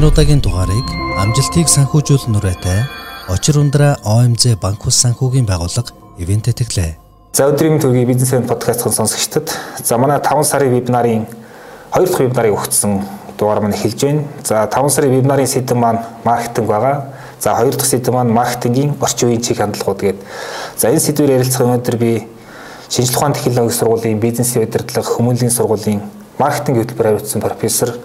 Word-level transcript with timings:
Энэ 0.00 0.08
удаагийн 0.08 0.40
дугаарыг 0.40 0.88
амжилтыг 1.20 1.68
санхүүжүүлэх 1.68 2.32
нүрээтэй 2.32 2.80
Очир 3.28 3.60
ундраа 3.60 4.00
ОМЗ 4.00 4.56
банк 4.56 4.88
ус 4.88 4.96
санхүүгийн 4.96 5.44
байгууллага 5.44 5.92
ивент 6.16 6.48
тэтгэлээ. 6.48 6.96
За 7.36 7.52
өдрийн 7.52 7.76
төргийн 7.76 8.08
бизнес 8.08 8.32
энд 8.32 8.48
подкастын 8.48 8.96
сонсогчдод 8.96 9.52
за 9.84 9.98
манай 10.00 10.16
5 10.24 10.40
сарын 10.48 10.72
вебинарын 10.72 11.28
2 11.92 12.08
дахь 12.08 12.16
вебинарыг 12.16 12.56
өгсөн 12.56 13.04
дугаар 13.36 13.60
маань 13.60 13.76
эхэлж 13.76 14.00
байна. 14.00 14.24
За 14.40 14.64
5 14.72 14.88
сарын 14.88 15.12
вебинарын 15.20 15.52
сэдэв 15.52 15.76
маань 15.76 16.00
маркетинг 16.24 16.68
байгаа. 16.72 17.12
За 17.36 17.52
2 17.60 17.76
дахь 17.76 17.84
сэдэв 17.92 18.14
маань 18.16 18.32
маркетингийн 18.32 18.96
орчин 19.04 19.28
үеийн 19.28 19.44
чиг 19.44 19.60
хандлагууд 19.60 20.00
гэдэг. 20.00 20.24
За 20.80 20.88
энэ 20.88 21.04
сэдвээр 21.04 21.36
ярилцах 21.44 21.68
өнөөдөр 21.68 21.96
би 22.00 22.24
шинжлэх 22.88 23.20
ухааны 23.20 23.36
технологийн 23.36 23.76
сургуулийн 23.76 24.16
бизнесийн 24.16 24.64
удирдлага 24.64 25.12
хүмүүнлэгийн 25.12 25.52
сургуулийн 25.52 26.00
маркетинг 26.40 26.88
хөтөлбөр 26.88 27.20
хариуцсан 27.20 27.44
профессор 27.44 28.00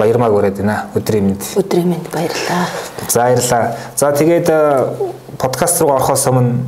Баярмааг 0.00 0.32
өрөөд 0.32 0.56
байна. 0.64 0.88
Өдрийн 0.96 1.26
мэнд. 1.28 1.42
Өдрийн 1.60 1.88
мэнд 1.92 2.06
баярлалаа. 2.08 2.64
За 3.04 3.20
баярлалаа. 3.20 3.64
За 4.00 4.12
тэгээд 4.16 4.48
э, 4.48 4.56
подкаст 5.36 5.82
руу 5.82 5.92
орохоос 5.92 6.24
өмнө 6.32 6.64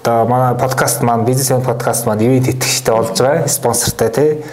одоо 0.00 0.24
манай 0.24 0.54
подкаст 0.56 1.02
маань 1.02 1.26
бизнес 1.28 1.52
подкаст 1.60 2.06
маань 2.06 2.24
ивэд 2.24 2.48
итгэжтэй 2.56 2.94
болж 2.94 3.20
байгаа. 3.20 3.48
Спонсортай 3.48 4.08
тий. 4.08 4.44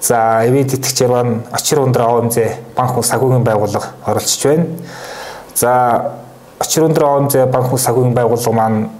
За 0.00 0.44
ивэд 0.44 0.76
итгэгчээр 0.76 1.10
маань 1.10 1.40
очир 1.50 1.80
ундраа 1.80 2.20
ОМЗ 2.20 2.36
банк 2.76 2.92
хүн 2.92 3.08
санхүүгийн 3.08 3.44
байгууллага 3.48 3.96
оролцож 4.04 4.44
байна. 4.44 4.66
За 5.54 6.12
очир 6.60 6.84
ундраа 6.84 7.16
ОМЗ 7.16 7.48
банк 7.48 7.72
хүн 7.72 7.80
санхүүгийн 7.80 8.14
байгууллага 8.14 8.52
маань 8.52 8.90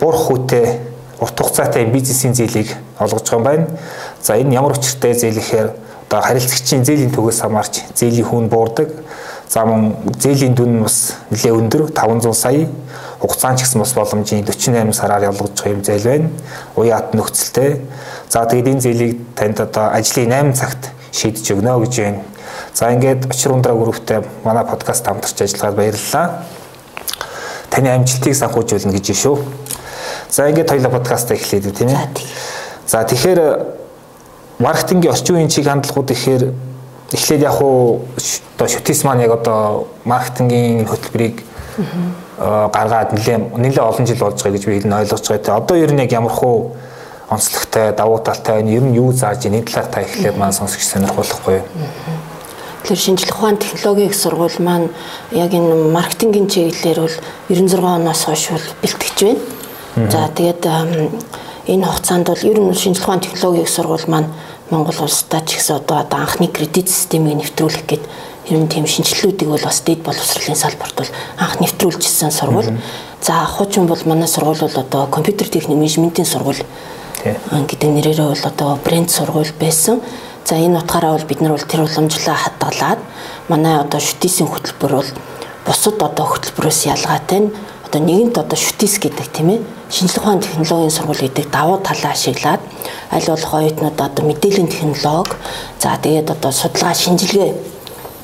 буурах 0.00 0.26
хүүтэй 0.26 0.80
урт 1.22 1.38
хугацаатай 1.38 1.86
бизнесийн 1.86 2.34
зээлийг 2.34 2.74
олгож 2.98 3.30
байгаа 3.30 3.38
юм 3.38 3.44
байна. 3.44 3.66
За 4.20 4.34
энэ 4.34 4.54
ямар 4.58 4.74
учиртай 4.74 5.14
зээл 5.14 5.38
ихээр 5.38 5.70
одоо 6.12 6.20
харилцагчийн 6.28 6.84
зээлийн 6.84 7.08
төгөөс 7.08 7.40
хамаарч 7.40 7.96
зээлийн 7.96 8.28
хүн 8.28 8.48
буурдаг. 8.52 8.92
За 9.48 9.64
мөн 9.64 9.96
зээлийн 10.20 10.52
дүн 10.52 10.76
нь 10.76 10.82
бас 10.84 11.16
нэлээд 11.32 11.56
өндөр 11.56 11.82
500 11.88 12.36
сая 12.36 12.68
хугацаан 13.16 13.56
ч 13.56 13.64
гэсэн 13.64 13.80
бас 13.80 13.96
боломжийн 13.96 14.44
48 14.44 14.92
сараар 14.92 15.32
ялгаж 15.32 15.56
байгаа 15.56 15.72
юм 15.72 15.80
зээл 15.80 16.04
байна. 16.04 16.28
Уян 16.76 17.00
хат 17.00 17.16
нөхцөлтэй. 17.16 17.80
За 18.28 18.44
тэгээд 18.44 18.68
энэ 18.68 18.84
зээлийг 18.84 19.16
танд 19.32 19.60
одоо 19.64 19.88
ажлын 19.88 20.52
8 20.52 20.52
цагт 20.52 20.92
шийдэж 21.16 21.48
өгнө 21.56 21.80
гэж 21.80 21.94
байна. 21.96 22.20
За 22.76 22.92
ингээд 22.92 23.32
очир 23.32 23.56
ундраа 23.56 23.72
групптэй 23.72 24.20
манай 24.44 24.68
подкаст 24.68 25.08
хамтарч 25.08 25.40
ажиллагаад 25.40 25.80
баярлалаа. 25.80 26.44
Таны 27.72 27.88
амжилтыг 27.88 28.36
санхүүжүүлнэ 28.36 28.92
гэж 29.00 29.16
шүү. 29.16 29.40
За 30.28 30.44
ингээд 30.52 30.68
хоёлаа 30.76 30.92
подкаст 30.92 31.32
эхлэе 31.32 31.72
тийм 31.72 31.88
ээ. 31.88 32.04
За 32.84 33.00
тэгэхээр 33.00 33.80
маркетингийн 34.62 35.12
орчин 35.12 35.36
үеийн 35.36 35.50
чиг 35.50 35.66
хандлагууд 35.66 36.10
ихээр 36.10 36.42
эхлээд 37.12 37.42
яг 37.42 37.58
уу 37.60 38.06
одоо 38.56 38.68
шүтис 38.68 39.02
маань 39.04 39.26
яг 39.26 39.32
одоо 39.34 39.86
маркетингийн 40.04 40.86
хөтөлбөрийг 40.86 41.42
гаргаад 42.38 43.12
нэлээ 43.12 43.38
нэлээ 43.58 43.84
олон 43.84 44.06
жил 44.06 44.22
болж 44.22 44.38
байгаа 44.38 44.54
гэж 44.56 44.64
би 44.66 44.74
хэлнэ 44.78 44.98
ойлгож 45.02 45.26
байгаа. 45.28 45.42
Тэгээ 45.42 45.60
одоо 45.60 45.76
ер 45.76 45.92
нь 45.92 46.02
яг 46.02 46.12
ямар 46.12 46.32
хуу 46.32 46.76
онцлогтой 47.28 47.92
давуу 47.92 48.18
талтай 48.18 48.60
энэ 48.60 48.72
ер 48.76 48.84
нь 48.84 48.96
юу 48.96 49.12
зааж 49.12 49.46
энэ 49.46 49.62
талаар 49.62 49.88
та 49.90 50.00
эхлээд 50.02 50.36
маань 50.36 50.52
сонсогч 50.52 50.84
сонирхолтой 50.84 51.58
юу? 51.58 51.66
Тэгэхээр 52.82 53.04
шинжлэх 53.04 53.38
ухааны 53.38 53.58
технологийн 53.58 54.10
их 54.10 54.16
сургууль 54.16 54.58
маань 54.58 54.88
яг 55.30 55.50
энэ 55.54 55.90
маркетингийн 55.90 56.48
чиглэлээр 56.48 57.00
бол 57.00 57.16
96 57.48 57.78
оноос 57.78 58.24
хойш 58.24 58.50
бол 58.50 58.66
бэлтгэж 58.82 59.18
байна. 59.22 60.10
За 60.10 60.28
тэгээд 60.34 60.62
энэ 61.66 61.86
хугацаанд 61.86 62.26
бол 62.26 62.42
ер 62.42 62.58
нь 62.58 62.74
шинжлэх 62.74 63.06
ухааны 63.06 63.22
технологийн 63.22 63.64
их 63.64 63.70
сургууль 63.70 64.06
маань 64.08 64.28
Монгол 64.72 65.04
улстай 65.04 65.44
ч 65.44 65.60
гэсэн 65.60 65.84
одоо 65.84 66.00
одоо 66.00 66.24
анхны 66.24 66.48
кредит 66.48 66.88
системийг 66.88 67.36
нэвтрүүлэх 67.44 67.84
гээд 67.84 68.04
ер 68.48 68.56
нь 68.56 68.72
тийм 68.72 68.88
шинжилгүүдийг 68.88 69.52
бол 69.52 69.60
бас 69.60 69.84
дэд 69.84 70.00
боловсролын 70.00 70.56
салбарт 70.56 70.96
бол 70.96 71.10
анх 71.36 71.60
нэвтрүүлжсэн 71.60 72.32
сургууль. 72.32 72.72
За 73.20 73.44
хуучин 73.44 73.84
бол 73.84 74.00
манай 74.08 74.26
сургууль 74.26 74.64
бол 74.64 74.72
одоо 74.80 75.06
компьютер 75.12 75.52
техник 75.52 75.76
менежментийн 75.76 76.24
сургууль 76.24 76.64
гэдэг 77.20 77.90
нэрээрээ 77.92 78.28
бол 78.32 78.44
одоо 78.48 78.80
брэнд 78.80 79.10
сургууль 79.12 79.52
байсан. 79.60 80.00
За 80.48 80.56
энэ 80.56 80.80
утгаараа 80.80 81.20
бол 81.20 81.28
бид 81.28 81.44
нар 81.44 81.52
бол 81.52 81.68
тэр 81.68 81.84
уламжлалаа 81.84 82.36
хадгалаад 82.40 83.00
манай 83.52 83.76
одоо 83.76 84.00
шүтээсийн 84.00 84.48
хөтөлбөр 84.48 84.92
бол 85.04 85.10
бусад 85.68 86.00
одоо 86.02 86.26
хөтөлбөрөөс 86.32 86.80
ялгаатай 86.88 87.40
нь 87.44 87.52
одоо 87.92 88.08
нэгэнт 88.08 88.40
одоо 88.40 88.56
шүтээс 88.56 89.04
гэдэг 89.04 89.28
тийм 89.36 89.52
ээ? 89.52 89.60
Шинжлэх 89.92 90.24
ухааны 90.24 90.40
технологийн 90.40 90.88
сургууль 90.88 91.28
гэдэг 91.28 91.52
давуу 91.52 91.76
талаа 91.84 92.16
ашиглаад 92.16 92.64
аль 93.12 93.28
болох 93.28 93.52
оюутнууд 93.52 94.00
одоо 94.00 94.24
мэдээллийн 94.24 94.72
технологи 94.72 95.36
за 95.76 96.00
тэгээд 96.00 96.32
одоо 96.32 96.52
судалгаа 96.56 96.96
шинжилгээ 96.96 97.52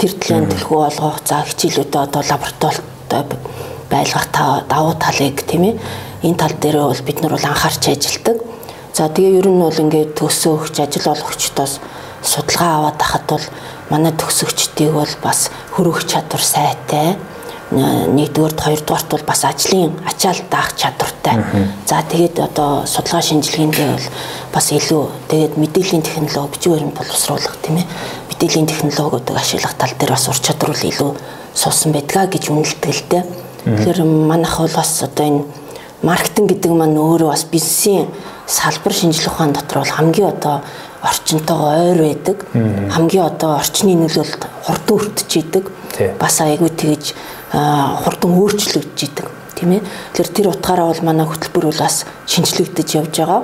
тэр 0.01 0.13
төлөв 0.17 0.49
төлхөө 0.57 0.81
олгох 0.89 1.21
за 1.21 1.45
хичээлүүдэд 1.45 2.01
одоо 2.01 2.23
лабораторитой 2.25 3.23
байлгах 3.93 4.27
давуу 4.73 4.97
талыг 4.97 5.37
тийм 5.45 5.63
ээ? 5.69 5.75
Энэ 6.25 6.41
тал 6.41 6.57
дээр 6.57 6.89
бол 6.89 7.05
бид 7.05 7.21
нар 7.21 7.37
бол 7.37 7.45
анхаарч 7.53 7.93
ажилладаг. 7.93 8.41
За 8.97 9.13
тэгээ 9.13 9.37
ер 9.45 9.49
нь 9.53 9.61
бол 9.61 9.77
ингээд 9.85 10.17
төсөөгч 10.17 10.81
ажил 10.81 11.13
олгогчдоос 11.13 11.85
судалгаа 12.25 12.89
аваад 12.89 12.97
тахад 12.97 13.25
бол 13.29 13.45
манай 13.93 14.17
төгсөгчдийг 14.17 14.97
бол 14.97 15.13
бас 15.21 15.53
хөрөх 15.77 16.09
чадвар 16.09 16.41
сайтай 16.41 17.21
нэгдүгээрт 17.71 18.61
хоёрдугаарт 18.61 19.09
бол 19.13 19.25
бас 19.29 19.45
ажлын 19.45 19.93
ачаал 20.09 20.41
даах 20.51 20.73
чадвартай. 20.77 21.37
За 21.87 22.01
тэгээд 22.01 22.41
одоо 22.41 22.87
судалгаа 22.87 23.23
шинжилгээндээ 23.23 23.89
бол 23.93 24.07
бас 24.53 24.73
илүү 24.73 25.05
тэгээд 25.29 25.55
мэдээллийн 25.61 26.03
технологи 26.03 26.53
бичвэрийн 26.57 26.93
боловсруулах 26.97 27.57
тийм 27.61 27.85
ээ 27.85 27.87
мэдээллийн 28.33 28.67
технологиудыг 28.73 29.37
ашиглах 29.37 29.75
тал 29.77 29.93
дээр 29.99 30.17
бас 30.17 30.29
ур 30.29 30.41
чадвар 30.41 30.73
бол 30.73 30.89
илүү 30.89 31.11
суусан 31.53 31.93
байдгаа 31.93 32.27
гэж 32.33 32.49
үнэлдэг 32.49 32.93
л 32.95 33.05
дээ. 33.11 33.25
Тэгэхээр 33.69 34.01
манайх 34.05 34.57
бол 34.57 34.73
бас 34.73 35.03
одоо 35.05 35.27
энэ 35.29 35.45
маркетинг 36.03 36.49
гэдэг 36.49 36.73
маань 36.73 36.97
өөрөө 36.97 37.29
бас 37.29 37.45
бизнесийн 37.45 38.09
салбар 38.47 38.95
шинжилгээ 38.97 39.29
ухаан 39.29 39.53
дотор 39.53 39.85
бол 39.85 39.93
хамгийн 39.93 40.29
одоо 40.33 40.63
орчинтойгоо 41.03 41.73
ойр 41.85 42.01
байдаг. 42.01 42.39
Хамгийн 42.55 43.27
одоо 43.27 43.59
орчны 43.59 43.93
нөлөөлөлд 43.93 44.43
хурдан 44.65 44.97
өртөж 44.97 45.31
идэг. 45.37 45.65
Бас 46.19 46.41
айгүй 46.41 46.71
тэгж 46.71 47.15
хурдан 47.53 48.33
өөрчлөгдөж 48.37 49.01
идэг 49.05 49.27
тийм 49.57 49.81
ээ. 49.81 49.83
Тэгэхээр 50.15 50.31
тэр 50.37 50.49
утгаараа 50.53 50.87
бол 50.93 51.03
манай 51.03 51.27
хөтөлбөр 51.27 51.73
бол 51.73 51.81
бас 51.83 52.05
шинжлэгдэж 52.27 52.89
явж 53.01 53.15
байгаа. 53.19 53.43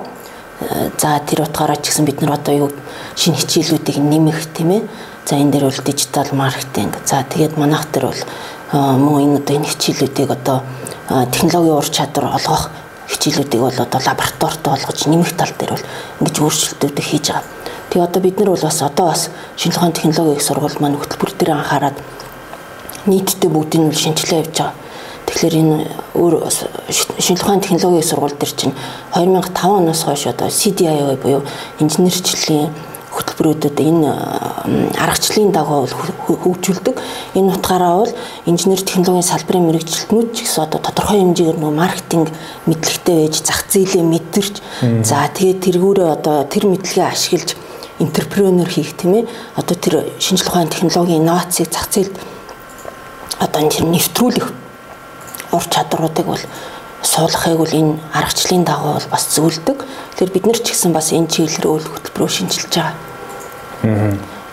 За 1.00 1.18
тэр 1.24 1.42
утгаараа 1.48 1.76
ч 1.80 1.90
гэсэн 1.90 2.04
бид 2.04 2.20
нар 2.20 2.38
одоо 2.38 2.54
юу 2.54 2.70
шинэ 3.16 3.40
хичээлүүдийг 3.40 3.98
нэмэх 3.98 4.54
тийм 4.54 4.70
ээ. 4.70 4.82
За 5.26 5.34
энэ 5.40 5.50
дээр 5.56 5.66
бол 5.66 5.80
дижитал 5.82 6.30
маркетинг. 6.32 7.00
За 7.04 7.24
тэгээд 7.24 7.56
манайх 7.56 7.88
дээр 7.90 8.12
бол 8.12 8.22
мөн 8.72 9.22
энэ 9.24 9.38
одоо 9.42 9.54
энэ 9.56 9.70
хичээлүүдийг 9.72 10.30
одоо 10.30 10.62
технологийн 11.32 11.78
ур 11.80 11.88
чадвар 11.88 12.36
олгох 12.36 12.70
хичээлүүдийг 13.08 13.60
бол 13.60 13.78
одоо 13.80 14.00
лабораторид 14.04 14.64
олгож 14.64 14.98
нэмэх 15.08 15.32
тал 15.36 15.52
дээр 15.58 15.72
бол 15.74 15.86
ингэж 16.20 16.36
өөрчлөлтүүд 16.40 16.98
хийж 17.00 17.26
байгаа. 17.32 17.44
Тэгээ 17.90 18.06
одоо 18.08 18.20
бид 18.22 18.38
нар 18.38 18.50
бол 18.54 18.64
бас 18.64 18.82
одоо 18.82 19.06
бас 19.10 19.30
шинжилгээ 19.56 19.78
ухааны 19.78 19.96
технологийн 19.98 20.40
сургууль 20.40 20.80
маань 20.80 20.98
хөтөлбөр 20.98 21.32
дээр 21.36 21.52
анхаарал 21.54 21.98
нийтдээ 23.06 23.50
бүгдийг 23.50 23.82
нь 23.82 23.92
шинжилгээ 23.92 24.40
явьж 24.44 24.56
байгаа. 24.58 24.74
Тэгэхээр 25.24 25.54
энэ 25.60 25.76
өөр 26.14 26.34
шинжилгээ 27.18 27.44
ухааны 27.44 27.64
технологийн 27.64 28.04
сургууль 28.04 28.36
дээр 28.36 28.52
чинь 28.52 28.74
2005 29.16 29.56
оноос 29.64 30.02
хойш 30.04 30.28
одоо 30.28 30.48
CDIO 30.48 31.16
буюу 31.16 31.42
инженерчлэлийн 31.80 32.68
хөтөлбөрүүдэд 33.14 33.78
энэ 33.78 34.10
аргачлалын 34.98 35.54
дагуу 35.54 35.86
хөгжүүлдэг. 35.86 36.96
Энэ 37.38 37.54
утгаараа 37.54 37.94
бол 38.02 38.12
инженер 38.46 38.82
технологийн 38.82 39.22
салбарын 39.22 39.66
мэрэгчлэтнүүд 39.70 40.28
ч 40.34 40.38
гэсэн 40.42 40.66
одоо 40.66 40.80
тодорхой 40.82 41.22
хэмжээгээр 41.22 41.58
нөгөө 41.62 41.78
маркетинг 41.78 42.28
мэдлэгтэй 42.66 43.16
байж 43.22 43.34
зах 43.46 43.62
зээлээ 43.70 44.02
мэдэрч 44.02 44.54
за 45.06 45.30
тэгээд 45.30 45.62
тэргүүрээ 45.62 46.08
одоо 46.10 46.42
тэр 46.50 46.66
мэдлэгээ 46.66 47.06
ашиглаж 47.06 47.50
интерпренер 48.02 48.66
хийх 48.66 48.98
тийм 48.98 49.22
ээ 49.22 49.24
одоо 49.54 49.76
тэр 49.78 49.94
шинжилгээ 50.18 50.50
ухааны 50.50 50.74
технологийн 50.74 51.22
инновацийг 51.22 51.70
зах 51.70 51.86
зээлд 51.94 52.18
одоо 53.40 53.62
тэр 53.68 53.84
нэвтрүүлэх 53.88 54.48
ур 55.52 55.64
чадруудыг 55.70 56.26
бол 56.26 56.44
суулгахыг 57.02 57.58
бол 57.58 57.72
энэ 57.72 58.00
аргачлалын 58.12 58.64
дагуу 58.64 58.94
бол 58.96 59.08
бас 59.10 59.24
зөвлөдөг. 59.34 59.84
Тэгэхээр 60.16 60.34
бид 60.34 60.46
нар 60.46 60.58
ч 60.58 60.72
гэсэн 60.72 60.92
бас 60.92 61.12
энэ 61.12 61.28
чиглэлээр 61.28 61.68
үйл 61.68 61.88
хөтөлбөрөөр 61.88 62.32
шинжилж 62.32 62.72
байгаа. 62.72 62.94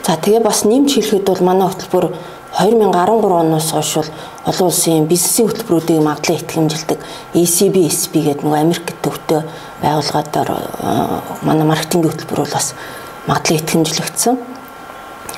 За 0.03 0.17
тэгээ 0.17 0.43
бас 0.43 0.65
нэмж 0.67 0.89
хэлэхэд 0.99 1.25
бол 1.25 1.41
манай 1.41 1.67
хөтөлбөр 1.71 2.05
2013 2.51 3.31
оноос 3.31 3.71
хойш 3.71 3.91
бол 3.95 4.09
олон 4.45 4.67
улсын 4.67 5.07
бизнесийн 5.07 5.47
хөтөлбөрүүдийг 5.47 6.03
магадлан 6.03 6.37
итгэмжилдэг 6.41 6.99
ECB, 7.31 7.75
SB 7.87 8.13
гэдэг 8.27 8.43
нэг 8.43 8.59
Америк 8.59 8.87
төвтэй 8.99 9.47
байгууллагуудаар 9.79 10.49
манай 11.47 11.65
маркетинг 11.65 12.11
хөтөлбөр 12.11 12.43
бол 12.43 12.51
бас 12.51 12.75
магадлан 13.27 13.59
итгэмжлэгдсэн. 13.63 14.35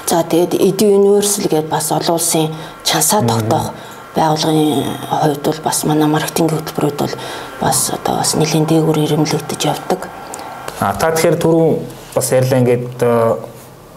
За 0.06 0.24
тэгээд 0.24 0.54
Edu 0.60 0.86
Universal 1.00 1.48
гэдэг 1.48 1.70
бас 1.72 1.92
олон 1.92 2.20
улсын 2.20 2.52
чансаа 2.84 3.24
тогтоох 3.24 3.72
байгууллагын 4.16 4.84
хувьд 5.10 5.44
бол 5.44 5.60
бас 5.64 5.84
манай 5.88 6.08
маркетинг 6.08 6.52
хөтөлбөрүүд 6.52 6.98
бол 7.00 7.16
бас 7.62 7.90
одоо 7.96 8.20
бас 8.20 8.36
нэлийн 8.36 8.68
дээгүүр 8.68 9.00
ирэмлэгдэж 9.00 9.62
явдаг. 9.64 10.10
А 10.80 10.94
та 10.94 11.16
тэгэхээр 11.16 11.38
түрүү 11.40 11.70
бас 12.16 12.32
ярьлаа 12.36 12.60
ингээд 12.60 13.00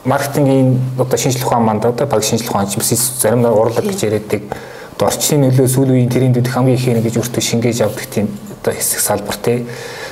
маркетингийн 0.06 0.78
одоо 0.98 1.18
шинжлэх 1.18 1.46
ухаан 1.46 1.66
манд 1.66 1.84
одоо 1.84 2.06
баг 2.06 2.22
шинжлэх 2.22 2.50
ухаан 2.50 2.70
ч 2.70 2.78
бас 2.78 2.94
заримдаа 3.20 3.52
урлаг 3.52 3.84
гэж 3.84 4.06
яриаддаг 4.06 4.42
одоо 4.96 5.08
орчны 5.08 5.36
нөлөө 5.42 5.68
сүүл 5.68 5.92
үеийн 5.92 6.08
трендүүд 6.08 6.48
хамгийн 6.48 6.78
их 6.78 6.86
нэг 6.86 7.04
гэж 7.04 7.20
өөртөө 7.20 7.42
шингээж 7.42 7.84
авдаг 7.84 8.06
тийм 8.08 8.32
одоо 8.62 8.72
хэсэг 8.72 9.00
салбар 9.00 9.36
тий. 9.36 9.66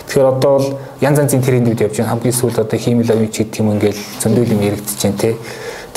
Тэгэхээр 0.05 0.29
одоо 0.29 0.53
бол 0.59 0.69
янз 1.01 1.19
янзын 1.25 1.41
трендүүд 1.41 1.81
явж 1.89 1.97
байна. 1.97 2.11
Хамгийн 2.13 2.37
сүүл 2.37 2.61
одоо 2.61 2.79
химэл 2.79 3.09
оюун 3.09 3.33
ч 3.33 3.49
гэдэг 3.49 3.61
юм 3.65 3.73
ингээл 3.73 4.01
зөндөл 4.21 4.53
юм 4.53 4.61
яригдчихэж 4.61 5.03
байна 5.09 5.19
тий. 5.25 5.35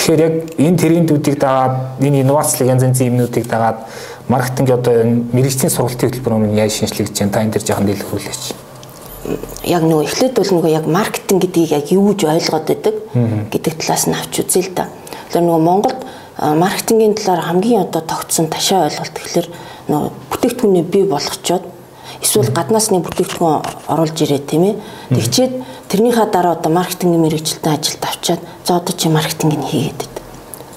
Тэгэхээр 0.07 0.23
яг 0.23 0.35
энэ 0.55 0.79
трендүүдийг 0.79 1.35
дагаад 1.35 1.99
энэ 1.99 2.23
инновацлог 2.23 2.63
янз 2.63 2.87
янзын 2.87 3.11
юмнуудыг 3.11 3.43
дагаад 3.43 3.83
маркетинг 4.31 4.71
одоо 4.71 5.03
мэрэгчлийн 5.35 5.67
сургалтын 5.67 6.07
хөтөлбөрөөр 6.07 6.55
яаж 6.55 6.79
шинжлэх 6.79 7.11
гэж 7.11 7.27
байна. 7.27 7.33
Та 7.35 7.43
энэ 7.43 7.51
дэр 7.51 7.67
жоохон 7.67 7.87
дэлгэрүүлээч 7.91 8.43
яг 9.67 9.83
нөгөө 9.83 10.07
эхлээд 10.07 10.39
бол 10.39 10.51
нөгөө 10.55 10.71
яг 10.71 10.85
маркетинг 10.87 11.41
гэдгийг 11.43 11.71
яг 11.75 11.91
юу 11.91 12.15
гэж 12.15 12.23
ойлгоод 12.23 12.65
байдаг 12.71 12.95
гэдэг 13.51 13.73
талаас 13.83 14.07
нь 14.07 14.15
авч 14.15 14.33
үзье 14.39 14.63
л 14.63 14.71
да. 14.71 14.87
Тэгэхээр 15.27 15.43
нөгөө 15.43 15.63
Монголд 15.67 15.99
маркетингийн 16.39 17.15
талаар 17.19 17.43
хамгийн 17.43 17.83
одоо 17.83 18.01
тогтсон 18.07 18.47
ташаа 18.47 18.87
ойлголт 18.87 19.11
гэхэлэр 19.11 19.47
нөгөө 19.91 20.09
бүтээгдэхүүнээ 20.31 20.85
бий 20.87 21.03
болгочоод 21.03 21.63
эсвэл 22.23 22.55
гаднаас 22.55 22.87
нэг 22.95 23.03
бүтээгдэхүүн 23.03 23.91
оруулж 23.91 24.17
ирээ 24.23 24.41
тийм 24.47 24.63
ээ. 24.71 24.75
Тэгчээд 25.11 25.51
тэрнийхаа 25.89 26.27
дараа 26.27 26.53
одоо 26.55 26.71
маркетингийн 26.71 27.23
мэрэгчлэлтэй 27.23 27.73
ажилд 27.73 28.03
авчаад 28.03 28.41
за 28.65 28.77
одоо 28.77 28.93
чи 28.95 29.07
маркетинг 29.09 29.53
нь 29.57 29.67
хийгээд 29.71 29.99
байд. 29.99 30.15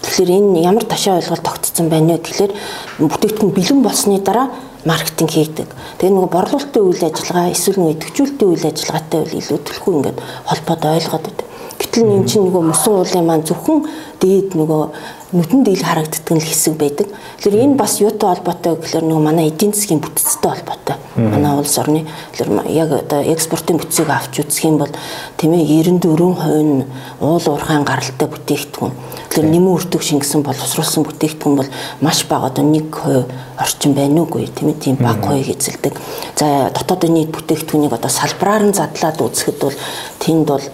Тэгэхээр 0.02 0.30
энэ 0.30 0.60
ямар 0.70 0.84
ташаа 0.84 1.18
ойлголт 1.18 1.44
тогтцсон 1.44 1.88
байна 1.90 2.14
вэ 2.14 2.22
гэхэлэр 2.22 2.52
бүтээгдэхүүн 2.98 3.52
бэлэн 3.52 3.80
болсны 3.82 4.18
дараа 4.22 4.48
маркетинг 4.84 5.30
хийдэг. 5.30 5.68
Тэгээ 5.98 6.14
нөгөө 6.14 6.30
борлуулалтын 6.32 6.82
үйл 6.86 7.02
ажиллагаа 7.04 7.52
эсвэл 7.52 7.78
нөгөө 7.80 7.94
идэвхжүүлэлтийн 7.94 8.50
үйл 8.50 8.64
ажиллагаатай 8.70 9.20
бол 9.20 9.38
илүү 9.40 9.58
төлхөө 9.60 9.92
ингээд 9.96 10.18
холбоод 10.48 10.82
ойлгоод 10.88 11.24
байдаг. 11.28 11.46
Гэтэл 11.80 12.14
энэ 12.16 12.28
чинь 12.28 12.44
нөгөө 12.48 12.62
мөсөн 12.70 12.94
уулын 12.96 13.26
маань 13.28 13.44
зөвхөн 13.44 13.78
дээд 14.20 14.48
нөгөө 14.56 14.82
нүдэн 15.32 15.62
дийл 15.62 15.82
харагддаг 15.82 16.26
нь 16.34 16.42
хэсэг 16.42 16.74
байдаг. 16.74 17.06
Тэгэхээр 17.38 17.62
энэ 17.62 17.78
бас 17.78 18.02
юутай 18.02 18.34
холбоотой 18.34 18.74
гэхээр 18.82 19.06
нөгөө 19.06 19.22
манай 19.22 19.46
эдийн 19.54 19.70
засгийн 19.70 20.02
бүтцтэй 20.02 20.50
холбоотой. 20.50 20.96
Манай 21.14 21.54
улс 21.54 21.78
орны 21.78 22.02
тэгэхээр 22.34 22.66
яг 22.74 22.90
одоо 22.90 23.22
экспортын 23.22 23.78
бүтцийг 23.78 24.10
авч 24.10 24.42
үзэх 24.42 24.66
юм 24.66 24.82
бол 24.82 24.90
тийм 25.38 25.54
ээ 25.54 25.86
94% 25.86 26.66
нь 26.66 26.82
уул 27.22 27.46
уурхайн 27.46 27.86
гаралтай 27.86 28.26
бүтээгдэхүүн. 28.26 28.92
Тэгэхээр 29.30 29.50
нэмэн 29.54 29.74
өртөг 29.78 30.02
шингэсэн 30.02 30.42
боловсруулсан 30.42 31.06
бүтээгдэхүүн 31.06 31.56
бол 31.62 31.70
маш 32.02 32.26
бага 32.26 32.50
одоо 32.50 32.66
1% 32.66 33.30
орчим 33.54 33.94
байна 33.94 34.26
уугүй 34.26 34.50
тийм 34.50 34.74
ээ 34.74 34.82
тийм 34.82 34.96
бага 34.98 35.30
хувийг 35.30 35.54
эзэлдэг. 35.54 35.94
За 36.34 36.74
дотоодын 36.74 37.14
нийт 37.14 37.30
бүтээгдэхүүнийг 37.30 37.94
одоо 37.94 38.10
салбараар 38.10 38.66
нь 38.66 38.74
задлаад 38.74 39.22
үзэхэд 39.22 39.58
бол 39.62 39.76
тэнд 40.18 40.46
бол 40.50 40.64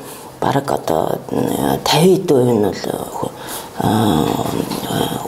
бараг 0.41 0.71
одоо 0.73 1.19
50% 1.29 2.57
нь 2.57 2.65
бол 2.65 3.31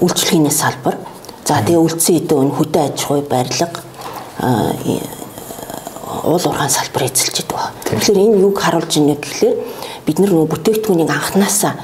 үйлчлэгээний 0.01 0.53
салбар. 0.53 0.97
За 1.45 1.63
тэгээ 1.65 1.81
үлдсэн 1.81 2.17
эдэн 2.23 2.39
өн 2.39 2.53
хөдөө 2.55 2.83
аж 2.83 2.99
ахуй 3.03 3.23
барилга 3.25 3.81
уул 6.25 6.45
уурхайн 6.45 6.71
салбар 6.71 7.09
эзэлж 7.09 7.41
идэг. 7.41 7.59
Тэгэхээр 7.85 8.19
энэ 8.19 8.41
юг 8.45 8.61
харуулж 8.61 8.93
ийнэ 8.97 9.17
гэхлээр 9.17 9.57
бид 10.07 10.19
нар 10.19 10.33
нөгөө 10.33 10.53
бүтээгдэхүүнийг 10.53 11.11
анханасаа 11.11 11.75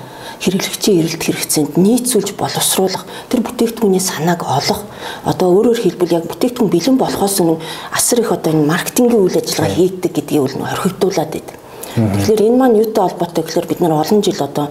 хэрэглэгчийн 0.45 1.01
эрэлт 1.01 1.23
хэрэгцээнд 1.25 1.73
нийцүүлж 1.81 2.37
боловсруулах 2.37 3.05
тэр 3.33 3.41
бүтээгдэхүүний 3.41 4.03
санааг 4.03 4.45
олох 4.45 4.85
одоо 5.25 5.49
өөрөөр 5.57 5.81
хэлбэл 5.81 6.17
яг 6.21 6.25
бүтээгдэхүүн 6.29 6.73
бэлэн 6.73 6.97
болохоос 7.01 7.41
өмнө 7.41 7.65
асар 7.97 8.21
их 8.21 8.33
одоо 8.33 8.53
энэ 8.53 8.69
маркетингийн 8.69 9.25
үйл 9.25 9.41
ажиллагаа 9.41 9.73
хийгдэг 9.73 10.13
гэдгийг 10.13 10.45
үл 10.45 10.57
хорхигдуулаад 10.61 11.31
байдаг. 11.33 11.57
Тэгэхээр 11.95 12.43
энэ 12.51 12.59
маань 12.59 12.81
юутай 12.83 13.03
холбоотой 13.07 13.45
гэхээр 13.45 13.71
бид 13.71 13.81
нар 13.81 13.95
олон 13.97 14.21
жил 14.21 14.41
одоо 14.43 14.67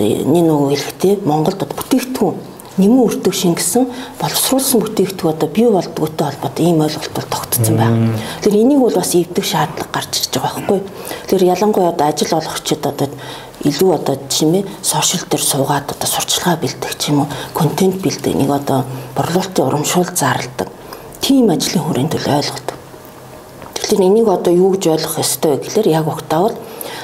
нэг 0.00 0.44
нэг 0.48 0.58
хэлэхдээ 0.72 1.14
Монголд 1.24 1.60
бүтээгдэхүүн 1.68 2.36
нэмэн 2.80 3.04
өртөг 3.04 3.34
шингэсэн 3.34 3.84
боловсруулсан 4.20 4.80
бүтээгдэхүүн 4.80 5.34
одоо 5.34 5.48
бий 5.52 5.68
болдгоотой 5.68 6.26
холбоотой 6.32 6.64
ийм 6.64 6.80
ойлголт 6.80 7.12
бол 7.12 7.28
тогтцсон 7.28 7.76
байна. 7.76 8.16
Тэгэхээр 8.40 8.62
энийг 8.62 8.80
бол 8.80 8.96
бас 8.96 9.12
эвдэх 9.14 9.44
шаардлага 9.44 9.92
гарч 9.92 10.12
ирж 10.16 10.32
байгаа 10.38 10.52
байхгүй. 10.64 10.80
Тэгэхээр 11.28 11.50
ялангуяа 11.52 11.92
одоо 11.92 12.06
ажил 12.08 12.32
олгогчид 12.38 12.82
одоо 12.86 13.08
илүү 13.68 13.90
одоо 13.92 14.16
чимээ 14.32 14.64
сошиал 14.80 15.24
дээр 15.28 15.44
суугаад 15.44 15.92
одоо 15.92 16.08
сурчлагаа 16.08 16.56
бэлдэх 16.56 16.96
ч 16.96 17.12
юм 17.12 17.26
уу 17.26 17.28
контент 17.52 18.00
бэлдэх 18.00 18.32
нэг 18.32 18.50
одоо 18.50 18.88
борлуулалтын 19.16 19.66
урамшуул 19.66 20.08
зарладаг 20.16 20.68
тийм 21.20 21.50
ажлын 21.52 21.84
хүрээнд 21.84 22.14
л 22.16 22.32
ойлголт. 22.40 22.68
Тэгэхээр 23.76 24.06
энийг 24.08 24.28
одоо 24.28 24.52
юу 24.54 24.72
гэж 24.72 24.84
ойлгох 24.88 25.20
ёстой 25.20 25.60
вэ 25.60 25.68
гэхээр 25.68 25.88
яг 25.92 26.08
угтаавал 26.08 26.56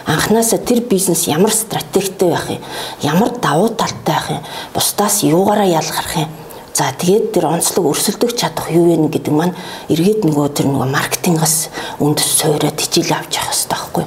анханасаа 0.06 0.58
тэр 0.58 0.80
бизнес 0.86 1.26
ямар 1.26 1.52
стратегтэй 1.52 2.30
байх 2.30 2.50
юм, 2.50 2.62
ямар 3.02 3.30
давуу 3.40 3.68
талтай 3.68 4.14
байх 4.14 4.30
юм, 4.30 4.42
бусдаас 4.74 5.22
юугаараа 5.22 5.66
ялгарх 5.66 6.16
юм. 6.16 6.28
За 6.76 6.92
тэгээд 6.92 7.32
тэр 7.32 7.48
онцлог 7.48 7.88
өрсөлдөх 7.88 8.36
чадах 8.36 8.68
юу 8.68 8.92
вэ 8.92 9.08
гэдэг 9.08 9.32
маань 9.32 9.56
эргээд 9.88 10.28
нөгөө 10.28 10.60
тэр 10.60 10.68
нөгөө 10.68 10.88
маркетингаас 10.92 11.72
үндэс 12.04 12.28
суураад 12.36 12.76
хичээл 12.76 13.16
авч 13.16 13.40
явах 13.40 13.56
хэрэгтэй 13.56 13.72
байхгүй. 13.72 14.04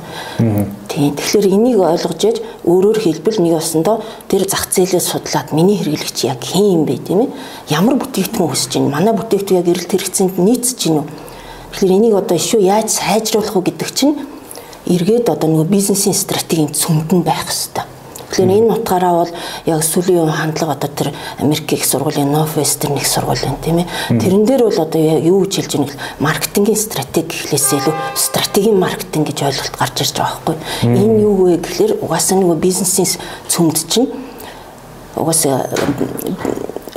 Тийм. 0.86 1.18
Тэгэхээр 1.18 1.48
энийг 1.50 1.81
ойлгож 1.81 2.21
яж 2.30 2.38
өөрөөр 2.69 3.00
хэлбэл 3.01 3.42
нэг 3.42 3.57
осондоо 3.57 4.06
тэр 4.30 4.45
зах 4.45 4.69
зээлээ 4.69 5.01
судлаад 5.01 5.50
миний 5.50 5.81
хэрэглэгч 5.81 6.30
яг 6.30 6.45
хэн 6.45 6.77
юм 6.77 6.83
бэ 6.86 7.01
тийм 7.01 7.25
ээ? 7.25 7.33
Ямар 7.74 7.98
бүтээгдэхүүн 7.98 8.50
хүсэж 8.54 8.77
байна? 8.77 8.94
Манай 9.01 9.13
бүтээгдэхүүн 9.18 9.60
яг 9.66 9.68
эрэлт 9.74 9.89
хэрэгцээнд 9.89 10.38
нийцэж 10.38 10.77
гинүү? 10.77 11.06
Тэгэхээр 11.74 11.95
энийг 11.98 12.13
одоо 12.21 12.38
ишүү 12.38 12.62
яаж 12.69 12.94
сайжруулах 12.94 13.57
вэ 13.57 13.66
гэдэг 13.74 13.89
чинь 13.98 14.13
эргээд 14.89 15.30
одоо 15.30 15.50
нөгөө 15.50 15.69
бизнесийн 15.69 16.18
стратегийн 16.18 16.74
цөмд 16.74 17.13
нь 17.13 17.24
байх 17.24 17.45
хэрэгтэй. 17.45 17.86
Тэгэхээр 18.30 18.57
энэ 18.62 18.74
утгаараа 18.77 19.13
бол 19.25 19.33
яг 19.65 19.81
сүүлийн 19.81 20.21
үеийн 20.21 20.38
хандлага 20.38 20.77
одоо 20.77 20.89
тэр 20.89 21.09
Америк 21.41 21.74
их 21.74 21.86
сургуулийн 21.86 22.30
Northwestern 22.30 22.97
их 22.97 23.07
сургуулийн 23.09 23.57
тийм 23.62 23.81
ээ. 23.81 23.89
Тэрэн 24.21 24.45
дээр 24.45 24.69
бол 24.69 24.80
одоо 24.81 25.01
юу 25.01 25.45
гэж 25.45 25.53
хэлж 25.65 25.74
байгаа 25.77 25.89
нь 25.89 25.97
маркетингийн 26.21 26.77
стратеги 26.77 27.25
гэхлээс 27.25 27.69
илүү 27.74 27.95
стратегийн 28.13 28.77
маркетинг 28.77 29.25
гэж 29.33 29.39
ойлголт 29.50 29.75
гарч 29.77 29.97
ирж 30.06 30.13
байгаа 30.21 30.41
байхгүй. 30.45 30.57
Энэ 30.86 31.21
юу 31.25 31.33
вэ 31.42 31.57
гэхэлэр 31.57 31.92
угаасаа 32.06 32.38
нөгөө 32.38 32.57
бизнесийн 32.62 33.09
цөмд 33.50 33.77
чинь 33.89 34.13
угаасаа 35.18 35.65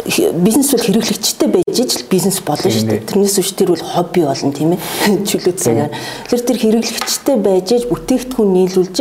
бизнес 0.05 0.73
бол 0.73 0.83
хэрэглэгчтэй 0.83 1.49
байж 1.49 1.79
ижил 1.79 2.03
бизнес 2.11 2.41
болно 2.43 2.71
шүү 2.71 2.87
дээ. 2.91 3.07
Тэрнээс 3.07 3.39
үүш 3.39 3.51
тэр 3.55 3.71
бол 3.75 3.85
хобби 3.85 4.27
болно 4.27 4.53
тийм 4.53 4.75
ээ. 4.75 4.81
Чөлөө 5.29 5.55
цагаар. 5.55 5.93
Тэр 6.27 6.41
тэр 6.43 6.59
хэрэглэгчтэй 6.59 7.37
байж 7.39 7.69
иж 7.71 7.85
бүтээгдэхүүн 7.87 8.51
нийлүүлж 8.51 8.99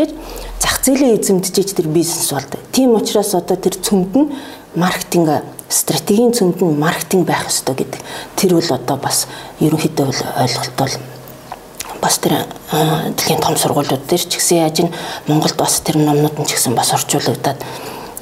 зах 0.62 0.78
зээлийн 0.86 1.18
эзэмдэж 1.18 1.74
тэр 1.74 1.88
бизнес 1.90 2.30
болдог. 2.30 2.62
Тийм 2.72 2.94
учраас 2.94 3.34
одоо 3.34 3.58
тэр 3.58 3.82
цөмд 3.82 4.14
нь 4.14 4.30
маркетинг 4.78 5.42
стратегийн 5.70 6.38
цөмд 6.38 6.62
нь 6.62 6.78
маркетинг 6.78 7.26
байх 7.26 7.50
ёстой 7.50 7.76
гэдэг. 7.76 8.02
Тэр 8.38 8.62
бол 8.62 8.70
одоо 8.70 8.98
бас 9.02 9.26
ерөнхийдөө 9.58 10.06
бол 10.06 10.22
ойлголт 10.38 10.76
бол 10.78 10.94
бас 12.02 12.18
тэр 12.22 12.46
дэлхийн 12.72 13.42
том 13.42 13.58
сургуулиуд 13.58 14.06
дээр 14.06 14.22
ч 14.22 14.38
гэсэн 14.38 14.58
яаж 14.58 14.78
н 14.86 14.90
Монголд 15.26 15.58
бас 15.58 15.82
тэр 15.82 15.98
номнууд 15.98 16.38
нь 16.38 16.46
ч 16.46 16.58
гэсэн 16.58 16.74
бас 16.78 16.94
орчуулагдаад 16.94 17.62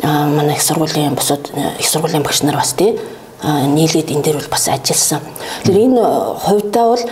манай 0.04 0.56
их 0.56 0.62
сургуулийн 0.62 1.16
бусад 1.16 1.50
их 1.80 1.88
сургуулийн 1.88 2.24
багш 2.24 2.42
нар 2.44 2.56
бас 2.56 2.74
тий 2.74 3.00
нийлээд 3.44 4.12
энэ 4.12 4.24
дээр 4.24 4.38
бол 4.38 4.52
бас 4.52 4.68
ажилласан. 4.68 5.22
Тэр 5.64 5.78
энэ 5.88 6.04
хувьдаа 6.44 6.86
бол 6.92 7.04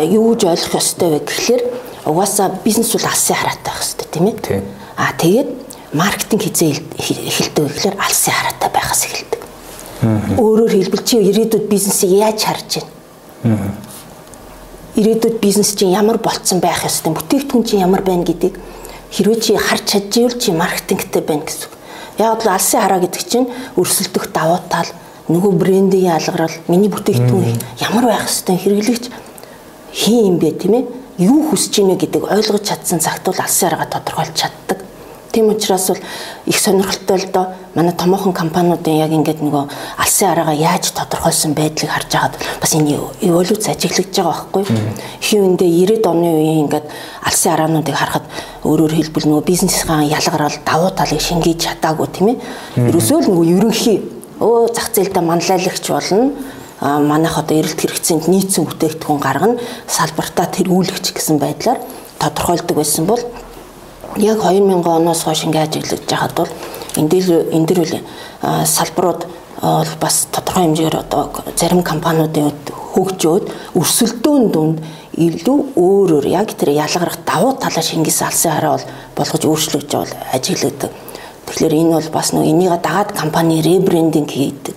юу 0.00 0.34
гэж 0.34 0.44
ойлгох 0.48 0.80
ёстой 0.80 1.08
вэ 1.10 1.18
гэхлээр 1.28 1.62
угаасаа 2.08 2.56
бизнес 2.64 2.92
бол 2.92 3.04
алсын 3.04 3.36
хараатай 3.36 3.68
байх 3.68 3.80
ёстой 3.84 4.06
тийм 4.08 4.26
ээ. 4.28 4.62
Аа 4.96 5.12
тэгээд 5.12 5.48
маркетинг 5.92 6.42
хизээ 6.42 6.72
эхэлдэг 6.98 7.64
гэхлээр 7.68 7.96
алсын 8.00 8.32
хараатай 8.32 8.70
байхаас 8.72 9.02
эхэлдэг. 9.04 9.40
Өөрөөр 10.40 10.72
хэлбэл 10.72 11.04
чи 11.04 11.16
ирээдүйд 11.20 11.68
бизнесийг 11.68 12.12
яаж 12.16 12.44
харж 12.44 12.84
байна? 13.44 13.76
Ирээдүйд 14.96 15.36
бизнес 15.40 15.76
чинь 15.76 15.92
ямар 15.92 16.16
болцсон 16.16 16.60
байх 16.60 16.84
ёстой, 16.84 17.12
бүтээгдэхүүн 17.12 17.64
чинь 17.64 17.84
ямар 17.84 18.00
байна 18.00 18.24
гэдгийг 18.24 18.56
хэрвээ 19.12 19.40
чи 19.40 19.52
харж 19.56 19.84
чадчихвэл 19.84 20.38
чи 20.38 20.52
маркетингтэй 20.52 21.22
байна 21.22 21.44
гэсэн 21.44 21.73
Яг 22.18 22.44
л 22.44 22.50
алсын 22.54 22.80
хараа 22.80 23.00
гэдэг 23.02 23.22
чинь 23.26 23.50
өрсөлдөх 23.74 24.30
давуу 24.30 24.62
тал 24.70 24.86
нөгөө 25.26 25.52
брендийн 25.58 26.14
ялгарл 26.14 26.52
миний 26.68 26.92
бүтээгдэхүүн 26.92 27.58
ямар 27.80 28.04
байх 28.06 28.28
хэвээр 28.28 28.60
хэрэглэгч 28.60 29.04
хин 29.90 30.20
юм 30.30 30.36
бэ 30.38 30.50
тийм 30.60 30.74
ээ 30.78 30.84
юу 31.26 31.48
хүсэж 31.50 31.80
ийнэ 31.80 31.96
гэдэг 31.96 32.28
ойлгож 32.28 32.62
чадсан 32.62 33.00
цагт 33.00 33.24
бол 33.24 33.40
алсын 33.40 33.72
хараагаа 33.72 33.88
тодорхойлж 33.88 34.34
чаддаг. 34.36 34.83
Тийм 35.34 35.48
учраас 35.48 35.88
бол 35.88 35.98
их 36.46 36.58
сонирхолтой 36.60 37.18
л 37.18 37.32
доо. 37.32 37.46
Манай 37.74 37.92
томоохон 37.92 38.32
компаниудын 38.32 39.02
яг 39.02 39.10
ингээд 39.10 39.42
нөгөө 39.42 39.66
алсын 39.98 40.30
араагаа 40.30 40.54
яаж 40.54 40.94
тодорхойлсон 40.94 41.58
байдлыг 41.58 41.90
харж 41.90 42.06
байгаад 42.14 42.38
бас 42.62 42.72
энэ 42.78 43.02
эволюц 43.18 43.66
ажиглагдж 43.66 44.14
байгаа 44.14 44.46
байхгүй. 44.54 44.62
Үндэ 45.34 45.66
90-ад 45.66 46.06
оны 46.06 46.30
үеийн 46.38 46.70
ингээд 46.70 46.86
алсын 47.26 47.50
араануудыг 47.50 47.96
харахад 47.98 48.30
өөрөөр 48.62 48.94
хэлбэл 48.94 49.26
нөгөө 49.26 49.42
бизнесийн 49.42 50.06
ялгарал 50.06 50.54
давуу 50.62 50.90
талыг 50.94 51.18
шингээж 51.18 51.58
чадаагүй 51.66 52.06
тийм 52.14 52.28
ээ. 52.30 52.38
Ерөөсөө 52.94 53.18
л 53.26 53.30
нөгөө 53.34 53.46
ерөнхий 53.58 53.98
өө 54.38 54.70
зах 54.70 54.94
зээлдээ 54.94 55.18
манлайлагч 55.18 55.84
болно. 55.90 56.30
А 56.78 57.02
манайх 57.02 57.38
одоо 57.42 57.58
эрэлт 57.58 57.80
хэрэгцээнд 57.80 58.30
нийцсэн 58.30 58.70
бүтээгдэхүүн 58.70 59.18
гаргана. 59.18 59.58
Салбартаа 59.90 60.46
тэргүүлэгч 60.46 61.10
гэсэн 61.10 61.42
байдлаар 61.42 61.82
тодорхойлдог 62.22 62.76
байсан 62.78 63.06
бол 63.06 63.18
яг 64.16 64.38
2000 64.42 64.86
оноос 64.86 65.22
хойш 65.24 65.44
ингээд 65.44 65.68
ажиглаж 65.68 66.02
байхад 66.08 66.34
бол 66.34 66.50
энэ 66.96 67.08
дээр 67.08 67.28
энэ 67.50 67.66
дэр 67.66 67.80
үл 67.84 67.94
салбарууд 68.64 69.22
бол 69.62 69.90
бас 70.00 70.28
тодорхой 70.30 70.64
хэмжээгээр 70.64 70.96
одоо 71.02 71.30
зарим 71.56 71.82
компаниудын 71.82 72.52
хөгжөөд 72.94 73.44
өрсөлдөөн 73.74 74.44
дунд 74.52 74.78
илүү 75.18 75.58
өөр 75.78 76.10
өөр 76.18 76.26
яг 76.26 76.54
тэр 76.58 76.74
ялгарх 76.74 77.18
давуу 77.26 77.54
талаа 77.58 77.82
шингээс 77.82 78.22
алсын 78.22 78.52
хараа 78.52 78.78
бол 78.78 78.86
болгож 79.16 79.42
өөрчлөгдөж 79.46 79.92
бол 79.94 80.12
ажиглагддаг. 80.34 80.90
Тэгэхээр 81.46 81.74
энэ 81.74 81.94
бол 81.94 82.10
бас 82.10 82.32
нэг 82.34 82.44
энийг 82.50 82.74
дагаад 82.82 83.10
компани 83.14 83.62
ребрендинг 83.62 84.30
хийдэг. 84.30 84.76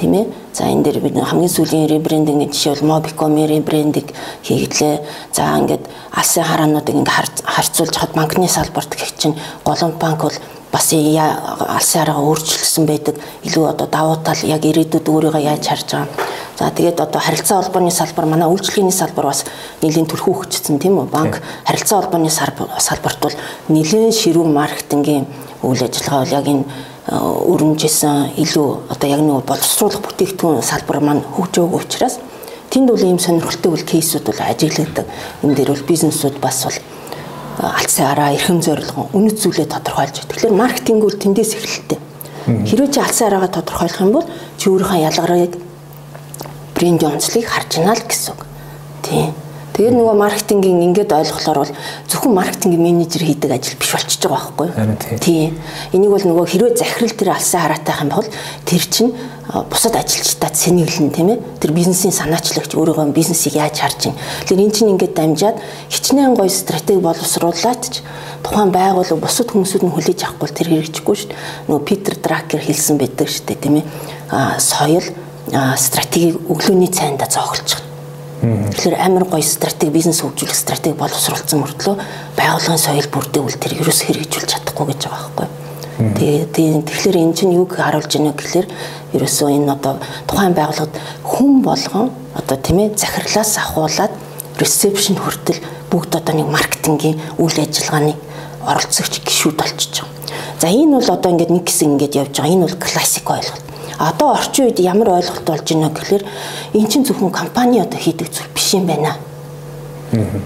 Тийм 0.00 0.12
ээ. 0.14 0.26
За 0.52 0.64
энэ 0.66 0.82
дээр 0.82 0.98
бид 1.00 1.14
хамгийн 1.14 1.48
сүүлийн 1.48 1.86
ребрендингийн 1.86 2.50
жишээ 2.50 2.82
бол 2.82 2.98
Mobicom 2.98 3.38
ребрендинг 3.38 4.10
хийглээ. 4.42 4.98
За 5.32 5.54
ингээд 5.58 5.86
алсын 6.10 6.42
хараануудыг 6.42 6.94
ингээд 6.94 7.46
харьцуулж 7.46 7.94
хад 7.94 8.12
банкны 8.18 8.48
салбарт 8.48 8.90
гэх 8.98 9.14
чинь 9.14 9.38
голомт 9.64 9.98
банк 10.02 10.22
бол 10.26 10.38
бас 10.72 10.90
алсын 10.90 12.00
хараагаа 12.02 12.26
өөрчилсөн 12.26 12.86
байдаг. 12.86 13.14
Илүү 13.46 13.64
одоо 13.70 13.86
давуу 13.86 14.16
тал 14.26 14.42
яг 14.42 14.66
ирээдүйд 14.66 15.06
өөрийгөө 15.06 15.42
яаж 15.42 15.66
харж 15.66 15.88
байгаа. 15.94 16.08
За 16.58 16.70
тэгээд 16.70 17.00
одоо 17.00 17.20
харилцаа 17.20 17.62
холбооны 17.62 17.90
салбар 17.90 18.26
манай 18.26 18.48
үйлчлэгээний 18.50 18.92
салбар 18.92 19.32
бас 19.32 19.44
нэлийн 19.82 20.06
төрхөө 20.06 20.44
өгчсөн 20.44 20.78
тийм 20.78 20.98
үү? 21.00 21.08
Банк 21.08 21.40
харилцаа 21.64 22.02
холбооны 22.02 22.30
салбарт 22.30 23.20
бол 23.22 23.34
нэлийн 23.68 24.12
ширүүн 24.12 24.52
маркетингийн 24.52 25.26
үйл 25.62 25.80
ажиллагаа 25.80 26.20
бол 26.20 26.36
яг 26.36 26.46
энэ 26.46 26.64
өрнөжсэн 27.10 28.38
илүү 28.38 28.68
одоо 28.94 29.08
яг 29.10 29.20
нэг 29.20 29.42
боловсруулах 29.42 29.98
бүтээгдэхүүн 29.98 30.62
салбар 30.62 31.02
маань 31.02 31.26
хөгжөөг 31.26 31.74
учраас 31.74 32.22
тэнд 32.70 32.86
бол 32.86 33.02
ийм 33.02 33.18
сонирхолтой 33.18 33.74
үл 33.74 33.82
кейсүүд 33.82 34.30
бол 34.30 34.38
ажиглагддаг. 34.38 35.06
Энэ 35.42 35.54
дээр 35.58 35.74
бол 35.74 35.88
бизнесүүд 35.90 36.38
бас 36.38 36.62
бол 36.70 36.78
алдсан 37.58 38.06
араа 38.14 38.30
эрхэм 38.38 38.62
зорилго 38.62 39.10
үнэт 39.10 39.42
зүйлээ 39.42 39.66
тодорхойлж. 39.66 40.22
Тэгэхээр 40.22 40.54
маркетинг 40.54 41.02
бол 41.02 41.18
тэндээс 41.18 41.52
эхэлдэг. 41.58 42.00
Хэрвээ 42.46 42.94
чи 42.94 43.00
алдсан 43.02 43.26
араагаа 43.26 43.58
тодорхойлох 43.58 44.00
юм 44.06 44.12
бол 44.14 44.26
чи 44.54 44.70
өөрийнхөө 44.70 45.02
ялгарыг 45.10 45.52
брендийн 46.78 47.18
онцлогийг 47.18 47.50
харж 47.50 47.70
байна 47.82 47.98
л 47.98 48.06
гэсэн 48.06 48.38
үг. 48.38 48.42
Тийм. 49.02 49.34
Тэгээд 49.80 49.96
нөгөө 49.96 50.12
маркетингийн 50.12 50.92
ингээд 50.92 51.08
ойлгохлоор 51.08 51.64
бол 51.64 51.72
зөвхөн 52.04 52.36
маркетингийн 52.36 52.84
менежер 52.84 53.24
хийдэг 53.24 53.48
ажил 53.48 53.80
биш 53.80 53.96
болчихж 53.96 54.28
байгаа 54.28 54.52
байхгүй 54.52 54.68
юу? 54.76 55.16
Тийм. 55.24 55.56
Энийг 55.96 56.12
бол 56.12 56.20
нөгөө 56.20 56.46
хэрвээ 56.52 56.76
захирал 56.76 57.16
тэр 57.16 57.30
алсан 57.32 57.64
хараатайх 57.64 58.04
юм 58.04 58.12
бол 58.12 58.28
тэр 58.68 58.84
чинь 58.84 59.16
бусад 59.72 59.96
ажилчдад 59.96 60.52
сэнэглэн 60.52 61.08
тийм 61.16 61.32
ээ. 61.32 61.40
Тэр 61.64 61.72
бизнесийн 61.72 62.12
санаачлагч 62.12 62.76
өөрийнхөө 62.76 63.16
бизнесийг 63.16 63.56
яаж 63.56 63.80
харж 63.80 64.12
байна. 64.12 64.20
Тэгэхээр 64.44 64.64
эн 64.68 64.72
чинь 64.76 64.92
ингээд 64.92 65.16
дамжаад 65.16 65.56
хичнээн 65.88 66.36
гоё 66.36 66.52
стратеги 66.52 67.00
боловсруулаад 67.00 67.80
ч 67.88 68.04
тухайн 68.44 68.68
байгууллага 68.68 69.16
бусад 69.16 69.48
хүмүүсүүд 69.48 69.88
нь 69.88 69.94
хүлээж 69.96 70.28
авахгүй 70.28 70.48
тэр 70.60 70.68
хэрэгжихгүй 70.76 71.16
шүү 71.16 71.28
дээ. 71.32 71.40
Нөгөө 71.72 71.88
Питер 71.88 72.14
Дракер 72.20 72.60
хэлсэн 72.60 73.00
байдаг 73.00 73.32
шүү 73.32 73.48
дээ 73.48 73.64
тийм 73.64 73.80
ээ. 73.80 73.84
А 74.28 74.60
соёл 74.60 75.08
стратегийг 75.80 76.36
өглөөний 76.52 76.92
цайнда 76.92 77.24
зооголчих 77.24 77.89
Тэгэхээр 78.40 78.96
амар 78.96 79.24
гоё 79.28 79.44
стратеги 79.44 79.92
бизнес 79.92 80.24
хөгжүүлэх 80.24 80.56
стратеги 80.56 80.96
боловсруулсан 80.96 81.60
мөртлөө 81.60 81.96
байгууллагын 82.40 82.80
соёл 82.80 83.08
бүрдээвэл 83.12 83.60
тэр 83.60 83.76
ерөөс 83.84 84.00
хэрэгжүүлж 84.08 84.48
чадахгүй 84.48 84.86
гэж 84.88 85.00
байгаа 85.04 85.28
байхгүй. 85.36 85.48
Тэгээ 86.00 86.80
тэгэхээр 86.88 87.16
эн 87.20 87.32
чинь 87.36 87.52
юуг 87.52 87.76
харуулж 87.76 88.08
байна 88.08 88.32
гэхээр 88.32 88.66
ерөөсөө 89.12 89.48
энэ 89.60 89.72
одоо 89.76 90.00
тухайн 90.24 90.56
байгууллагад 90.56 90.94
хүн 91.20 91.60
болгон 91.60 92.08
одоо 92.32 92.56
тийм 92.56 92.80
ээ 92.80 92.96
захирлаас 92.96 93.60
ахуулаад 93.60 94.12
ресепшн 94.56 95.20
хүртэл 95.20 95.60
бүгд 95.92 96.16
одоо 96.16 96.34
нэг 96.40 96.48
маркетингийн 96.48 97.20
үйл 97.36 97.58
ажиллагааны 97.60 98.16
оролцогч 98.64 99.20
гишүүд 99.20 99.56
болчихж 99.60 100.00
байгаа. 100.00 100.16
За 100.60 100.72
энэ 100.72 100.96
бол 100.96 101.10
одоо 101.12 101.28
ингээд 101.36 101.52
нэг 101.52 101.68
хэсэг 101.68 101.88
ингээд 101.92 102.16
явж 102.16 102.34
байгаа. 102.40 102.54
Энэ 102.56 102.64
бол 102.64 102.80
классик 102.80 103.28
ойлголт 103.28 103.69
одоо 104.00 104.32
орчин 104.32 104.72
үед 104.72 104.80
ямар 104.80 105.20
ойлголт 105.20 105.44
болж 105.44 105.66
байна 105.68 105.92
гэхээр 105.92 106.24
эн 106.72 106.86
чинь 106.88 107.04
зөвхөн 107.04 107.30
компани 107.30 107.84
одоо 107.84 108.00
хийдэг 108.00 108.32
зүйл 108.32 108.48
биш 108.56 108.72
юм 108.72 108.86
байна. 108.88 109.20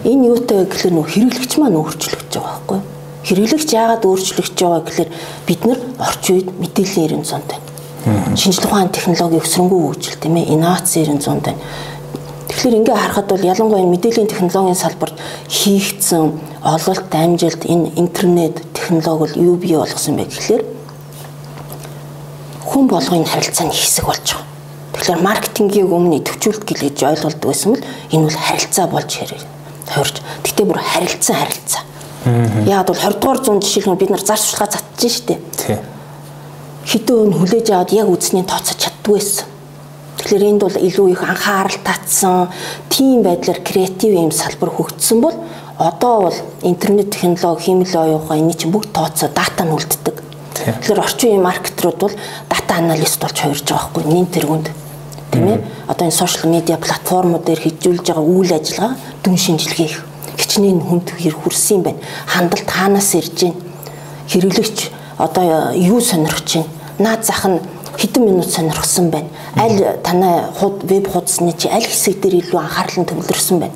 Энэ 0.02 0.26
юутай 0.26 0.66
гэхээр 0.66 0.94
нөх 0.94 1.14
хэрэглэгч 1.14 1.52
маань 1.62 1.78
өөрчлөгдөж 1.78 2.34
байгаа 2.34 2.58
байхгүй 2.58 2.78
юу? 2.82 2.86
Хэрэглэгч 3.24 3.70
яагаад 3.72 4.04
өөрчлөгдөж 4.04 4.58
байгаа 4.58 4.82
гэхээр 4.82 5.10
бид 5.46 5.60
нар 5.64 5.78
орчин 6.02 6.34
үед 6.34 6.48
мэдээллийн 6.58 7.22
900 7.22 7.46
байна. 7.46 8.36
Шинжлэх 8.36 8.68
ухааны 8.68 8.90
технологийн 8.90 9.40
өсрөнгөө 9.46 9.80
хөгжил 9.86 10.18
тийм 10.18 10.36
ээ 10.36 10.52
инновацийн 10.52 11.16
900 11.16 11.40
байна. 11.46 11.62
Тэгэхээр 12.50 12.78
ингээ 12.84 12.96
харахад 13.00 13.26
бол 13.30 13.40
ялангуяа 13.40 13.86
мэдээллийн 13.88 14.28
технологийн 14.28 14.76
салбарт 14.76 15.16
хийгдсэн 15.48 16.24
ололт 16.60 17.14
амжилт 17.14 17.62
энэ 17.64 17.96
интернет 17.96 18.60
технологи 18.76 19.18
бол 19.22 19.34
юу 19.40 19.56
бий 19.56 19.78
болгосон 19.78 20.20
бэ 20.20 20.28
гэхээр 20.28 20.62
хүн 22.64 22.88
болгоны 22.88 23.28
харилцааны 23.28 23.72
хэсэг 23.72 24.04
болж 24.08 24.26
байгаа. 24.32 24.52
Тэгэхээр 24.94 25.20
маркетингийн 25.20 25.90
өмнө 25.90 26.24
төвчүүлэлт 26.24 26.64
гэлж 26.64 26.98
ойлголдог 27.04 27.48
байсан 27.50 27.68
бол 27.74 27.84
энэ 28.14 28.24
бол 28.24 28.38
харилцаа 28.40 28.86
болж 28.88 29.10
хэрэг. 29.12 29.42
Тойрч. 29.90 30.16
Гэтэ 30.44 30.62
бүр 30.64 30.80
харилцан 30.80 31.36
харилцаа. 31.36 31.82
Яг 32.64 32.86
бол 32.88 32.96
20 32.96 33.20
дугаар 33.20 33.40
зуунд 33.44 33.62
жишээлбэл 33.64 34.00
бид 34.00 34.10
нар 34.10 34.24
зарц 34.24 34.48
шулгаа 34.48 34.70
татчихсан 34.72 35.12
шүү 35.12 35.26
дээ. 35.28 35.40
Тий. 35.60 35.78
Хитэн 36.88 37.16
өн 37.20 37.32
хүлээж 37.36 37.68
аваад 37.68 37.92
яг 37.92 38.08
үзсний 38.08 38.44
тооцож 38.48 38.80
чаддгүй 38.80 39.18
байсан. 39.20 39.46
Тэгэхээр 40.24 40.48
энд 40.48 40.62
бол 40.64 40.78
илүү 40.88 41.06
их 41.12 41.20
анхаарал 41.20 41.80
татсан 41.84 42.48
тийм 42.88 43.20
байдлаар 43.26 43.60
креатив 43.60 44.12
юм 44.16 44.32
салбар 44.32 44.72
хөгжсөн 44.72 45.20
бол 45.20 45.36
одоо 45.76 46.30
бол 46.30 46.38
интернет 46.62 47.10
технологи 47.10 47.68
хэмэл 47.68 47.92
оюугаа 47.92 48.38
энэ 48.40 48.54
чинь 48.54 48.72
бүгд 48.72 48.92
тооцоо 48.96 49.28
дата 49.28 49.64
нь 49.64 49.74
үлддэг. 49.74 50.16
Тэгэхээр 50.54 51.00
орчин 51.02 51.28
үеийн 51.30 51.42
маркетрууд 51.42 51.98
бол 51.98 52.14
дата 52.48 52.74
аналист 52.78 53.20
болж 53.20 53.36
хувирж 53.38 53.66
байгаа 53.66 53.88
хгүй 53.90 54.04
нэн 54.06 54.26
тэргүнд 54.30 54.66
тийм 55.32 55.46
ээ 55.50 55.58
одоо 55.90 56.04
энэ 56.06 56.14
сошиал 56.14 56.50
медиа 56.50 56.78
платформуд 56.78 57.44
дээр 57.44 57.60
хөгжүүлж 57.62 58.06
байгаа 58.06 58.24
үйл 58.24 58.52
ажиллагаа 58.54 58.94
дүн 59.22 59.36
шинжилгээ 59.36 59.88
их. 59.90 60.04
Хичнээн 60.38 60.80
хүнд 60.80 61.10
хэр 61.18 61.34
хүрсэн 61.34 61.76
юм 61.78 61.82
байна 61.82 62.00
хандлт 62.26 62.70
хаанаас 62.70 63.10
ирж 63.18 63.38
байна 63.42 63.58
хэрэглэгч 64.30 64.78
одоо 65.18 65.74
юу 65.74 66.00
сонирхож 66.00 66.50
байна 66.54 66.70
наад 66.98 67.26
зах 67.26 67.44
нь 67.50 67.58
хэдэн 67.98 68.24
минут 68.24 68.50
сонирхсан 68.50 69.10
байна. 69.10 69.28
Аль 69.56 69.98
танай 70.02 70.42
худ 70.58 70.82
веб 70.84 71.08
хуудасны 71.08 71.52
чи 71.56 71.68
аль 71.68 71.84
хэсэг 71.86 72.20
дээр 72.20 72.42
илүү 72.42 72.58
анхаарал 72.60 72.98
нь 73.02 73.06
төвлөрсөн 73.06 73.58
байна. 73.58 73.74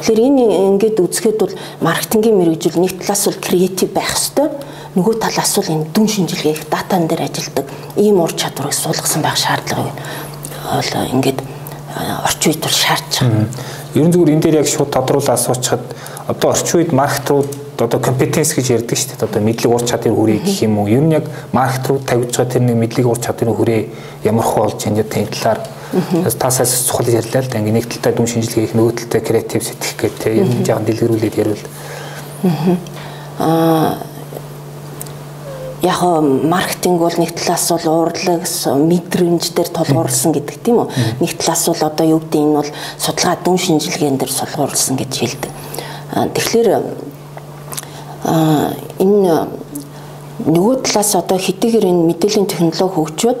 Тэгэхээр 0.00 0.20
энэ 0.24 0.44
ингээд 0.72 1.00
үзэхэд 1.00 1.38
бол 1.38 1.54
маркетингийн 1.80 2.36
мэрэгжил 2.38 2.80
нэг 2.80 3.00
талаас 3.00 3.24
бол 3.28 3.40
креатив 3.40 3.92
байх 3.92 4.12
хэвээр 4.16 4.52
нөгөө 4.98 5.14
талаас 5.22 5.54
бол 5.54 5.70
энэ 5.70 5.86
дүн 5.94 6.08
шинжилгээх 6.10 6.66
датан 6.66 7.06
дээр 7.06 7.30
ажилладаг 7.30 7.66
ийм 7.94 8.18
ур 8.18 8.34
чадварыг 8.34 8.74
суулгасан 8.74 9.22
байх 9.22 9.38
шаардлагыг 9.38 9.94
бол 9.94 10.90
ингээд 11.14 11.38
орчин 12.26 12.50
үед 12.50 12.62
бол 12.66 12.74
шаардж 12.82 13.14
байгаа. 13.22 13.46
Ерөн 13.94 14.12
зүгээр 14.12 14.34
энэ 14.34 14.42
дээр 14.42 14.60
яг 14.62 14.68
шууд 14.68 14.90
тодруулаад 14.90 15.38
асуучаад 15.38 15.84
одоо 16.26 16.50
орчин 16.50 16.82
үед 16.82 16.92
маркетрууд 16.92 17.50
одоо 17.78 18.00
компетенс 18.02 18.58
гэж 18.58 18.66
ярьдаг 18.74 18.98
шүү 18.98 19.14
дээ. 19.14 19.26
Одоо 19.30 19.42
мэдлэг 19.42 19.70
ур 19.70 19.84
чадвар 19.86 20.14
хүрээ 20.18 20.42
гэх 20.42 20.66
юм 20.66 20.82
уу? 20.82 20.90
Ер 20.90 21.06
нь 21.06 21.14
яг 21.14 21.30
маркетрууд 21.54 22.02
тавьж 22.02 22.34
байгаа 22.34 22.52
тэр 22.58 22.62
нэг 22.66 22.76
мэдлэг 22.82 23.06
ур 23.06 23.22
чадварын 23.22 23.54
хүрээ 23.54 23.82
ямар 24.26 24.44
хөө 24.44 24.62
болж 24.66 24.82
байна 24.82 24.98
гэдэг 24.98 25.30
талаар 25.30 25.60
тасаас 26.42 26.90
цохол 26.90 27.06
ярьлаа 27.06 27.42
л 27.46 27.48
да. 27.48 27.62
Ингээ 27.62 27.76
нэг 27.78 27.86
талтай 27.86 28.12
дүн 28.18 28.26
шинжилгээ 28.26 28.66
их 28.66 28.74
нөгөө 28.74 28.92
талтай 28.98 29.22
креатив 29.22 29.62
сэтгэх 29.62 29.94
гэдэг 29.94 30.32
юм 30.42 30.50
жаахан 30.66 30.84
дэлгэрүүлээд 30.90 31.38
ярил. 31.38 31.64
Аа 33.38 34.07
яг 35.82 36.02
маркетинг 36.02 36.98
бол 36.98 37.14
нэг 37.18 37.34
талаас 37.38 37.70
бол 37.70 38.10
урлаг 38.10 38.42
мэдрэмж 38.42 39.54
дээр 39.54 39.68
тулгуурласан 39.70 40.32
гэдэг 40.34 40.58
тийм 40.58 40.82
үү? 40.82 40.90
Нэг 41.22 41.38
талаас 41.38 41.68
бол 41.70 41.82
одоо 41.86 42.06
юу 42.06 42.18
гэдэг 42.18 42.40
энэ 42.42 42.58
бол 42.58 42.70
судалгаа 42.98 43.38
дүн 43.44 43.58
шинжилгээнд 43.58 44.18
дээр 44.18 44.32
сулгуурласан 44.32 44.96
гэж 44.98 45.12
хэлдэг. 45.14 45.50
Тэгэхээр 46.34 46.68
энэ 48.98 49.32
нөгөө 50.42 50.74
талаас 50.82 51.14
одоо 51.14 51.38
хэдийгээр 51.38 51.86
энэ 51.86 52.06
мэдээллийн 52.10 52.50
технологи 52.50 52.98
хөгжөөд 52.98 53.40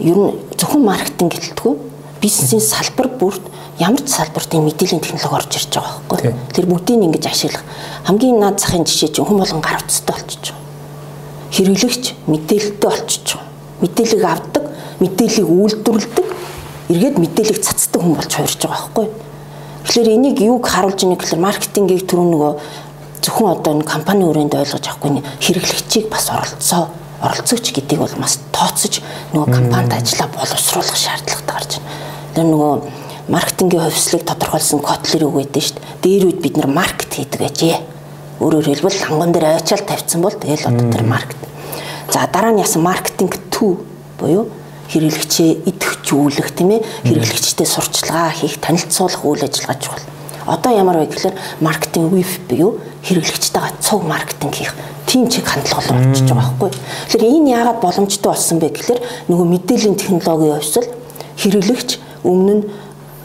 ер 0.00 0.16
нь 0.16 0.32
зөвхөн 0.56 0.84
маркетинг 0.84 1.36
гэлтгүү. 1.36 1.74
Бизнесийн 2.24 2.64
салбар 2.64 3.08
бүрт 3.20 3.44
ямар 3.76 4.00
ч 4.00 4.08
салбарт 4.16 4.48
энэ 4.56 4.72
мэдээллийн 4.72 5.04
технологи 5.04 5.36
орж 5.44 5.52
ирж 5.60 5.72
байгаа 5.76 6.00
байхгүй. 6.08 6.32
Тэр 6.56 6.66
бүгдийг 6.72 7.04
ингэж 7.04 7.24
ашиглах. 7.28 7.64
Хамгийн 8.08 8.40
наад 8.40 8.60
захын 8.60 8.84
жишээ 8.88 9.12
чинь 9.12 9.28
хүн 9.28 9.40
болгон 9.40 9.60
гар 9.60 9.80
утастай 9.80 10.16
болчихж 10.16 10.59
хэрэглэгч 11.60 12.24
мэдээлэлтэй 12.24 12.88
болчихж 12.88 13.36
байгаа. 13.36 13.48
Мэдээлэл 13.84 14.24
авдаг, 14.24 14.64
мэдээллийг 15.04 15.48
үйлдвэрлэдэг, 15.48 16.26
эргээд 16.88 17.16
мэдээллийг 17.20 17.60
цацдаг 17.60 18.00
хүн 18.00 18.16
болж 18.16 18.32
хувирж 18.32 18.60
байгаа 18.64 18.80
байхгүй. 18.80 19.06
Тэгэхээр 19.84 20.08
энийг 20.16 20.36
юуг 20.40 20.64
харуулж 20.64 21.04
ийнэ 21.04 21.20
гэхээр 21.20 21.44
маркетингийг 21.44 22.08
түрүү 22.08 22.26
нөгөө 22.32 22.52
зөвхөн 23.20 23.52
одоо 23.60 23.72
энэ 23.76 23.84
компани 23.84 24.24
өрөөнд 24.24 24.56
ойлгож 24.56 24.84
авахгүй 24.88 25.20
хэрэглэгчийг 25.20 26.08
бас 26.08 26.32
оролцоо 26.32 26.88
оролцогч 27.20 27.76
гэдгийг 27.76 28.00
бол 28.00 28.16
бас 28.16 28.40
тооцож 28.56 29.04
нөгөө 29.36 29.48
компанид 29.52 29.92
ажиллаа 30.00 30.28
боловсруулах 30.32 30.96
шаардлагатай 30.96 31.52
гарч 31.52 31.72
байна. 31.76 31.92
Тэр 32.32 32.46
нөгөө 32.48 32.72
маркетингийн 33.28 33.84
хувьслыг 33.84 34.24
тодорхойлсон 34.24 34.80
Котлер 34.80 35.28
үг 35.28 35.44
гэдэг 35.44 35.60
шүү 35.64 35.76
дээ. 35.76 36.00
Дээр 36.00 36.24
үед 36.24 36.40
бид 36.40 36.56
нар 36.56 36.70
маркет 36.72 37.12
хийдэг 37.12 37.44
ажээ 37.44 37.80
Өөрөөр 38.40 38.72
хэлбэл 38.72 39.04
ханган 39.04 39.32
дээр 39.36 39.60
ачаал 39.60 39.84
тавьсан 39.84 40.24
бол 40.24 40.32
тэгэл 40.32 40.64
одоо 40.64 40.88
тэр 40.88 41.04
маркет. 41.04 41.36
За 42.08 42.26
дараа 42.32 42.52
нь 42.56 42.62
ясан 42.64 42.82
маркетинг 42.82 43.36
2 43.52 43.76
буюу 44.18 44.48
хэрэглэгчээ 44.88 45.68
идэвхжүүлэх 45.70 46.50
тийм 46.56 46.80
ээ? 46.80 46.84
Хэрэглэгчтэй 47.04 47.66
сурчлагаа 47.66 48.32
хийх 48.32 48.58
танилцуулах 48.58 49.22
үйл 49.24 49.44
ажиллагаа 49.44 49.78
чухал. 49.78 50.04
Одоо 50.46 50.72
ямар 50.74 50.98
вэ 50.98 51.06
гэхээр 51.12 51.36
маркетинг 51.60 52.10
вив 52.10 52.40
буюу 52.48 52.80
хэрэглэгчтэйгээ 53.06 53.78
цуг 53.84 54.02
маркетинг 54.02 54.54
хийх. 54.54 54.74
Тийм 55.06 55.28
чиг 55.28 55.46
хандлага 55.46 55.94
руу 55.94 56.10
очиж 56.10 56.26
байгаа 56.26 56.54
байхгүй. 56.58 56.70
Тэгэхээр 57.10 57.34
энэ 57.38 57.50
яагаад 57.50 57.78
боломжтой 57.80 58.30
болсон 58.32 58.58
бэ 58.58 58.68
гэхээр 58.74 59.00
нөгөө 59.30 59.46
мэдээллийн 59.46 59.96
технологийн 59.98 60.58
хувьсэл 60.58 60.88
хэрэглэгч 61.38 61.90
өмнө 62.26 62.54
нь 62.58 62.64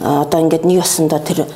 одоо 0.00 0.38
ингээд 0.40 0.64
нэг 0.66 0.82
ясандаа 0.82 1.18
тэр 1.18 1.46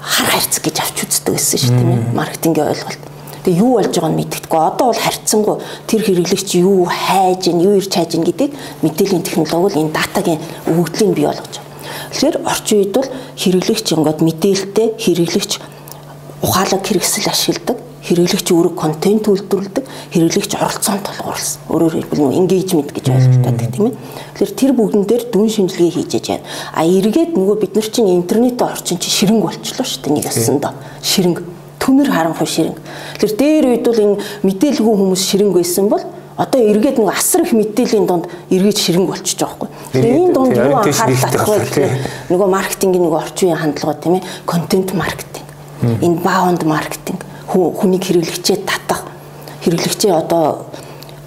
хар 0.00 0.28
харьц 0.30 0.60
гэж 0.60 0.76
авч 0.80 0.96
үздэг 1.04 1.34
гэсэн 1.36 1.58
шүү 1.58 1.72
тийм 1.74 1.90
ээ? 1.90 2.00
Маркетингийн 2.16 2.68
ойлголт. 2.72 3.02
Тэгээ 3.44 3.60
юу 3.60 3.72
болж 3.76 3.92
байгааг 3.92 4.12
нь 4.12 4.18
мэддэггүй. 4.24 4.60
Одоо 4.64 4.86
бол 4.88 5.04
харьцангуй 5.04 5.56
тэр 5.86 6.00
хэрэглэгч 6.00 6.48
юу 6.64 6.88
хайж 6.88 7.42
юу 7.52 7.76
ирж 7.76 7.92
хайж 7.92 8.16
гэдгийг 8.16 8.52
мэдээллийн 8.80 9.22
технологи 9.22 9.84
энэ 9.84 9.92
датагийн 9.92 10.40
өгөгдлийг 10.64 11.12
бий 11.12 11.28
болгож 11.28 11.54
байгаа. 11.60 11.72
Тэгэхээр 12.08 12.36
орчин 12.40 12.76
үед 12.80 12.92
бол 12.96 13.10
хэрэглэгч 13.36 13.86
ингээд 13.92 14.20
мэдээлэлтэй 14.24 14.88
хэрэглэгч 14.96 15.52
ухаалаг 16.40 16.82
хэрэгсэл 16.88 17.28
ашигладаг 17.28 17.78
хэрэглэгч 18.04 18.48
өөрөө 18.52 18.74
контент 18.76 19.24
үйлдвэрлэдэг, 19.32 19.84
хэрэглэгч 20.12 20.52
оролцоонд 20.60 21.08
толгуурласан. 21.08 21.60
Өөрөөр 21.72 21.94
хэлбэл 22.04 22.36
engagement 22.36 22.92
гэж 22.92 23.06
ойлгогддог 23.08 23.56
тийм 23.72 23.88
ээ. 23.88 23.96
Тэгэхээр 24.36 24.52
тэр 24.52 24.72
бүгдэн 24.76 25.04
дээр 25.08 25.24
дүн 25.32 25.48
шинжилгээ 25.48 25.92
хийж 25.96 26.12
яж 26.20 26.26
байна. 26.36 26.44
А 26.76 26.84
эргээд 26.84 27.32
нөгөө 27.32 27.56
бид 27.64 27.72
нар 27.72 27.88
чинь 27.88 28.12
интернетийн 28.12 28.68
орчин 28.68 29.00
чинь 29.00 29.16
ширэнг 29.16 29.40
болчлоо 29.40 29.88
шүү 29.88 30.00
дээ 30.04 30.12
нэг 30.20 30.28
ясандаа. 30.28 30.76
Ширэнг 31.00 31.53
төмөр 31.84 32.08
харанхуй 32.08 32.48
ширэнг. 32.48 32.78
Тэгэхээр 33.20 33.36
дээр 33.36 33.64
үед 33.68 33.84
бол 33.84 34.00
энэ 34.00 34.16
мэдээлгүй 34.48 34.94
хүмүүс 34.96 35.22
ширэнг 35.28 35.52
байсан 35.52 35.92
бол 35.92 36.00
одоо 36.36 36.60
эргээд 36.60 36.98
нэг 36.98 37.12
асар 37.12 37.42
их 37.44 37.52
мэдээллийн 37.52 38.06
донд 38.06 38.26
эргэж 38.50 38.78
ширэнг 38.80 39.08
болчихж 39.12 39.38
байгаа 39.38 39.68
байхгүй. 39.68 39.68
Тэгэхээр 39.92 40.16
энэ 40.18 40.32
донд 40.34 40.56
юу 40.56 40.76
анхаарал 40.80 41.22
татах 41.22 41.46
вэ 41.46 41.58
гэхээр 41.62 41.92
нөгөө 42.32 42.48
маркетингийн 42.50 43.04
нэг 43.06 43.14
орчин 43.14 43.48
үеийн 43.48 43.62
хандлага 43.62 44.00
тийм 44.02 44.14
ээ. 44.18 44.22
Контент 44.46 44.90
маркетинг. 44.94 45.46
Энэ 46.02 46.18
баунд 46.24 46.62
маркетинг. 46.64 47.20
Хүнийг 47.46 48.02
хэрэглэгчээ 48.02 48.58
татах. 48.66 49.06
Хэрэглэгчээ 49.62 50.10
одоо 50.10 50.66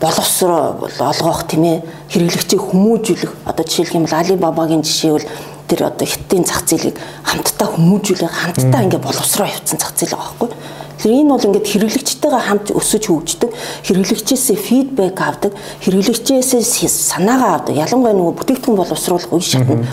боловсроо 0.01 0.89
олгох 0.99 1.47
тийм 1.47 1.63
ээ. 1.63 1.83
Хэрэглэгчээ 2.11 2.59
хүмүүжүүлэх. 2.59 3.31
Одоо 3.47 3.63
жишээлх 3.63 3.95
юм 3.95 4.03
бол 4.03 4.19
Alibaba-гийн 4.19 4.83
жишээ 4.83 5.11
бол 5.15 5.25
тэр 5.67 5.91
одоо 5.91 6.07
хиттийн 6.07 6.43
зах 6.47 6.63
зээлийг 6.63 6.97
хамтдаа 7.27 7.67
хүмүүжүүлэх 7.75 8.33
хамтдаа 8.33 8.81
ингээ 8.88 9.03
боловсроо 9.03 9.47
явуулсан 9.47 9.79
зах 9.79 9.93
зээл 9.93 10.15
байгаа 10.15 10.33
байхгүй. 10.39 10.50
Тэгэхээр 10.97 11.19
энэ 11.21 11.31
бол 11.36 11.47
ингээд 11.47 11.67
хэрэглэгчтэйгээ 11.69 12.43
хамт 12.47 12.67
өсөж 12.74 13.03
хөгждөг, 13.05 13.51
хэрэглэгчээсээ 13.86 14.57
фидбек 14.57 15.17
авдаг, 15.21 15.53
хэрэглэгчээсээ 15.86 16.89
санаагаа 16.89 17.62
авдаг. 17.62 17.75
Ялангуяа 17.77 18.17
нөгөө 18.17 18.33
бүтээгдэхүүн 18.41 18.79
боловсруулах 18.81 19.29
үе 19.29 19.45
шатнд 19.45 19.86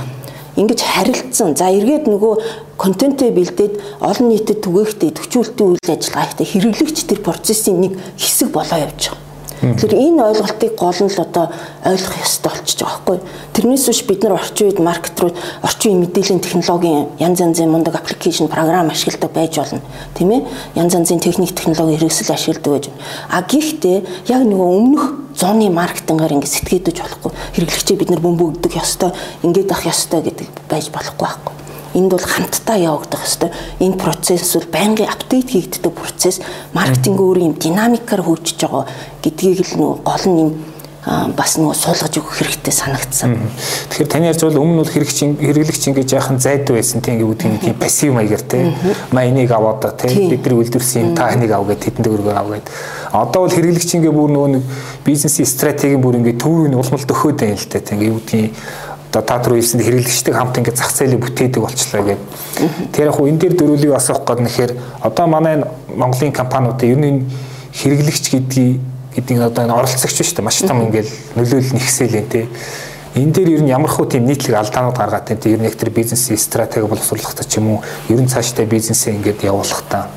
ингэж 0.56 0.80
харилцсан. 0.80 1.58
За 1.58 1.68
эргээд 1.68 2.06
нөгөө 2.08 2.78
контентээ 2.78 3.30
бэлдээд 3.34 3.74
олон 4.00 4.28
нийтэд 4.30 4.62
түгээхдээ 4.62 5.10
төвчүүлэлтийн 5.18 5.70
үйл 5.74 5.92
ажиллагаа 5.92 6.26
ихтэй 6.30 6.46
хэрэглэгч 6.46 6.98
тэр 7.10 7.20
процессын 7.26 7.82
нэг 7.82 7.92
хэсэг 8.16 8.54
болоо 8.54 8.78
явж 8.78 9.10
байгаа. 9.10 9.23
Тэгэхээр 9.64 9.96
энэ 9.96 10.20
ойлголтыг 10.28 10.72
гол 10.76 11.00
нь 11.00 11.08
л 11.08 11.24
одоо 11.24 11.48
ойлгох 11.88 12.16
ёстой 12.20 12.52
болчихж 12.52 12.80
байгаа 12.84 13.00
байхгүй. 13.00 13.18
Тэрнээс 13.56 13.84
биш 13.88 14.00
бид 14.04 14.20
нар 14.20 14.36
орчин 14.36 14.68
үед 14.68 14.78
маркет 14.84 15.16
руу 15.16 15.32
орчин 15.64 15.88
үеийн 15.88 16.02
мэдээллийн 16.04 16.44
технологийн 16.44 17.08
янз 17.16 17.40
янзын 17.40 17.72
мундаг 17.72 17.96
аппликейшн 17.96 18.52
програм 18.52 18.92
ашигладаг 18.92 19.32
байж 19.32 19.56
болно. 19.56 19.80
Тийм 20.12 20.30
ээ? 20.36 20.44
Янз 20.76 20.92
янзын 20.92 21.24
техник 21.24 21.56
технологи 21.56 21.96
хэрэгсэл 21.96 22.36
ашигладаг 22.36 22.72
байж. 22.76 22.86
А 23.32 23.40
гэхдээ 23.40 24.28
яг 24.28 24.42
нөгөө 24.44 24.68
өмнөх 24.68 25.04
зооны 25.32 25.72
маркетингаар 25.72 26.36
ингэ 26.36 26.46
сэтгээдэж 26.46 26.96
болохгүй. 27.00 27.32
Хэрэглэгчээ 27.56 27.96
бид 27.96 28.10
нар 28.12 28.20
бөмбөгдөх 28.20 28.76
ёстой, 28.76 29.16
ингэж 29.40 29.72
авах 29.72 29.88
ёстой 29.88 30.20
гэдэг 30.20 30.48
байж 30.68 30.92
болохгүй 30.92 31.24
байхгүй 31.24 31.63
энд 31.94 32.10
бол 32.10 32.20
хамтдаа 32.20 32.76
явагдах 32.76 33.22
ёстой. 33.24 33.50
Энэ 33.80 33.96
процесс 33.96 34.54
бол 34.54 34.68
байнгын 34.68 35.08
апдейт 35.08 35.50
хийгддэг 35.50 35.92
процесс. 35.94 36.40
Маркетинг 36.74 37.18
өөр 37.20 37.38
юм 37.38 37.54
динамикаар 37.54 38.22
хөгжиж 38.22 38.66
байгаа 38.66 38.84
гэдгийг 39.22 39.62
л 39.62 39.74
нөгөө 39.78 39.98
гол 40.02 40.24
нь 40.28 40.40
юм 40.42 40.50
бас 41.04 41.58
нөгөө 41.60 41.76
суулгаж 41.76 42.16
өгөх 42.16 42.32
хэрэгтэй 42.40 42.72
санагдсан. 42.72 43.36
Тэгэхээр 43.92 44.08
таны 44.08 44.32
ярьж 44.32 44.40
бол 44.40 44.56
өмнө 44.56 44.88
нь 44.88 44.92
хэрэгч 44.92 45.18
хэрэглэгч 45.36 45.82
ингэж 45.92 46.16
яахан 46.16 46.40
зайд 46.40 46.64
байсан 46.64 47.04
тийм 47.04 47.20
гэдэг 47.20 47.60
тийм 47.60 47.76
пассив 47.76 48.16
маягаар 48.16 48.40
тийм 48.40 48.72
маа 49.12 49.28
энийг 49.28 49.52
аваад 49.52 49.84
тийм. 50.00 50.32
Бидний 50.32 50.56
үйлдвэрсэн 50.64 51.12
юм 51.12 51.12
та 51.12 51.28
энийг 51.36 51.52
ав 51.52 51.68
гэд 51.68 51.84
тэдэнд 51.84 52.08
өргөө 52.08 52.32
ав 52.32 52.48
гэд. 52.56 52.66
Одоо 53.12 53.44
бол 53.44 53.52
хэрэглэгч 53.52 53.90
ингээ 54.00 54.16
бүр 54.16 54.30
нөгөө 54.32 54.50
нэг 54.56 54.64
бизнесийн 55.04 55.44
стратегийн 55.44 56.00
бүр 56.00 56.24
ингээ 56.24 56.40
төврийг 56.40 56.72
улмалт 56.72 57.12
өгөхөд 57.12 57.36
байна 57.36 57.60
л 57.60 57.68
та 57.68 57.84
тийм 57.84 58.00
гэдгийг 58.00 58.56
одоо 59.14 59.22
та 59.22 59.38
түр 59.38 59.54
хэлсэнд 59.62 59.86
хэрэглэгчтэй 59.86 60.34
хамт 60.34 60.58
ингээд 60.58 60.74
зах 60.74 60.90
зээлийг 60.90 61.22
бүтээдэг 61.22 61.62
болчлаа 61.62 62.02
гэдэг. 62.02 62.90
Тэр 62.90 63.06
яг 63.06 63.14
хуу 63.14 63.30
энэ 63.30 63.38
дээр 63.38 63.54
дөрвөлийг 63.54 63.94
асуух 63.94 64.26
гээд 64.26 64.42
нэхэр 64.42 64.72
одоо 65.06 65.26
манай 65.30 65.62
Монголын 65.94 66.34
компаниудын 66.34 66.90
ер 66.90 66.98
нь 66.98 67.20
хэрэглэгч 67.78 68.24
гэдгийг 68.34 68.82
гэдэг 69.14 69.36
нь 69.38 69.46
одоо 69.46 69.62
энэ 69.70 69.74
оролцогч 69.78 70.18
шүү 70.18 70.42
дээ 70.42 70.42
маш 70.42 70.58
том 70.66 70.82
ингээд 70.82 71.06
нөлөөлөл 71.38 71.78
нэгсээл 71.78 72.18
энэ 72.18 72.30
тий. 72.34 72.46
Энэ 73.14 73.30
дээр 73.30 73.48
ер 73.54 73.62
нь 73.62 73.70
ямар 73.70 73.90
хөө 73.94 74.10
тийм 74.18 74.26
нийтлэг 74.26 74.58
алдаанууд 74.58 74.98
гаргаад 74.98 75.30
байна. 75.30 75.38
Тэр 75.38 75.62
нэг 75.62 75.78
тэр 75.78 75.94
бизнесийн 75.94 76.34
стратеги 76.34 76.90
боловсруулахтай 76.90 77.46
ч 77.46 77.62
юм 77.62 77.78
уу 77.78 77.86
ер 78.10 78.18
нь 78.18 78.26
цаашдаа 78.26 78.66
бизнесээ 78.66 79.14
ингээд 79.14 79.46
явуулахтаа. 79.46 80.10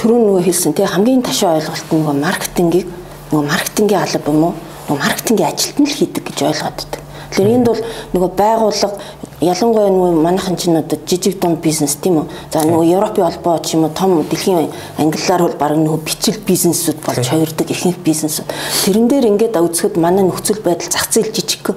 Түрүүн 0.00 0.24
нөгөө 0.24 0.44
хэлсэн 0.48 0.72
тий 0.72 0.88
хамгийн 0.88 1.20
ташаа 1.20 1.60
ойлголт 1.60 1.84
нь 1.92 2.00
нөгөө 2.00 2.16
маркетингийг 2.16 2.88
нөгөө 3.28 3.44
маркетингийн 3.52 4.00
алба 4.00 4.32
юм 4.32 4.44
уу? 4.48 4.54
Нөгөө 4.88 5.00
маркетингийн 5.04 5.48
ажилт 5.52 5.76
нь 5.76 5.84
л 5.84 5.92
хийдэг 5.92 6.24
гэж 6.24 6.38
ойлгоод 6.48 6.76
байдаг. 6.80 7.03
Тэгэхээр 7.30 7.54
энд 7.54 7.66
бол 7.68 7.80
нөгөө 8.12 8.30
байгууллага 8.36 8.98
ялангуяа 9.40 9.90
нөгөө 9.90 10.22
манайхан 10.24 10.56
чинь 10.56 10.78
одоо 10.78 10.98
жижиг 11.06 11.40
дунд 11.40 11.60
бизнес 11.60 11.96
тийм 11.96 12.24
үү. 12.24 12.26
За 12.52 12.64
нөгөө 12.64 12.92
Европын 12.96 13.24
холбоо 13.24 13.58
ч 13.58 13.74
юм 13.74 13.84
уу 13.84 13.92
том 13.94 14.22
дэлхийн 14.24 14.70
англиар 14.98 15.42
бол 15.42 15.56
баг 15.58 15.76
нөгөө 15.76 16.00
бичил 16.04 16.38
бизнесүүд 16.46 16.98
болж 17.04 17.28
хувирдаг 17.28 17.70
ихэнх 17.70 17.98
бизнесүүд. 18.04 18.48
Тэрэн 18.84 19.08
дээр 19.08 19.28
ингээд 19.34 19.56
үзэхэд 19.58 19.96
манай 19.96 20.24
нөхцөл 20.24 20.62
байдал 20.64 20.88
зах 20.88 21.10
зээл 21.10 21.34
жижиг 21.34 21.74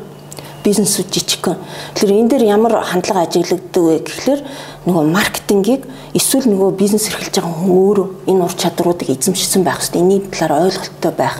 бизнесүүд 0.68 1.08
жижигхэн. 1.12 1.58
Тэгэхээр 1.96 2.20
энэ 2.20 2.30
дээр 2.30 2.44
ямар 2.52 2.84
хандлага 2.84 3.24
ажиглагддаг 3.24 3.84
вэ 3.84 3.96
гэхлээр 4.04 4.42
нөгөө 4.84 5.04
маркетингийг 5.16 5.84
эсвэл 6.12 6.52
нөгөө 6.52 6.76
бизнес 6.76 7.08
эрхэлж 7.08 7.40
байгаа 7.40 7.56
хүн 7.56 7.72
өөрөө 7.72 8.08
энэ 8.28 8.44
ур 8.44 8.54
чадруудыг 8.54 9.08
эзэмшсэн 9.16 9.64
байх 9.64 9.80
хэрэгтэй. 9.80 10.02
Эний 10.04 10.20
талаар 10.28 10.68
ойлголттой 10.68 11.14
байх 11.16 11.36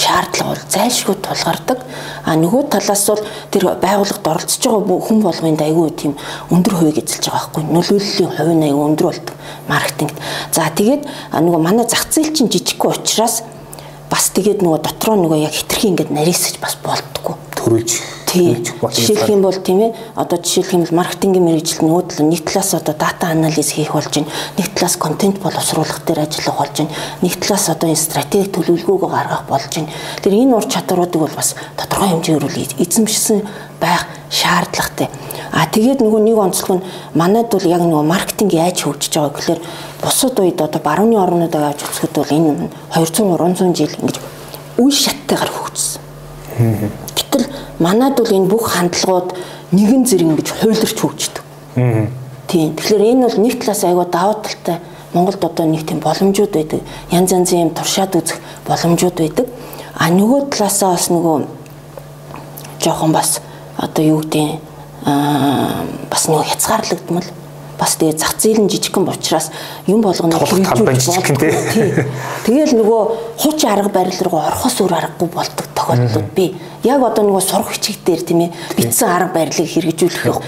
шаардлага 0.00 0.54
бол 0.54 0.64
зайлшгүй 0.72 1.16
тулгардаг. 1.20 1.78
А 2.24 2.36
нөгөө 2.40 2.62
талаас 2.72 3.04
бол 3.10 3.22
тэр 3.52 3.64
байгууллагад 3.80 4.30
оролцож 4.32 4.62
байгаа 4.64 5.00
хүн 5.06 5.20
болгонд 5.24 5.60
айгүй 5.60 5.90
тийм 5.92 6.16
өндөр 6.48 6.74
хувийг 6.80 6.98
эзэлж 7.04 7.28
байгаа 7.28 7.48
байхгүй. 7.52 7.62
Нөлөөллийн 7.74 8.32
хувь 8.36 8.54
нь 8.56 8.66
айгүй 8.68 8.84
өндөр 8.88 9.06
болдог 9.10 9.36
маркетингт. 9.68 10.16
За 10.52 10.68
тэгээд 10.72 11.02
нөгөө 11.36 11.60
манай 11.60 11.86
зах 11.88 12.08
зээл 12.08 12.32
чинь 12.32 12.52
жижигхэн 12.52 12.96
учраас 12.96 13.42
бас 14.10 14.32
тэгээд 14.34 14.64
нөгөө 14.64 14.80
дотроо 14.84 15.16
нөгөө 15.20 15.44
яг 15.44 15.54
хитрхи 15.54 15.92
ингээд 15.92 16.10
нарийсаж 16.10 16.56
бас 16.58 16.76
болдгоо. 16.80 17.36
Төрүүлж 17.54 18.19
Тийм. 18.30 18.62
Жишээлх 18.62 19.28
юм 19.28 19.42
бол 19.42 19.58
тийм 19.58 19.80
ээ 19.90 19.94
одоо 20.14 20.38
жишээлх 20.38 20.74
юм 20.74 20.82
бол 20.86 20.98
маркетингийн 21.02 21.44
мэрэгжилт 21.50 21.82
нүүдэл 21.82 22.30
нэг 22.30 22.46
талаас 22.46 22.74
одоо 22.78 22.94
дата 22.94 23.26
анализ 23.26 23.74
хийх 23.74 23.90
болж 23.90 24.06
байна. 24.14 24.30
Нэг 24.54 24.70
талаас 24.70 24.96
контент 24.96 25.42
боловсруулах 25.42 25.98
дээр 26.06 26.30
ажиллах 26.30 26.58
болж 26.62 26.74
байна. 26.78 26.94
Нэг 27.22 27.34
талаас 27.42 27.66
одоо 27.74 27.90
энэ 27.90 27.98
стратеги 27.98 28.46
төлөвлөгөөгөө 28.54 29.10
гаргах 29.10 29.44
болж 29.50 29.74
байна. 29.74 29.90
Тэр 30.22 30.38
энэ 30.38 30.54
ур 30.54 30.62
чадваруудыг 30.62 31.20
бол 31.26 31.34
бас 31.34 31.58
тодорхой 31.74 32.08
хэмжээгээр 32.14 32.46
үл 32.46 32.58
эзэмшсэн 32.78 33.38
байх 33.82 34.06
шаардлагатай. 34.30 35.10
А 35.50 35.66
тэгээд 35.66 35.98
нөгөө 35.98 36.22
нэг 36.22 36.38
онцлог 36.38 36.78
нь 36.78 36.86
манайд 37.18 37.50
бол 37.50 37.66
яг 37.66 37.82
нөгөө 37.82 38.06
маркетинг 38.06 38.54
яаж 38.54 38.86
хөгжиж 38.86 39.10
байгаа 39.18 39.34
гэхээр 39.34 39.60
бусад 40.06 40.38
үед 40.38 40.62
одоо 40.62 40.78
барууны 40.78 41.18
орнуудыг 41.18 41.58
авч 41.58 41.82
үзэхэд 41.82 42.14
бол 42.14 42.30
энэ 42.30 42.70
200 42.94 43.26
300 43.26 43.74
жил 43.74 43.90
ингэж 43.98 44.16
үе 44.78 44.92
шаттайгаар 44.94 45.50
хөгжсөн. 45.50 47.09
Манад 47.80 48.20
бол 48.20 48.28
энэ 48.28 48.46
бүх 48.52 48.76
хандлагууд 48.76 49.32
нэгэн 49.72 50.04
зэрэг 50.04 50.28
ингэж 50.28 50.48
хуйларч 50.52 50.98
хөгждөг. 51.00 51.44
Тийм. 52.46 52.76
Тэгэхээр 52.76 53.02
энэ 53.16 53.24
бол 53.24 53.38
нэг 53.40 53.54
талаас 53.56 53.82
айгаа 53.88 54.06
даваа 54.06 54.36
талтай 54.44 54.78
Монголд 55.14 55.42
одоо 55.42 55.66
нэг 55.66 55.88
тийм 55.88 55.98
боломжууд 56.04 56.52
байдаг. 56.52 56.80
Янз 57.10 57.32
янзын 57.32 57.66
юм 57.66 57.74
туршаад 57.74 58.14
үзэх 58.14 58.38
боломжууд 58.68 59.16
байдаг. 59.16 59.46
А 59.96 60.12
нөгөө 60.12 60.52
талаасаа 60.52 60.94
бас 60.94 61.08
нөгөө 61.08 61.36
жоохон 62.84 63.12
бас 63.12 63.40
одоо 63.76 64.04
юу 64.04 64.20
гэдэг 64.20 64.60
аа 65.08 65.82
бас 66.10 66.28
нөгөө 66.28 66.44
хязгаарлагдмал 66.52 67.26
бас 67.80 67.96
тэгээ 67.96 68.20
зах 68.20 68.36
зээл 68.36 68.60
нь 68.60 68.68
жижигхэн 68.68 69.08
учраас 69.08 69.48
юм 69.88 70.04
болгоно 70.04 70.36
хэрэгжүүлж 70.36 71.00
болдог. 71.08 71.40
Тэгэл 72.44 72.76
нөгөө 72.76 73.02
хуучин 73.40 73.70
арга 73.72 73.88
барил 73.88 74.20
руу 74.28 74.36
орохос 74.44 74.76
өөр 74.84 74.92
аргагүй 75.00 75.28
болдог 75.32 75.66
тохиолдлууд 75.72 76.30
би 76.36 76.52
яг 76.84 77.00
одоо 77.00 77.24
нөгөө 77.24 77.40
сурах 77.40 77.72
хичээл 77.72 78.04
дээр 78.04 78.22
тийм 78.28 78.40
ээ 78.44 78.50
бичсэн 78.76 79.08
арга 79.08 79.32
барилыг 79.32 79.64
хэрэгжүүлэх 79.64 80.38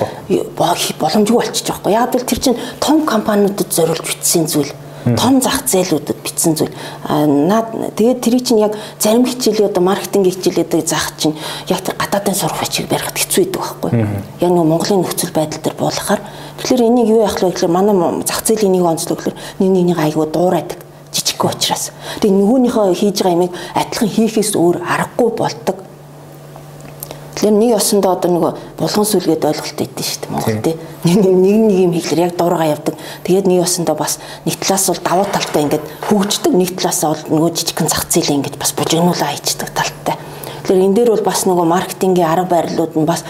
боломжгүй 1.00 1.36
болчихж 1.40 1.72
байгаа 1.72 1.80
байхгүй. 1.80 1.96
Яг 1.96 2.12
бол 2.12 2.28
тэр 2.28 2.40
чинь 2.44 2.60
том 2.80 3.06
компаниудад 3.08 3.72
зориулж 3.72 4.04
бичсэн 4.04 4.44
зүйл. 4.46 4.72
Том 5.18 5.40
зах 5.42 5.66
зээлүүдэд 5.66 6.18
бичсэн 6.22 6.54
зүйл. 6.54 6.74
Аа 7.04 7.26
наад 7.26 7.96
тэгээд 7.98 8.20
тэрий 8.22 8.40
чинь 8.40 8.62
яг 8.62 8.78
зарим 8.98 9.26
хичээлээ 9.26 9.70
одоо 9.70 9.82
маркетинг 9.82 10.30
хичээлээд 10.30 10.86
заах 10.86 11.16
чинь 11.18 11.34
яг 11.66 11.82
гадаадын 11.82 12.34
сурах 12.34 12.60
бичиг 12.62 12.86
барихад 12.88 13.18
хэцүү 13.18 13.44
байдаг 13.50 13.60
байхгүй. 13.60 13.90
Яг 14.40 14.50
нөгөө 14.50 14.70
Монголын 14.70 15.02
нөхцөл 15.02 15.34
байдал 15.34 15.62
дээр 15.62 15.76
буулгахаар 15.76 16.22
тэгэхээр 16.62 16.86
энийг 16.86 17.08
юу 17.10 17.22
яах 17.26 17.38
вэ 17.42 17.50
гэхээр 17.50 17.72
манай 17.72 17.94
зах 18.22 18.46
зээлийн 18.46 18.72
нэг 18.78 18.84
онцлог 18.86 19.18
гэхээр 19.18 19.36
нэг 19.58 19.70
нэгнийг 19.70 19.98
айгуу 19.98 20.26
дуурайдаг 20.30 20.78
жижигхэн 21.12 21.50
учраас. 21.50 21.90
Тэгээ 22.22 22.36
нөгөөнийхөө 22.38 22.94
хийж 22.94 23.18
байгаа 23.20 23.36
юмыг 23.36 23.52
адилхан 23.74 24.08
хийхээс 24.08 24.52
өөр 24.56 24.76
аргагүй 24.80 25.30
болдог 25.36 25.76
Тэгэхээр 27.32 27.56
нэг 27.56 27.72
осондоо 27.80 28.12
одоо 28.12 28.30
нөгөө 28.30 28.52
булган 28.76 29.06
сүлгээд 29.08 29.46
ойлголт 29.48 29.80
өгдөө 29.80 30.04
шүү 30.04 30.20
дээ 30.20 30.32
Монгол 30.36 30.60
тий. 30.60 30.76
Нэг 31.08 31.16
нэг 31.24 31.56
нэг 31.64 31.78
юм 31.80 31.92
хийхлээр 31.96 32.24
яг 32.28 32.36
дуурайгаа 32.36 32.76
явдаг. 32.76 32.94
Тэгээд 33.24 33.46
нэг 33.48 33.64
осондоо 33.64 33.96
бас 33.96 34.20
нэг 34.44 34.60
талаас 34.60 34.86
бол 34.92 35.00
давуу 35.00 35.26
талтай 35.32 35.62
ингээд 35.64 35.84
хөгждөг, 36.12 36.52
нэг 36.52 36.70
талаас 36.76 37.00
бол 37.00 37.24
нөгөө 37.32 37.50
жижигхэн 37.56 37.88
зах 37.88 38.04
зээлээ 38.12 38.36
ингээд 38.36 38.60
бас 38.60 38.76
бужигнуулаа 38.76 39.32
хийждэг 39.32 39.70
талтай. 39.72 40.16
Тэгэхээр 40.62 40.84
энэ 40.86 40.96
дээр 41.00 41.10
бол 41.16 41.24
бас 41.24 41.40
нөгөө 41.48 41.66
маркетингийн 41.72 42.28
арга 42.28 42.52
барилууд 42.52 42.94
нь 43.00 43.08
бас 43.08 43.24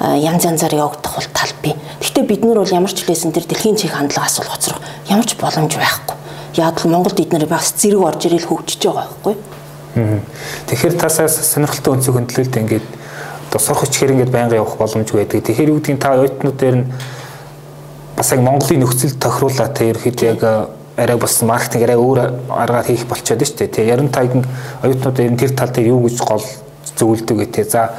янз 0.00 0.42
янзаар 0.46 0.78
явагдах 0.78 1.18
бол 1.18 1.28
тал 1.34 1.52
бий. 1.60 1.74
Гэхдээ 2.00 2.24
бид 2.30 2.42
нар 2.46 2.62
бол 2.62 2.72
ямар 2.78 2.94
ч 2.94 3.02
хэлсэн 3.04 3.34
тэр 3.34 3.44
дэлхийн 3.44 3.76
чих 3.76 3.92
хандлагаас 3.92 4.38
бол 4.38 4.54
хоцрох 4.54 4.80
ямар 5.10 5.26
ч 5.26 5.34
боломж 5.36 5.74
байхгүй. 5.74 6.16
Яг 6.56 6.80
л 6.80 6.88
Монголд 6.88 7.20
эднэр 7.20 7.44
бас 7.44 7.74
зэрэг 7.76 8.00
орж 8.00 8.24
ирэл 8.24 8.48
хөгжиж 8.48 8.88
байгаа 8.88 9.04
байхгүй. 9.04 9.36
Тэгэхээр 10.70 10.94
тасаас 10.96 11.36
сонирхолтой 11.42 11.98
өнцөг 11.98 12.14
хөндлөлт 12.14 12.56
ингээд 12.56 12.86
сурах 13.56 13.88
ичгээр 13.88 14.12
ингээд 14.12 14.32
байнга 14.32 14.60
явах 14.60 14.76
боломжгүй 14.76 15.24
байдаг. 15.24 15.40
Тэгэхээр 15.48 15.72
юу 15.72 15.80
гэдгийг 15.80 16.00
та 16.04 16.12
оюутнуудаар 16.12 16.76
нь 16.76 16.86
бас 18.16 18.28
яг 18.32 18.40
Монголын 18.44 18.84
нөхцөл 18.84 19.16
тохируулаад 19.16 19.72
тэ 19.72 19.96
ерөөд 19.96 20.20
яг 20.28 20.40
арай 21.00 21.16
бас 21.16 21.40
маркетинг 21.40 21.82
арай 21.88 21.96
өөр 21.96 22.18
аргаар 22.52 22.84
хийх 22.84 23.08
болчиход 23.08 23.40
шүү 23.40 23.56
дээ. 23.64 23.72
Тэ 23.72 23.88
ярин 23.88 24.12
таг 24.12 24.28
оюутнууд 24.84 25.18
ер 25.24 25.32
нь 25.32 25.40
тэр 25.40 25.56
тал 25.56 25.72
дээр 25.72 25.96
юу 25.96 26.04
гэж 26.04 26.20
гол 26.20 26.44
зөвлөдөг 26.98 27.36
гэдэг. 27.48 27.70
За 27.72 27.96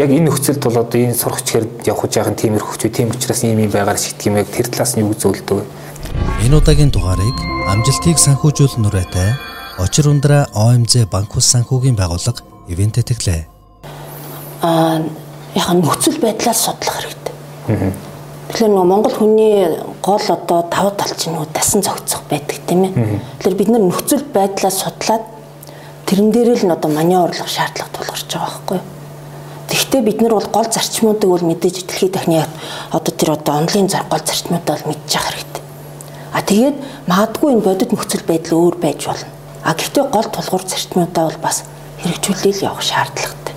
яг 0.00 0.08
энэ 0.08 0.30
нөхцөлд 0.30 0.64
бол 0.64 0.80
одоо 0.80 0.96
энэ 0.96 1.18
сурах 1.18 1.44
ичгээр 1.44 1.66
явах 1.84 2.08
жаахан 2.08 2.40
тиймэрхүү 2.40 2.88
тийм 2.88 3.12
учраас 3.12 3.44
ийм 3.44 3.60
юм 3.60 3.74
байгаар 3.74 3.98
шийдэх 3.98 4.32
юм 4.32 4.40
яг 4.40 4.48
тэр 4.48 4.70
талаас 4.70 4.96
нь 4.96 5.04
юу 5.04 5.12
гэж 5.12 5.20
зөвлөдөг? 5.26 5.60
Энэ 6.46 6.56
удаагийн 6.56 6.94
дугаарыг 6.94 7.36
амжилтыг 7.68 8.16
санхүүжүүлэх 8.16 8.78
нүрээтэй 8.80 9.30
Очир 9.80 10.08
ундраа 10.12 10.44
ОМЗ 10.54 11.08
банк 11.10 11.36
ус 11.36 11.50
санхүүгийн 11.52 11.96
байгууллага 11.96 12.44
ивент 12.68 13.00
тэтгэлээ 13.00 13.49
аа 14.62 15.02
яг 15.54 15.68
нөхцөл 15.74 16.18
байдлаас 16.20 16.64
судлах 16.64 16.96
хэрэгтэй. 17.00 17.34
Тэгэхээр 18.50 18.70
нөгөө 18.74 18.86
Монгол 18.90 19.14
хүний 19.14 19.66
гол 20.02 20.26
одоо 20.26 20.66
давуу 20.66 20.92
тал 20.98 21.14
чинь 21.14 21.34
нөгөө 21.38 21.54
дасан 21.54 21.82
зохицох 21.82 22.22
байдаг 22.30 22.58
тийм 22.66 22.84
ээ. 22.90 22.92
Тэгэхээр 23.38 23.58
бид 23.58 23.68
нар 23.70 23.82
нөхцөл 23.86 24.24
байдлаас 24.34 24.82
судлаад 24.82 25.24
тэрэн 26.06 26.30
дээр 26.34 26.58
л 26.58 26.74
одоо 26.74 26.90
маневрлах 26.90 27.46
шаардлага 27.46 27.94
тулгарч 27.94 28.26
байгаа 28.26 28.50
байхгүй 28.50 28.76
юу? 28.78 28.86
Тэгэхдээ 29.70 30.02
бид 30.02 30.18
нар 30.20 30.34
бол 30.34 30.48
гол 30.50 30.66
зарчмуудыг 30.66 31.30
бол 31.30 31.46
мэдээж 31.46 31.86
дэлхийн 31.86 32.10
техник 32.10 32.50
одоо 32.90 33.12
тэр 33.14 33.30
одоо 33.38 33.54
онлайн 33.54 33.86
зар 33.86 34.02
гол 34.10 34.18
зарчмуудаа 34.18 34.82
бол 34.82 34.88
мэдчих 34.90 35.22
хэрэгтэй. 35.22 35.62
А 36.34 36.42
тэгээд 36.42 36.76
магадгүй 37.06 37.54
энэ 37.54 37.62
бодит 37.62 37.90
нөхцөл 37.94 38.26
байдал 38.26 38.58
өөр 38.58 38.76
байж 38.82 39.06
болно. 39.06 39.30
А 39.62 39.74
гэхдээ 39.78 40.04
гол 40.10 40.26
тулгуур 40.26 40.64
зарчмуудаа 40.66 41.30
бол 41.30 41.38
бас 41.38 41.62
хэрэгжүүлэл 42.02 42.66
явах 42.66 42.82
шаардлагатай. 42.82 43.54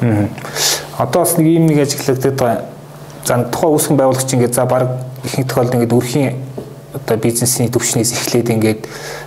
Одоо 0.00 1.22
бас 1.22 1.36
нэг 1.36 1.46
юм 1.46 1.66
нэг 1.66 1.84
ажиглагдаад 1.84 2.36
байгаа. 2.36 2.64
За 3.24 3.36
тухайн 3.44 3.74
үүсгэн 3.76 3.96
байгуулагч 3.96 4.30
ингээд 4.32 4.54
за 4.54 4.64
баг 4.64 5.04
ихэнх 5.24 5.48
тохиолдолд 5.48 5.76
ингээд 5.76 5.96
өрхийн 5.96 6.34
одоо 6.94 7.16
бизнесийн 7.16 7.70
төвчнээс 7.70 8.12
эхлээд 8.12 8.50
ингээд 8.50 8.80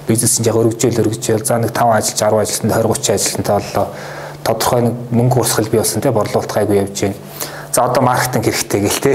бизнес 0.07 0.39
нь 0.41 0.47
яг 0.49 0.57
өргөжөөл 0.57 1.01
өргөжөөл 1.05 1.45
за 1.45 1.61
нэг 1.61 1.71
5 1.71 1.93
ажилч 1.97 2.19
10 2.19 2.41
ажилтнад 2.41 2.73
20 2.73 2.89
30 2.89 3.13
ажилтнтай 3.13 3.55
боллоо 3.55 3.87
тодорхой 4.43 4.81
нэг 4.81 4.95
мөнгө 5.11 5.39
урсгал 5.39 5.69
бий 5.71 5.79
болсон 5.79 6.01
те 6.01 6.11
борлуулалт 6.11 6.51
гайгүй 6.51 6.77
явж 6.83 6.99
байна. 7.01 7.15
За 7.71 7.85
одоо 7.85 8.03
маркетинг 8.03 8.45
хэрэгтэй 8.45 8.81
гэл 8.81 8.99
те. 8.99 9.11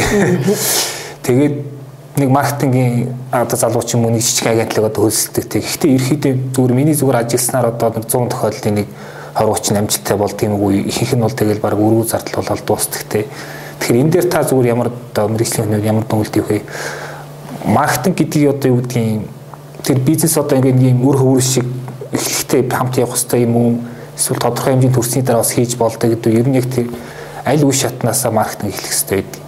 Тэгээд 1.29 1.57
нэг 2.16 2.31
маркетингийн 2.31 3.12
одоо 3.31 3.59
залуучин 3.59 4.01
мөн 4.01 4.16
нэг 4.16 4.25
жижиг 4.25 4.49
агентлаг 4.49 4.88
одоо 4.88 5.05
хөлсөлдөг 5.05 5.44
те. 5.44 5.61
Гэхдээ 5.61 5.90
ерөөхдөө 5.94 6.35
зүгээр 6.57 6.73
миний 6.73 6.97
зүгээр 6.97 7.21
ажилласнаар 7.21 7.66
одоо 7.77 7.92
100 7.92 8.33
тохиолдлын 8.33 8.75
нэг 8.81 8.88
20 8.88 9.17
30 9.35 9.77
амжилттай 9.79 10.17
бол 10.17 10.33
тийм 10.33 10.57
үгүй 10.57 10.88
ихэнх 10.88 11.14
нь 11.14 11.25
бол 11.25 11.35
тэгэл 11.35 11.61
баг 11.61 11.75
өргүү 11.77 12.07
зардал 12.09 12.43
болоод 12.43 12.64
дуустдаг 12.64 13.03
те. 13.09 13.27
Тэгэхээр 13.81 14.01
энэ 14.03 14.12
дээр 14.12 14.27
та 14.33 14.43
зүгээр 14.43 14.73
ямар 14.73 14.88
одоо 14.91 15.29
мэрэгжлийн 15.29 15.69
хүмүүс 15.69 15.85
ямар 15.87 16.05
дүнэлт 16.09 16.37
юу 16.37 16.47
вэ? 16.49 16.62
Маркетинг 17.67 18.17
гэдгийг 18.19 18.51
одоо 18.51 18.69
юу 18.73 18.81
гэдгийг 18.83 19.29
тэр 19.85 19.99
бизнес 20.01 20.35
одоо 20.38 20.59
ингээд 20.59 20.83
ийм 20.83 21.05
үр 21.07 21.17
хөвөр 21.17 21.43
шиг 21.43 21.67
эхлэхдээ 22.12 22.62
хамт 22.73 22.99
явах 22.99 23.14
хэрэгтэй 23.14 23.43
юм 23.45 23.57
уу? 23.57 23.73
Эсвэл 24.17 24.43
тодорхой 24.43 24.73
хэмжээний 24.75 24.95
төрсний 24.95 25.23
дараа 25.23 25.45
бас 25.45 25.53
хийж 25.55 25.77
болдог 25.77 26.11
гэдэг 26.11 26.33
ер 26.35 26.49
нь 26.49 26.59
яг 26.59 26.67
тэр 26.67 26.88
аль 27.45 27.62
үе 27.62 27.73
шатнаасаа 27.77 28.33
маркетинг 28.33 28.75
эхлэх 28.75 28.91
хэрэгтэй 28.91 29.17
байдаг. 29.23 29.43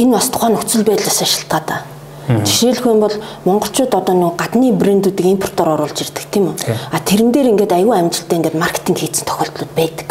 Энэ 0.00 0.12
бас 0.16 0.26
тухайн 0.32 0.56
нөхцөл 0.56 0.82
байдлаас 0.82 1.22
шалтгаалаа 1.22 1.91
Жишээлх 2.28 2.86
юм 2.86 3.00
бол 3.02 3.14
монголчууд 3.44 3.94
одоо 3.94 4.14
нөгөө 4.14 4.36
гадны 4.38 4.70
брэндүүдийг 4.72 5.42
импортоор 5.42 5.74
оруулж 5.74 5.98
ирдэг 6.06 6.26
тийм 6.30 6.54
үү? 6.54 6.56
А 6.94 7.02
тэрэн 7.02 7.34
дээр 7.34 7.50
ингээд 7.50 7.74
аюу 7.74 7.92
амжилттай 7.98 8.38
ингээд 8.38 8.56
маркетинг 8.58 8.98
хийсэн 9.02 9.26
тохиолдлууд 9.26 9.72
байдаг. 9.74 10.08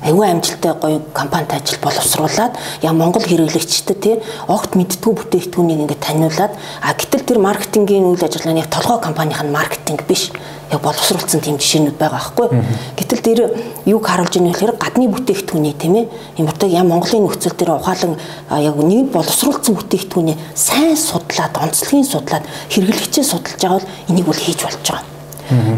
Аюу 0.00 0.22
амжилттай 0.24 0.72
гоё 0.80 1.00
компанид 1.12 1.52
ажил 1.52 1.76
боловсруулад 1.84 2.56
яа 2.80 2.92
монгол 2.96 3.22
хэрэглэгчдэд 3.22 4.00
тий 4.00 4.16
огт 4.48 4.72
мэддгүү 4.72 5.12
бүтээгдэхүүнийг 5.12 5.82
ингээд 5.84 6.00
таниулаад 6.00 6.52
а 6.56 6.96
гэтэл 6.96 7.28
тэр 7.28 7.38
маркетингийн 7.38 8.08
үйл 8.08 8.24
ажиллагааны 8.24 8.64
толгой 8.72 8.98
компанийн 9.04 9.52
маркетинг 9.52 10.08
биш 10.08 10.32
яг 10.72 10.80
боловсруулсан 10.80 11.40
тийм 11.40 11.56
жишээнүүд 11.60 11.96
байгаа 12.00 12.32
байхгүй. 12.32 12.48
Гэтэл 12.96 13.20
тэр 13.20 13.40
юг 13.84 14.02
харуулж 14.08 14.34
ийнэ 14.40 14.56
гэхээр 14.56 14.74
гадны 14.80 15.08
бүтээгдэхүүний 15.12 15.74
тийм 15.76 15.94
ээ 16.00 16.06
импортыг 16.40 16.72
яа 16.72 16.84
Монголын 16.88 17.28
нөхцөл 17.28 17.52
дээр 17.52 17.76
ухаалан 17.76 18.16
яг 18.56 18.76
нэг 18.80 19.12
боловсруулсан 19.12 19.76
бүтээгдэхүүнээ 19.76 20.36
сайн 20.56 20.96
судлаад 20.96 21.54
онцлогийг 21.60 22.08
судлаад 22.08 22.44
хэрэглэгчээ 22.72 23.24
судалж 23.24 23.60
байгаа 23.60 23.78
бол 23.78 23.90
энийг 24.08 24.26
бол 24.26 24.40
хийж 24.40 24.60
болж 24.64 24.80
байгаа. 24.80 25.04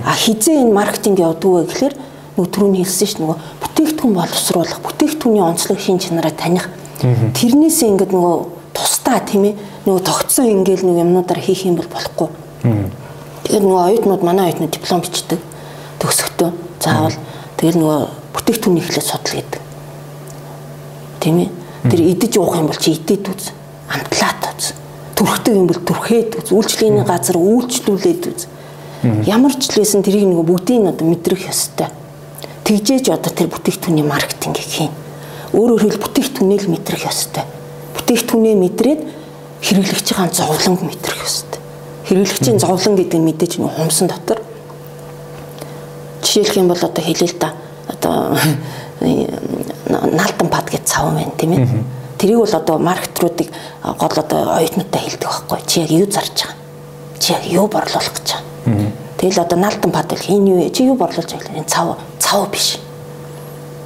А 0.06 0.14
хизээ 0.14 0.62
энэ 0.62 0.72
маркетинг 0.72 1.18
явдаг 1.18 1.50
вэ 1.50 1.66
гэхээр 1.66 1.94
нөгөө 2.38 2.50
түрүүний 2.54 2.82
хэлсэн 2.86 3.08
ш 3.10 3.14
нь 3.18 3.22
нөгөө 3.26 3.38
бүтээгдэхүүн 3.62 4.14
боловсруулах, 4.14 4.78
бүтээгдэхүүний 4.86 5.42
онцлог 5.42 5.78
шин 5.82 5.98
чанараа 5.98 6.30
таних. 6.30 6.70
Тэрнээсээ 7.02 7.90
ингээд 7.90 8.12
нөгөө 8.14 8.36
тусдаа 8.74 9.18
тийм 9.26 9.50
ээ 9.50 9.54
нөгөө 9.86 10.02
тогтсон 10.06 10.46
ингээл 10.50 10.86
нэг 10.86 11.02
юмнуудаар 11.02 11.40
хийх 11.42 11.66
юм 11.66 11.78
бол 11.78 11.90
болохгүй. 11.90 12.28
Тэгээд 13.54 13.70
нөгөө 13.70 13.86
оюутнууд 13.86 14.22
манай 14.26 14.50
оюутнууд 14.50 14.74
диплом 14.74 14.98
бичдэг. 14.98 15.38
Төгсөхдөө 16.02 16.50
заавал 16.82 17.14
тэгэл 17.54 17.78
нөгөө 17.78 18.00
бүтээгдэхүүн 18.34 18.80
ихлээр 18.82 19.06
судал 19.06 19.30
гэдэг. 19.30 19.62
Тийм 21.22 21.36
ээ. 21.38 21.50
Тэр 21.86 22.00
идэж 22.02 22.34
уух 22.42 22.58
юм 22.58 22.66
бол 22.66 22.82
чи 22.82 22.98
идээд 22.98 23.30
үз. 23.30 23.54
Амтлаад 23.86 24.58
үз. 24.58 24.74
Түрхдэг 25.14 25.54
юм 25.54 25.70
бол 25.70 25.78
түрхээд 25.86 26.30
үз. 26.42 26.50
Үйлчлэгийн 26.50 27.06
газар 27.06 27.38
үйлчлүүлээд 27.38 28.22
үз. 28.26 28.42
Ямар 29.22 29.54
ч 29.54 29.70
лээсэн 29.70 30.02
тэрийг 30.02 30.26
нөгөө 30.34 30.50
бүгдийг 30.50 30.82
нь 30.82 30.90
одоо 30.90 31.06
мэдрэх 31.06 31.46
ёстой. 31.46 31.94
Тэгжээж 32.66 33.14
одоо 33.14 33.30
тэр 33.30 33.54
бүтээгдэхүүний 33.54 34.02
маркетингийг 34.02 34.66
хийн. 34.66 34.92
Өөрөөр 35.54 35.94
хэлбэл 35.94 36.02
бүтээгдэхүүнээ 36.02 36.58
л 36.58 36.72
мэдрэх 36.74 37.06
ёстой. 37.06 37.46
Бүтээгдэхүүнээ 38.02 38.56
мэдрээд 38.58 39.00
хэрэглэгчийн 39.62 40.34
зовлонг 40.34 40.82
мэдрэх 40.82 41.22
ёстой 41.22 41.63
хэрэглэгчийн 42.08 42.58
зовлон 42.58 42.96
гэдэг 42.96 43.18
нь 43.20 43.26
мэдээж 43.28 43.58
нэг 43.58 43.72
хумсан 43.72 44.08
дотор. 44.08 44.40
Жишээлх 46.22 46.56
юм 46.56 46.68
бол 46.68 46.80
одоо 46.80 47.02
хэлээ 47.04 47.28
л 47.32 47.38
да. 47.40 47.52
Одоо 47.88 48.36
наалтан 49.88 50.48
пад 50.48 50.68
гэж 50.68 50.84
цав 50.84 51.14
байна 51.14 51.32
тийм 51.36 51.52
ээ. 51.52 51.68
Тэрийг 52.18 52.38
бол 52.44 52.54
одоо 52.54 52.78
маркетруудыг 52.78 53.48
гол 53.82 54.16
одоо 54.20 54.56
оюутнуудтай 54.60 55.00
хэлдэг 55.00 55.28
байхгүй. 55.28 55.58
Чи 55.66 55.80
яг 55.80 55.90
юу 55.90 56.10
зарж 56.10 56.36
байгаа? 56.44 56.56
Чи 57.18 57.32
яг 57.32 57.44
юу 57.48 57.66
борлуулах 57.68 58.12
гэж 58.12 58.28
байгаа? 58.36 58.92
Тэгэл 59.18 59.40
одоо 59.40 59.58
наалтан 59.58 59.90
пад 59.92 60.08
гэх 60.12 60.28
энэ 60.28 60.50
юу? 60.50 60.70
Чи 60.70 60.84
юу 60.84 60.96
борлуулж 60.96 61.32
байгаа? 61.32 61.56
Энэ 61.56 61.68
цав 61.68 61.96
цав 62.18 62.50
биш. 62.50 62.78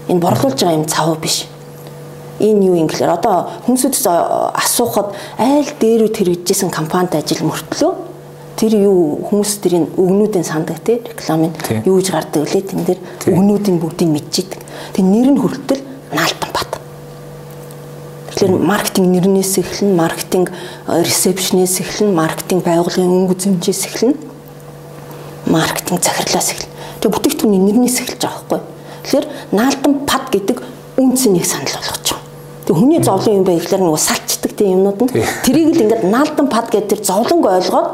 Энэ 0.08 0.20
борлуулж 0.20 0.58
байгаа 0.58 0.74
юм 0.74 0.86
цав 0.86 1.14
биш 1.20 1.46
энэ 2.40 2.66
юу 2.70 2.76
юм 2.78 2.86
гэхээр 2.86 3.18
одоо 3.18 3.50
хүмүүсээс 3.66 4.06
асуухад 4.06 5.14
айл 5.38 5.70
дээрүүд 5.80 6.14
хэрэгжижсэн 6.16 6.70
компанид 6.70 7.14
ажил 7.18 7.42
мөртлөө 7.46 7.92
тэр 8.58 8.74
юу 8.74 9.22
хүмүүс 9.30 9.52
тэрийн 9.62 9.86
өгнүүдийн 9.94 10.42
сандаг 10.42 10.82
тий 10.82 10.98
рекламын 10.98 11.54
юу 11.86 12.02
гэж 12.02 12.10
гардаг 12.10 12.42
лээ 12.42 12.64
тэн 12.66 12.82
дээр 12.82 13.00
өгнүүдийн 13.30 13.78
бүгдийг 13.78 14.10
мэдчихэдэг. 14.10 14.60
Тэг 14.98 15.04
нэр 15.06 15.30
нь 15.30 15.38
хүртэл 15.38 15.82
наалтан 16.10 16.50
бат. 16.50 16.72
Тэгэхээр 18.34 18.58
маркетинг 18.58 19.06
нэрнээс 19.14 19.62
эхлэн 19.62 19.94
маркетинг 19.94 20.50
ресепшнээс 20.90 21.74
эхлэн 21.86 22.10
маркетинг 22.10 22.66
байгууллагын 22.66 23.30
өнгө 23.30 23.38
зэмжээс 23.38 23.82
эхлэн 23.94 24.14
маркетинг 25.46 26.02
захирлаас 26.02 26.50
эхлэн. 26.50 26.74
Тэг 26.98 27.14
бүтээгдэхүүний 27.14 27.62
нэрнээс 27.62 28.02
эхэлж 28.02 28.22
байгаа 28.26 28.42
байхгүй. 28.42 28.60
Тэгэхээр 29.06 29.26
наалтан 29.54 29.94
пад 30.02 30.24
гэдэг 30.34 30.58
үнцнийг 30.98 31.46
санал 31.46 31.78
болгож. 31.78 32.17
Тэг 32.68 32.76
хүний 32.76 33.00
зовлон 33.00 33.40
юм 33.40 33.44
байх 33.48 33.64
гэхээр 33.64 33.80
нөгөө 33.80 34.02
салцдаг 34.04 34.52
тийм 34.52 34.84
юмнууд 34.84 35.00
нь 35.08 35.12
тэрийг 35.40 35.72
л 35.72 35.82
ингээд 35.88 36.04
наалтан 36.04 36.52
пад 36.52 36.68
гэдэг 36.68 37.00
тэр 37.00 37.00
зовлонг 37.00 37.48
ойлгоод 37.48 37.88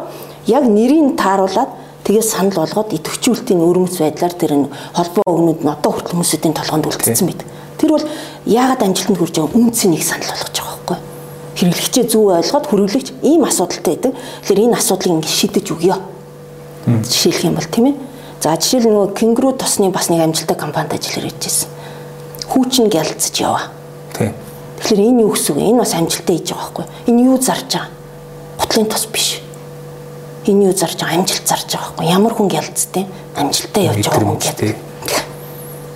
Яг 0.46 0.68
нэрийг 0.68 1.16
тааруулаад 1.16 1.70
тэгээд 2.04 2.24
санал 2.28 2.52
болгоод 2.52 2.92
идэвхжүүлэлтийн 2.92 3.64
өрмөц 3.64 3.96
байдлаар 3.96 4.34
тэр 4.36 4.52
энэ 4.60 4.68
холбоо 4.92 5.24
өгнүүд 5.24 5.60
нь 5.64 5.72
одоо 5.72 5.90
хүртэл 5.92 6.20
хүмүүсийн 6.20 6.52
толгоонд 6.52 6.84
үлдсэн 6.84 7.24
байдаг. 7.24 7.48
Тэр 7.80 7.90
бол 7.96 8.04
яагаад 8.44 8.84
амжилтанд 8.84 9.18
хүрж 9.24 9.34
байгаа 9.40 9.56
үнцнийг 9.56 10.04
санал 10.04 10.28
болгож 10.28 10.52
байгаа 10.52 10.76
байхгүй 10.84 10.96
юу? 11.00 11.08
Хэрэглэгчээ 11.56 12.04
зөв 12.12 12.24
ойлгоод 12.28 12.66
хүргэлэгч 12.68 13.08
ийм 13.24 13.42
асуудалтай 13.48 13.92
байдаг. 13.96 14.12
Тэгэхээр 14.44 14.64
энэ 14.68 14.76
асуудлыг 14.76 15.12
ингэ 15.16 15.32
шийдэж 15.32 15.66
өгье. 15.72 15.96
Жишээлх 16.84 17.44
юм 17.48 17.56
бол 17.56 17.72
тийм 17.72 17.86
ээ. 17.88 17.96
За 18.44 18.52
жишээл 18.60 18.92
нөгөө 18.92 19.16
кенгуру 19.16 19.56
тосны 19.56 19.88
бас 19.88 20.12
нэг 20.12 20.20
амжилттай 20.28 20.60
компанид 20.60 20.92
ажил 20.92 21.24
хийж 21.24 21.40
байсан. 21.40 21.68
Хүүчин 22.52 22.92
гялцж 22.92 23.32
яваа. 23.40 23.72
Тэгэхээр 24.84 25.00
энэ 25.00 25.22
юу 25.24 25.32
гэсэн 25.32 25.56
үг? 25.56 25.64
Энэ 25.64 25.80
бас 25.80 25.96
амжилттай 25.96 26.36
хийж 26.36 26.52
байгаа 26.52 26.68
байхгүй 26.68 26.84
юу? 26.84 26.92
Энэ 27.08 27.24
юу 27.24 27.36
зарж 27.40 27.70
байгаа? 27.72 27.88
Гутлын 28.60 28.88
тос 28.92 29.04
биш. 29.08 29.40
Энэ 30.44 30.64
юу 30.68 30.74
зарж 30.76 31.00
байгаа? 31.00 31.16
Амжилт 31.24 31.46
зарж 31.48 31.68
байгаа 31.72 31.88
байхгүй 31.88 32.12
ямар 32.12 32.32
хүн 32.36 32.48
гялцтэй 32.52 33.04
амжилттай 33.32 33.84
явж 33.88 34.04
байгаа 34.04 34.28
хүн 34.28 34.40
гэдэг. 34.44 34.76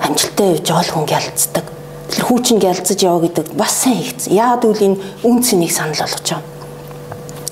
Амжилттай 0.08 0.46
явж 0.56 0.66
байгаа 0.72 0.94
хүн 0.96 1.04
гялцдаг 1.04 1.66
тэр 2.08 2.24
хүүчин 2.24 2.58
гялцаж 2.58 2.98
яваа 3.04 3.20
гэдэг 3.28 3.52
бас 3.52 3.76
сайн 3.76 4.00
хийгдсэн 4.00 4.32
яагаад 4.32 4.64
гэвэл 4.64 4.86
энэ 4.88 5.00
үн 5.28 5.38
цэнийг 5.44 5.72
санал 5.72 6.00
болгож 6.00 6.24
байгаа? 6.24 6.48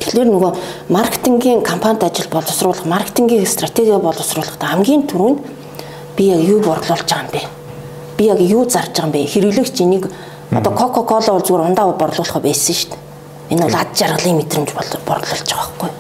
Тэгэхээр 0.01 0.29
нөгөө 0.33 0.53
маркетингийн 0.89 1.61
компанид 1.61 2.01
ажил 2.01 2.33
боловсруулах 2.33 2.89
маркетингийн 2.89 3.45
стратеги 3.45 3.93
боловсруулахдаа 3.93 4.73
хамгийн 4.73 5.05
түрүүнд 5.05 5.39
би 6.17 6.33
яг 6.33 6.41
юу 6.41 6.65
борлуулж 6.65 7.05
байгаа 7.05 7.29
юм 7.29 7.33
бэ? 7.37 7.43
Би 8.17 8.25
яг 8.25 8.41
юу 8.41 8.65
зарж 8.65 8.97
байгаа 8.97 9.05
юм 9.05 9.13
бэ? 9.13 9.29
Хэрэглэгч 9.29 9.77
энийг 9.85 10.09
одоо 10.51 10.73
кола 10.73 11.33
бол 11.33 11.43
зүгээр 11.43 11.67
ундаа 11.71 11.93
борлуулах 11.93 12.43
байсан 12.43 12.75
шүү 12.75 12.91
дээ 12.91 13.07
энэ 13.51 13.63
бол 13.63 13.77
ад 13.79 13.91
жаргалын 13.95 14.39
мэдрэмж 14.43 14.71
борлуулж 14.75 15.47
байгаа 15.47 15.71
байхгүй 15.79 15.91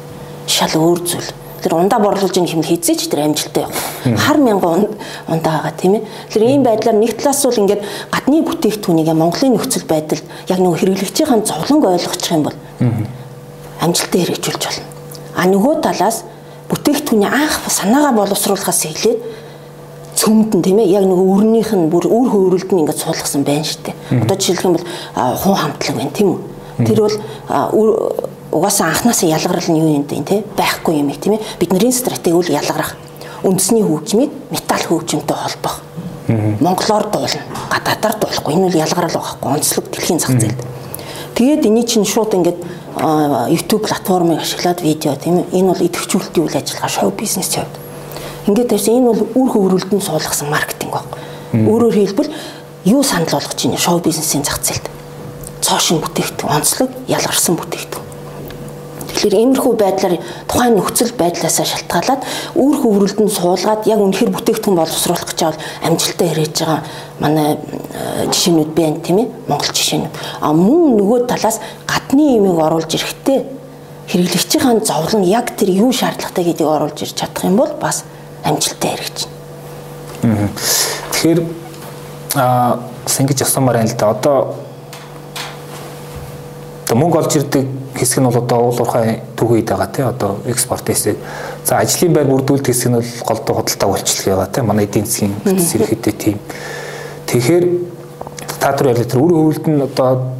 шал 0.46 0.74
өөр 0.78 1.00
зүйл. 1.02 1.30
Тэр 1.62 1.74
ундаа 1.74 1.98
борлуулж 1.98 2.36
ийн 2.38 2.46
хэмэл 2.46 2.70
хийзээч 2.70 3.10
тэр 3.10 3.26
амжилттай 3.26 3.66
явах. 3.66 3.82
Хар 4.22 4.38
мянган 4.38 4.86
ундаа 5.26 5.62
байгаа 5.62 5.74
тийм 5.74 5.94
ээ. 5.98 6.02
Тэр 6.30 6.42
ийм 6.42 6.62
байдлаар 6.62 6.96
нэг 6.96 7.18
талаас 7.18 7.42
бол 7.42 7.58
ингээд 7.58 7.82
гадны 8.10 8.42
бүтээгдэхүүнийг 8.46 9.10
Монголын 9.10 9.58
нөхцөл 9.58 9.86
байдалд 9.86 10.24
яг 10.46 10.58
нөгөө 10.62 10.78
хэрэглэгчийн 10.78 11.42
зовлонг 11.42 11.84
ойлгочих 11.86 12.32
юм 12.32 12.42
бол 12.46 12.56
амжилттай 13.82 14.20
хэрэгжүүлж 14.22 14.62
болно. 14.62 14.86
А 15.34 15.42
нөгөө 15.50 15.74
талаас 15.82 16.22
бүтээгдэхүүний 16.70 17.30
анх 17.30 17.66
санаагаа 17.66 18.14
боловсруулахаас 18.14 18.86
эхлээд 18.86 19.18
цөмдөн 20.16 20.62
тийм 20.64 20.78
ээ? 20.80 20.96
Яг 20.96 21.04
нөгөө 21.04 21.26
өрнийх 21.36 21.70
нь 21.76 21.88
бүр 21.92 22.08
үр 22.08 22.28
хөврөлд 22.32 22.70
нь 22.72 22.80
ингээд 22.82 23.02
суулгасан 23.04 23.44
байна 23.44 23.64
шүү 23.64 23.82
дээ. 23.84 23.96
Одоо 24.24 24.36
жишээлх 24.36 24.64
юм 24.64 24.74
бол 24.76 24.86
хун 25.36 25.56
хамтлаг 25.56 25.96
байна 25.96 26.16
тийм 26.16 26.28
үү? 26.32 26.40
Тэр 26.88 26.98
бол 27.04 27.16
угаасаа 28.50 28.96
анханасаа 28.96 29.28
ялгарл 29.28 29.68
нь 29.70 29.80
юу 29.80 29.90
юм 30.00 30.04
бэ 30.08 30.24
те 30.24 30.44
байхгүй 30.56 31.00
юм 31.04 31.12
их 31.12 31.20
тийм 31.20 31.36
ээ? 31.36 31.44
Бидний 31.60 31.92
стратеги 31.92 32.32
үл 32.32 32.48
ялгарах. 32.48 32.96
Үндэсний 33.44 33.84
хөгжмийг 33.84 34.32
металл 34.50 34.84
хөгжмөнтэй 34.88 35.36
холбох. 35.36 35.84
Монголоор 36.60 37.06
дуулна. 37.12 37.44
Гадаадаар 37.70 38.16
дуулахгүй. 38.16 38.54
Энэ 38.56 38.66
үл 38.72 38.80
ялгарл 38.80 39.12
байхгүй. 39.12 39.52
Онцлог 39.52 39.84
дэлхийн 39.92 40.18
зах 40.18 40.40
зээлд 40.40 40.60
тэгээд 41.36 41.68
эний 41.68 41.84
чинь 41.84 42.08
шууд 42.08 42.32
ингээд 42.32 42.60
YouTube 43.52 43.84
платформыг 43.84 44.40
ашиглаад 44.40 44.80
видео 44.80 45.14
тийм 45.20 45.44
ээ? 45.44 45.60
Энэ 45.60 45.68
бол 45.68 45.84
идэвхжүүлэлтийн 45.84 46.46
үйл 46.48 46.56
ажиллагаа 46.56 46.88
шоу 46.88 47.12
бизнес 47.12 47.52
явд 47.52 47.68
ингээд 48.46 48.70
тавьсан. 48.70 48.94
Энэ 48.96 49.10
бол 49.10 49.22
үр 49.34 49.48
хөврөлдөнд 49.50 50.02
суулгасан 50.02 50.50
маркетинг 50.50 50.92
баг. 50.94 51.06
Өөрөөр 51.52 51.94
хэлбэл 51.94 52.30
юу 52.86 53.02
санал 53.02 53.30
болгож 53.30 53.58
байна 53.58 53.78
шоу 53.78 53.98
бизнесийн 54.00 54.44
зах 54.44 54.62
зээлд. 54.62 54.86
Цоошин 55.60 55.98
бүтээгдэхүүн 55.98 56.54
онцлог 56.54 56.90
ялгарсан 57.10 57.56
бүтээгдэхүүн. 57.58 58.06
Тэгэхээр 59.16 59.34
иймэрхүү 59.40 59.74
байдлаар 59.80 60.14
тухайн 60.46 60.76
нөхцөл 60.76 61.12
байдлаасаа 61.16 61.66
шалтгаалаад 61.66 62.22
үр 62.54 62.74
хөврөлд 62.76 63.18
нь 63.24 63.32
суулгаад 63.32 63.88
яг 63.88 63.98
үнэхээр 64.04 64.30
бүтээгдэхүүн 64.30 64.76
боловсруулах 64.76 65.24
гэж 65.24 65.40
бол 65.40 65.62
амжилттай 65.88 66.28
хэрэгж 66.30 66.56
байгаа 66.60 66.80
манай 67.18 67.56
э, 67.56 68.28
жишээнүүд 68.28 68.70
байна 68.76 69.00
тийм 69.00 69.18
ээ? 69.24 69.28
Монгол 69.48 69.72
жишээнүүд. 69.72 70.14
А 70.44 70.52
мөн 70.52 71.00
нөгөө 71.00 71.18
талаас 71.32 71.58
гадны 71.88 72.36
имийг 72.36 72.60
оруулж 72.60 72.92
ирэхдээ 72.92 73.40
хэрэглэгчийн 74.12 74.84
зовлон 74.84 75.24
яг 75.24 75.56
тэр 75.56 75.72
юу 75.72 75.90
шаардлагатай 75.96 76.44
гэдгийг 76.44 76.68
оруулж 76.68 77.00
ирж 77.02 77.16
чадах 77.16 77.48
юм 77.48 77.56
бол 77.56 77.72
бас 77.80 78.04
амжилттай 78.46 78.90
хэрэгж 78.94 79.26
байна. 80.22 80.48
Тэгэхээр 81.12 81.40
аа 82.34 82.78
сэнгэж 83.06 83.42
асуумаар 83.42 83.76
байна 83.82 83.90
л 83.90 83.98
да. 83.98 84.10
Одоо 84.10 84.54
одоо 86.86 86.96
мөнгө 86.98 87.18
олж 87.18 87.36
ирдэг 87.36 87.66
хэсэг 87.98 88.20
нь 88.20 88.28
бол 88.28 88.38
одоо 88.38 88.58
уул 88.70 88.78
уурхай 88.78 89.22
түгээд 89.36 89.68
байгаа 89.70 89.90
тий 89.90 90.04
одоо 90.04 90.38
экспорт 90.46 90.86
хэсэг. 90.86 91.16
За 91.64 91.78
ажлын 91.82 92.12
байр 92.12 92.30
бүрдүүлэлт 92.30 92.66
хэсэг 92.66 92.90
нь 92.90 92.98
бол 92.98 93.12
голдуу 93.26 93.54
худалдаа 93.56 93.88
үйлчлэг 93.90 94.26
байгаа 94.30 94.50
тий 94.54 94.62
манай 94.62 94.84
эдийн 94.86 95.06
засгийн 95.06 95.34
бүтц 95.42 95.74
ерхэдэй 95.74 96.14
тийм. 96.14 96.38
Тэгэхээр 97.26 97.64
та 98.60 98.72
түр 98.76 98.94
ярил 98.94 99.10
тэр 99.10 99.22
үр 99.22 99.32
хөвөлд 99.34 99.66
нь 99.66 99.82
одоо 99.82 100.36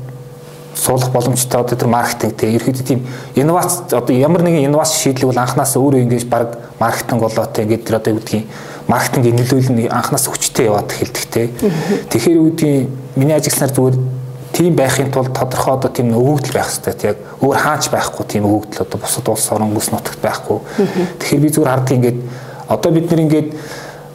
суулгах 0.77 1.11
боломжтой 1.11 1.61
одоо 1.61 1.77
тэр 1.77 1.89
маркетинг 1.89 2.37
тий 2.37 2.53
ерхэдэй 2.53 2.85
тийм 2.85 3.07
инновац 3.35 3.93
одоо 3.93 4.15
ямар 4.15 4.43
нэгэн 4.43 4.69
инновац 4.69 4.93
шийдлэг 4.93 5.33
бол 5.33 5.41
анханасаа 5.41 5.83
өөрөө 5.83 6.05
ингэж 6.05 6.25
баг 6.29 6.59
маркетинг 6.79 7.21
болоо 7.25 7.47
тий 7.49 7.65
ингээд 7.65 7.85
тэр 7.85 7.97
одоо 7.97 8.13
юу 8.13 8.21
гэдгийг 8.21 8.45
маркетингийн 8.87 9.37
нөлөөлөл 9.41 9.73
нь 9.73 9.89
анханасаа 9.89 10.33
хүчтэй 10.37 10.67
яваад 10.69 10.93
эхэлдэг 10.93 11.25
тий. 11.33 11.47
Тэгэхээр 12.13 12.37
юу 12.37 12.51
гэдгийг 12.53 12.89
миний 13.17 13.35
ажигласнаар 13.35 13.73
зүгээр 13.73 13.97
тийм 14.53 14.77
байхын 14.77 15.11
тулд 15.11 15.33
тодорхой 15.33 15.75
одоо 15.75 15.91
тийм 15.91 16.13
өгөгдөл 16.13 16.55
байх 16.55 16.71
хэрэгтэй. 16.71 17.11
Яг 17.11 17.19
өөр 17.41 17.57
хаач 17.57 17.89
байхгүй 17.91 18.25
тийм 18.29 18.45
өгөгдөл 18.45 18.85
одоо 18.85 18.99
бусад 19.01 19.29
улс 19.29 19.49
орон 19.51 19.75
бүс 19.75 19.91
нутагт 19.91 20.21
байхгүй. 20.23 20.61
Тэгэхээр 21.19 21.43
би 21.43 21.49
зүгээр 21.51 21.73
харддаг 21.73 21.97
ингээд 21.97 22.19
одоо 22.69 22.91
бид 22.93 23.11
нэр 23.11 23.25
ингээд 23.27 23.49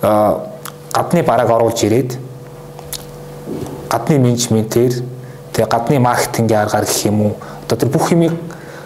гадны 0.02 1.22
бараг 1.24 1.50
оруулж 1.50 1.84
ирээд 1.84 2.16
гадны 3.92 4.18
менежментээр 4.18 4.94
тэгээ 5.62 5.70
гадны 5.70 6.00
маркетингийн 6.02 6.62
аргаар 6.66 6.86
гэх 6.90 7.06
юм 7.06 7.22
уу 7.22 7.34
одоо 7.70 7.78
тэр 7.78 7.90
бүх 7.94 8.12
юмыг 8.12 8.34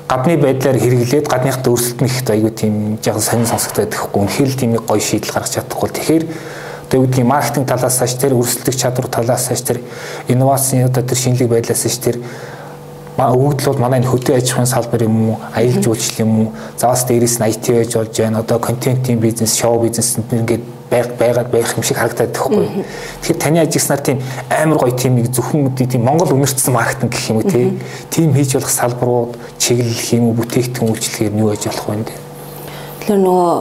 гадны 0.07 0.37
байдлаар 0.37 0.77
хэрэглээд 0.77 1.27
гадныхтай 1.31 1.71
өрсөлдөн 1.71 2.07
их 2.07 2.29
айгүй 2.29 2.51
тийм 2.51 2.75
жоохон 3.01 3.23
сонин 3.23 3.47
сонсогдоод 3.47 3.89
байхгүй. 3.89 4.21
Үнэхээр 4.21 4.49
л 4.51 4.59
тийм 4.59 4.71
нэг 4.75 4.83
гоё 4.85 5.01
шийдэл 5.01 5.33
гаргаж 5.33 5.51
чадахгүй. 5.55 5.89
Тэгэхээр 5.89 6.23
одоо 6.85 6.97
юу 7.01 7.05
гэдгийг 7.09 7.25
маркетинг 7.25 7.65
талаас 7.65 7.97
аж 8.01 8.13
тэр 8.13 8.37
өрсөлдөх 8.37 8.75
чадвар 8.75 9.07
талаас 9.09 9.49
аж 9.49 9.61
тэр 9.65 9.81
инновацийн 10.29 10.85
одоо 10.85 11.01
тэр 11.01 11.17
шинэлэг 11.17 11.49
байдлаас 11.49 11.85
аж 11.89 11.97
тэр 11.97 12.15
өгөгдөл 13.17 13.71
бол 13.73 13.81
манай 13.81 14.03
энэ 14.03 14.11
хөдөө 14.11 14.35
аж 14.37 14.47
ахуйн 14.51 14.69
салбар 14.69 15.01
юм 15.07 15.15
уу, 15.31 15.39
аялал 15.55 15.81
жуулчлал 15.81 16.27
юм 16.27 16.33
уу, 16.35 16.47
заваас 16.77 17.07
дээрээс 17.07 17.39
нь 17.39 17.47
IT 17.49 17.65
байж 17.71 17.91
болж 17.95 18.13
байна. 18.19 18.43
Одоо 18.43 18.59
контентын 18.59 19.17
бизнес, 19.17 19.55
шоу 19.55 19.79
бизнес 19.79 20.19
ингээд 20.19 20.74
байгаад 20.89 21.49
байх 21.51 21.73
юм 21.75 21.83
шиг 21.83 21.97
харагдаад 21.97 22.31
байхгүй. 22.31 22.85
Тэгэхээр 23.21 23.41
таны 23.41 23.59
ажигснаар 23.59 24.01
тийм 24.01 24.21
амар 24.49 24.77
гоё 24.77 24.93
тийм 24.93 25.15
нэг 25.17 25.33
зөвхөн 25.33 25.73
тийм 25.75 26.05
Монгол 26.05 26.33
үнэрчсэн 26.37 26.73
маркетинг 26.73 27.11
гэх 27.11 27.29
юм 27.29 27.37
уу 27.41 27.49
тийм 28.09 28.33
хийж 28.33 28.53
болох 28.53 28.69
салбарууд 28.69 29.33
чиглэл 29.57 30.13
юм 30.13 30.23
уу, 30.29 30.37
бүтээгдэхүүн 30.39 30.91
үйлчлэгээр 30.93 31.33
нь 31.33 31.41
юу 31.41 31.51
аж 31.51 31.63
болох 31.65 31.85
вэ? 31.89 32.05
Тэгэхээр 33.01 33.21
нөгөө 33.25 33.53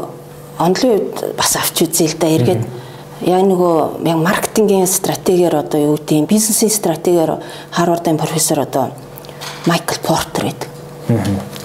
онлын 0.61 0.91
үед 0.93 1.37
бас 1.37 1.57
авч 1.57 1.77
үзье 1.83 2.09
л 2.13 2.19
да 2.21 2.29
эргээд 2.29 2.63
яг 3.25 3.43
нөгөө 3.49 4.05
яг 4.07 4.19
маркетингийн 4.21 4.87
стратегиэр 4.87 5.65
одоо 5.65 5.81
юу 5.81 5.97
гэдэг 5.97 6.29
бизнесийн 6.29 6.71
стратегиэр 6.71 7.41
Харвардын 7.73 8.21
профессор 8.21 8.61
одоо 8.61 8.93
Майкл 9.67 9.99
Портер 10.03 10.53
гэдэг. 10.53 10.69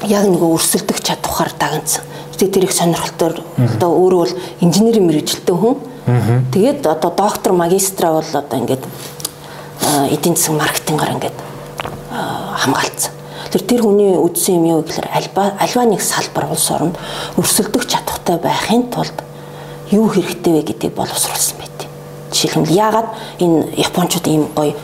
Яг 0.07 0.25
нөгөө 0.25 0.55
өрсөлдөх 0.55 1.03
чадвараар 1.03 1.53
дагнсан. 1.59 2.08
Тэгээд 2.39 2.53
тэр 2.55 2.63
их 2.63 2.71
сонирхолтой 2.71 3.43
одоо 3.59 3.89
өөрөө 3.99 4.19
бол 4.23 4.35
инженерийн 4.63 5.05
мэрэгжилтэй 5.11 5.55
хүн. 5.55 5.75
Тэгээд 6.55 6.87
одоо 6.87 7.11
доктор 7.11 7.51
магистра 7.51 8.15
бол 8.15 8.23
одоо 8.23 8.57
ингээд 8.59 8.83
эдийн 10.15 10.35
засаг 10.39 10.55
маркетингаар 10.55 11.19
ингээд 11.19 11.37
хамгаалцсан. 12.63 13.11
Тэр 13.51 13.61
тэр 13.67 13.81
хүний 13.83 14.15
үдсэн 14.15 14.55
юм 14.55 14.65
юу 14.71 14.81
гэхээр 14.87 15.09
альба 15.11 15.59
альва 15.59 15.83
нэг 15.83 15.99
салбар 15.99 16.47
улс 16.47 16.69
оронд 16.71 16.95
өрсөлдөх 17.35 17.83
чадвартай 17.89 18.37
байхын 18.37 18.87
тулд 18.93 19.19
юу 19.91 20.07
хэрэгтэй 20.07 20.53
вэ 20.53 20.61
гэдгийг 20.69 20.93
боловсруулсан 20.93 21.57
байт. 21.57 21.89
Жишээлбэл 22.31 22.77
яагаад 22.77 23.09
энэ 23.41 23.73
японочууд 23.83 24.27
ийм 24.29 24.47
гоё 24.53 24.77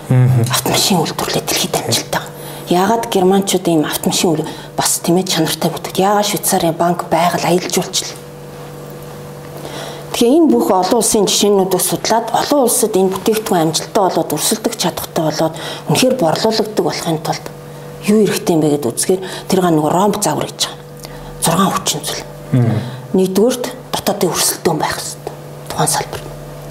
автомашин 0.49 0.99
үйлдвэрлэлд 1.05 1.45
дэлхийд 1.45 1.77
амжилттай. 1.77 2.24
Яагаад 2.69 3.13
германчууд 3.13 3.67
ийм 3.67 3.85
автомашин 3.85 4.41
бас 4.77 4.99
тийм 5.03 5.21
ээ 5.21 5.29
чанартай 5.29 5.69
бүтэд. 5.69 6.01
Яагаад 6.01 6.25
Швейцарын 6.25 6.73
банк 6.73 7.05
байгаль 7.13 7.45
аялал 7.45 7.69
жуулчлал. 7.69 8.17
Тэгэхээр 10.15 10.33
энэ 10.33 10.49
бүх 10.49 10.71
олон 10.71 10.97
улсын 10.97 11.29
жишээнүүдийг 11.29 11.83
судлаад 11.83 12.33
олон 12.33 12.65
улсад 12.65 12.97
энэ 12.97 13.13
бүтээгдэхүүн 13.13 13.61
амжилттай 13.69 14.01
болоод 14.01 14.33
өрсөлдөх 14.33 14.73
чадхтай 14.81 15.23
болоод 15.27 15.53
үнэхээр 15.91 16.15
борлуулагддаг 16.15 16.85
болохын 16.87 17.19
тулд 17.21 17.45
юу 18.07 18.23
хэрэгтэй 18.23 18.53
юм 18.55 18.61
бэ 18.63 18.69
гэдээ 18.79 18.91
үзгээр 18.95 19.21
тэр 19.51 19.59
га 19.59 19.69
нэг 19.69 19.85
ромб 19.91 20.15
загвар 20.23 20.47
гэж 20.49 20.61
байгаа. 21.43 21.69
6 21.69 21.75
хүчин 21.75 22.01
зүйл. 22.01 22.23
Нэгдүгürt 23.11 23.65
дотоодын 23.91 24.31
өрсөлдөөн 24.31 24.79
байх 24.79 24.95
хэрэгтэй. 24.95 25.33
Тухайн 25.69 25.91
салбар. 25.91 26.21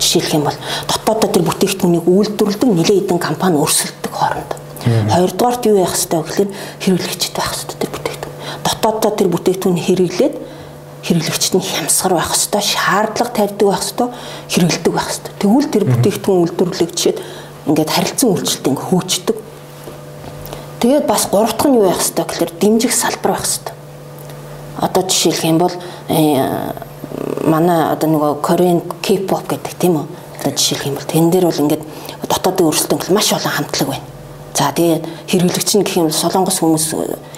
Жишээлх 0.00 0.34
юм 0.34 0.44
бол 0.48 0.58
дотоодоо 0.88 1.28
тэр 1.30 1.44
бүтээгдэхүүнийг 1.44 2.04
үйлдвэрлэдэг 2.08 2.70
нэлээд 2.72 2.98
хэдэн 3.12 3.20
компани 3.20 3.60
өрсөлддөг 3.60 4.12
хооронд. 4.14 4.63
Хоёрдугаарт 4.84 5.64
юу 5.64 5.80
яах 5.80 5.96
хэрэгтэй 5.96 6.20
вэ 6.20 6.28
гэхээр 6.28 6.50
хэрэглэгчд 6.84 7.32
байх 7.32 7.50
хэрэгтэй 7.56 7.78
тэр 7.80 7.92
бүтээгдэхүүн. 7.94 8.36
Дотоодоо 8.68 9.12
тэр 9.16 9.28
бүтээгдэхүүн 9.32 9.78
хэрэглээд 9.80 10.34
хэрэглэгчд 11.04 11.52
нь 11.56 11.64
хямсгар 11.64 12.12
байх 12.20 12.32
хэвээр 12.32 12.64
шаардлага 12.68 13.32
тавьдаг 13.32 13.68
байх 13.68 13.84
хэвээр 13.84 14.12
хэрэгэлдэг 14.52 14.92
байх 14.92 15.08
хэвээр. 15.08 15.36
Тэгвэл 15.40 15.72
тэр 15.72 15.84
бүтээгдэхүүн 15.88 16.40
үйлдвэрлэгчид 16.44 17.16
ингээд 17.64 17.90
харилцан 17.96 18.28
үйлчлэлт 18.28 18.68
ингээ 18.68 18.88
хөгждөг. 18.92 19.36
Тэгээд 20.80 21.06
бас 21.08 21.22
гурав 21.32 21.52
дахь 21.56 21.68
нь 21.72 21.76
юу 21.80 21.88
байх 21.88 22.00
хэвээр 22.04 22.28
гэхээр 22.28 22.52
дэмжих 22.60 22.92
салбар 22.92 23.32
байх 23.40 23.44
хэвээр. 23.48 23.76
Одоо 24.84 25.02
жишээлх 25.08 25.44
юм 25.48 25.58
бол 25.64 25.74
э, 26.12 26.44
манай 27.44 27.88
одоо 27.88 28.08
нөгөө 28.12 28.32
Korean 28.44 28.80
K-pop 29.00 29.48
гэдэг 29.48 29.74
тийм 29.80 29.96
үү? 29.96 30.06
Одоо 30.44 30.52
жишээлх 30.52 30.88
юм 30.88 30.96
бол 31.00 31.08
тэн 31.08 31.32
дээр 31.32 31.48
бол 31.48 31.62
ингээд 31.64 31.84
дотоодын 32.28 32.68
өрсөлдөөн 32.68 33.16
маш 33.16 33.32
олон 33.32 33.54
хамтлаг 33.54 33.88
байна. 33.88 34.13
За 34.54 34.70
тэгээд 34.70 35.02
хэрэглэгч 35.26 35.70
нь 35.74 35.82
гэх 35.82 35.98
юм 35.98 36.06
бол 36.06 36.14
солонгос 36.14 36.62
хүмүүс 36.62 36.86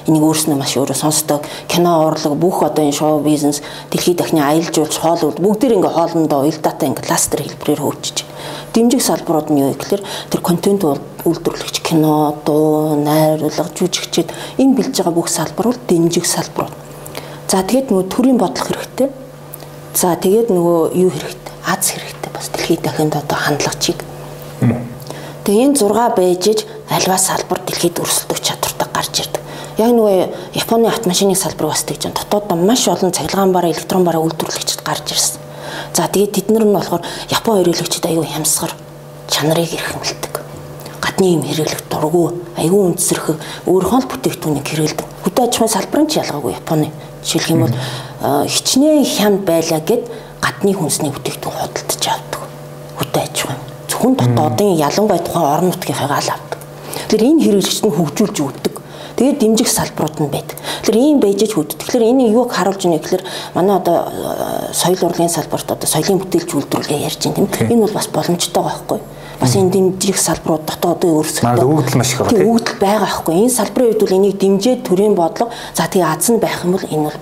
энийг 0.05 0.21
өөрснөө 0.21 0.61
маш 0.61 0.77
өөрөө 0.77 1.01
сонсдог. 1.01 1.49
Кино 1.65 2.05
урлаг 2.13 2.37
бүх 2.37 2.61
одоо 2.61 2.85
энэ 2.85 2.93
шоу 2.93 3.25
бизнес 3.25 3.65
дэлхийд 3.89 4.21
дахны 4.21 4.45
аялал 4.45 4.69
жуулч 4.69 5.01
хоол 5.01 5.33
уд 5.33 5.41
бүгд 5.41 5.65
ингээ 5.65 5.97
хоолндоо 5.97 6.45
уялдаатай 6.45 6.93
ингээ 6.93 7.09
кластер 7.09 7.41
хэлбэрээр 7.41 7.81
хөгжиж. 7.81 8.29
Дэмжих 8.77 9.01
салбарууд 9.01 9.49
нь 9.49 9.65
юу 9.65 9.73
гэхээр 9.73 10.05
тэр 10.05 10.41
контент 10.45 10.85
үйлдвэрлэгч 10.85 11.81
кино, 11.81 12.37
дуу, 12.45 13.01
найруулга, 13.01 13.65
жүжигчид 13.73 14.29
энэ 14.61 14.77
бэлж 14.77 15.01
байгаа 15.01 15.17
бүх 15.17 15.33
салбар 15.33 15.73
бол 15.73 15.81
дэмжих 15.89 16.29
салбарууд. 16.29 16.77
За 17.49 17.65
тэгээд 17.65 17.97
нөгөө 17.97 18.07
төрийн 18.13 18.37
бодлого 18.37 18.77
хэрэгтэй. 18.77 19.09
За 19.97 20.13
тэгээд 20.21 20.53
нөгөө 20.53 20.93
юу 21.01 21.11
хэрэгтэй? 21.17 21.55
Аз 21.65 21.97
хэрэгтэй. 21.97 22.31
Бас 22.37 22.53
дэлхийд 22.53 22.85
дахинд 22.85 23.17
одоо 23.17 23.39
хандлагачийг. 23.41 24.05
Тэгээ 25.47 25.63
энэ 25.63 25.79
6 25.79 26.19
байж 26.19 26.43
иж 26.51 26.61
альва 26.91 27.15
салбар 27.23 27.63
дэлхийд 27.63 28.03
өрсөлдөх 28.03 28.43
чадвартай 28.43 28.89
гарч 28.91 29.15
ирдэг. 29.23 29.43
Яг 29.79 29.95
нөгөө 29.95 30.59
Японы 30.59 30.91
автомашины 30.91 31.39
салбар 31.39 31.71
бас 31.71 31.87
тэгж 31.87 32.11
дотоод 32.11 32.51
маш 32.59 32.89
олон 32.91 33.15
цахилгаан 33.15 33.55
бараа 33.55 33.71
электрон 33.71 34.03
бараа 34.03 34.27
үйлдвэрлэгчд 34.27 34.83
гарч 34.83 35.15
ирсэн. 35.15 35.39
За 35.95 36.11
тэгээд 36.11 36.35
тэд 36.35 36.51
нар 36.51 36.67
нь 36.67 36.75
болохоор 36.75 37.07
Япон 37.31 37.63
хэрэглэгчид 37.63 38.11
аюу 38.11 38.27
хямсгар 38.27 38.75
чанарыг 39.31 39.71
эрхэмлдэг. 39.71 40.35
Гадны 40.99 41.39
юм 41.39 41.43
хэрэглэх 41.47 41.83
дурггүй, 41.95 42.29
аюу 42.59 42.91
үндэсрэх 42.91 43.39
өөрийнхөө 43.71 44.01
л 44.03 44.11
бүтээгдэхүүнийг 44.11 44.67
хэрэглэдэг. 44.67 45.07
Хөдөө 45.31 45.45
аж 45.47 45.55
ахуйн 45.55 45.71
салбар 45.71 46.01
нь 46.03 46.11
ч 46.11 46.19
ялгаагүй 46.27 46.59
Японы. 46.59 46.91
Жишээлх 47.23 47.55
юм 47.55 47.63
бол 47.63 47.75
хичнээн 48.51 49.07
хямд 49.07 49.41
байлаа 49.47 49.79
гэд 49.79 50.11
гадны 50.43 50.75
хүнсний 50.75 51.15
бүтээгдэхүүн 51.15 51.55
худалдаж 51.55 52.03
авдаг. 52.11 52.43
Хөдөө 52.99 53.23
аж 53.23 53.37
ахуйн. 53.47 53.56
Зөвхөн 53.97 54.15
дотоодын 54.21 54.77
ялангуяа 54.77 55.25
тухайн 55.25 55.49
орон 55.49 55.73
нутгийнхаа 55.73 56.21
л 56.21 56.29
авдаг. 56.29 56.61
Тэгэхээр 57.09 57.29
энэ 57.33 57.43
хэрэглэгчд 57.49 57.85
нь 57.89 57.97
хөгжүүлж 57.97 58.37
өгдөг. 58.45 58.75
Тэгээд 59.17 59.41
дэмжих 59.41 59.71
салбарууд 59.73 60.17
нь 60.21 60.29
байдаг. 60.29 60.57
Тэгэхээр 60.85 61.01
ийм 61.01 61.19
байж 61.25 61.41
ч 61.41 61.57
хөд. 61.57 61.73
Тэгэхээр 61.81 62.05
энэ 62.13 62.29
юуг 62.37 62.53
харуулж 62.53 62.85
байна 62.85 63.01
гэхээр 63.01 63.25
манай 63.57 63.81
одоо 63.81 64.13
соёл 64.77 65.01
урлагийн 65.01 65.33
салбарт 65.33 65.73
одоо 65.73 65.89
соёлын 65.89 66.21
бүтээлч 66.21 66.51
үйлдвэрлэгээ 66.53 67.07
ярьж 67.09 67.21
байна 67.25 67.49
тийм. 67.49 67.73
Энэ 67.73 67.85
бол 67.89 67.97
бас 67.97 68.09
боломжтой 68.13 68.63
байхгүй 68.69 69.01
юу? 69.01 69.07
бас 69.41 69.57
энэ 69.57 69.73
дэмжих 69.73 70.17
салбарууд 70.21 70.65
дотоодын 70.69 71.17
өөрсдөө 71.17 71.65
өгдөл 71.65 71.97
маш 72.01 72.13
их 72.13 72.21
байгаа 72.21 72.37
тийм 72.37 72.53
өгдөл 72.53 72.81
байгаа 72.81 73.01
байхгүй 73.05 73.35
энэ 73.37 73.57
салбарын 73.57 73.89
үед 73.93 74.01
бол 74.01 74.17
энийг 74.17 74.37
дэмжиж 74.41 74.79
төрийн 74.85 75.15
бодлого 75.17 75.53
за 75.77 75.85
тэгээ 75.93 76.09
аз 76.09 76.29
нь 76.33 76.41
байх 76.41 76.65
юм 76.65 76.73
бол 76.73 76.89
энэ 76.89 77.05
бол 77.05 77.21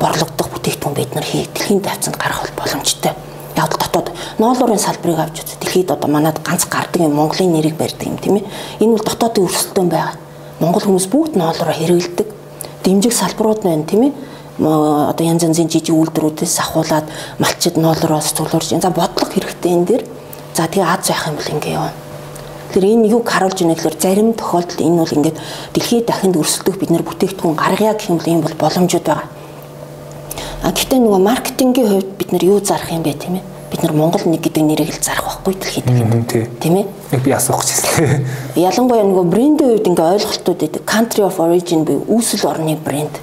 борлогдох 0.00 0.48
бүтээгдэхүүн 0.52 0.96
бид 0.96 1.12
нар 1.16 1.24
хий 1.24 1.48
дэлхийн 1.48 1.80
тавцанд 1.80 2.20
гарах 2.20 2.44
боломжтой 2.60 3.16
яг 3.56 3.74
дотоод 3.78 4.10
ноолуурын 4.38 4.78
салбарыг 4.78 5.18
авч 5.18 5.42
үз 5.42 5.56
дэлхийд 5.60 5.90
одоо 5.90 6.08
манад 6.10 6.38
ганц 6.44 6.66
гардаг 6.66 7.02
юм 7.02 7.14
Монголын 7.14 7.52
нэрийг 7.52 7.76
барьдаг 7.76 8.06
юм 8.06 8.18
тийм 8.18 8.36
ээ. 8.36 8.44
Энэ 8.80 8.96
бол 8.96 9.04
дотоодын 9.04 9.44
өрсөлдөөн 9.46 9.88
байгаа. 9.88 10.14
Монгол 10.60 10.84
хүмүүс 10.84 11.06
бүгд 11.08 11.34
ноолороо 11.36 11.74
хэрэгэлдэг. 11.74 12.28
Дэмжих 12.84 13.12
салбарууд 13.12 13.62
байна 13.64 13.84
тийм 13.84 14.02
ээ. 14.08 14.12
Одоо 14.60 15.24
янз 15.26 15.42
янзын 15.42 15.72
жижиг 15.72 15.96
үйлдвэрүүдээс 15.96 16.60
ахуулаад 16.60 17.08
малчид 17.40 17.76
ноолороос 17.80 18.36
цуглуурж 18.36 18.76
за 18.76 18.90
бодлого 18.90 19.32
хэрэгтэй 19.32 19.72
энэ 19.72 19.86
дэр. 19.88 20.02
За 20.54 20.68
тэгээ 20.68 20.84
аз 20.84 21.08
байх 21.08 21.26
юм 21.26 21.36
бол 21.40 21.48
ингэ 21.48 21.70
яваа. 21.72 21.92
Тэр 22.72 22.84
энэ 22.84 23.08
юг 23.08 23.24
харуулж 23.24 23.58
байна 23.58 23.74
гэхээр 23.74 23.96
зарим 23.98 24.32
тохиолдолд 24.36 24.80
энэ 24.80 25.00
бол 25.00 25.16
ингээд 25.16 25.38
дэлхийд 25.74 26.06
дахинд 26.06 26.36
өрсөлдөх 26.36 26.76
бид 26.78 26.90
нар 26.90 27.02
бүтээгдэхүүн 27.02 27.56
гаргая 27.56 27.94
гэх 27.96 28.10
юм 28.12 28.18
бол 28.20 28.28
ийм 28.28 28.40
бол 28.44 28.54
боломжууд 28.54 29.06
байгаа. 29.08 29.39
А 30.62 30.72
гэхдээ 30.72 31.00
нөгөө 31.00 31.20
маркетингийн 31.24 31.88
хувьд 31.88 32.10
бид 32.18 32.30
нар 32.32 32.44
юу 32.44 32.60
зарах 32.60 32.90
юм 32.92 33.02
бэ 33.02 33.14
тийм 33.14 33.40
ээ? 33.40 33.44
Бид 33.70 33.82
нар 33.82 33.92
Монгол 33.94 34.24
нэг 34.26 34.40
гэдэг 34.42 34.62
нэрийг 34.64 34.90
л 34.92 35.02
зарах 35.02 35.40
байхгүй 35.40 35.54
дэлхийд 35.54 35.86
дахинд. 35.86 36.58
Тийм 36.60 36.74
ээ? 36.76 36.86
Нэг 37.12 37.22
би 37.22 37.30
асуух 37.30 37.64
гэсэн. 37.64 38.26
Ялангуяа 38.56 39.06
нөгөө 39.06 39.24
брендийн 39.30 39.70
хувьд 39.78 39.88
ингээ 39.88 40.12
ойлголтууд 40.20 40.58
байдаг. 40.60 40.82
Country 40.84 41.22
of 41.24 41.38
origin 41.38 41.84
буюу 41.86 42.04
үүсэл 42.08 42.44
орны 42.50 42.76
брэнд. 42.76 43.14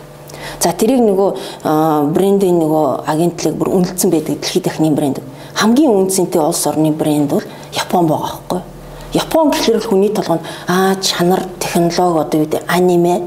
За 0.60 0.72
тэрийг 0.72 1.04
нөгөө 1.04 2.12
брендийн 2.16 2.58
нөгөө 2.58 3.06
агентлаг 3.06 3.54
бүр 3.60 3.70
үнэлсэн 3.76 4.10
байдаг 4.10 4.40
дэлхийд 4.40 4.66
дахины 4.66 4.96
брэнд 4.96 5.20
хамгийн 5.58 5.92
үнцэнтэй 5.92 6.42
улс 6.42 6.66
орны 6.70 6.92
брэнд 6.92 7.30
бол 7.34 7.44
Япон 7.74 8.08
байгаа 8.08 8.30
байхгүй. 8.30 8.62
Япон 9.14 9.50
гэхэлэр 9.52 9.88
хүний 9.88 10.14
толгойд 10.14 10.42
аа 10.68 10.96
чанар, 11.02 11.44
технологи 11.60 12.22
одоо 12.22 12.40
юу 12.42 12.46
гэдэг 12.46 12.64
аниме, 12.68 13.22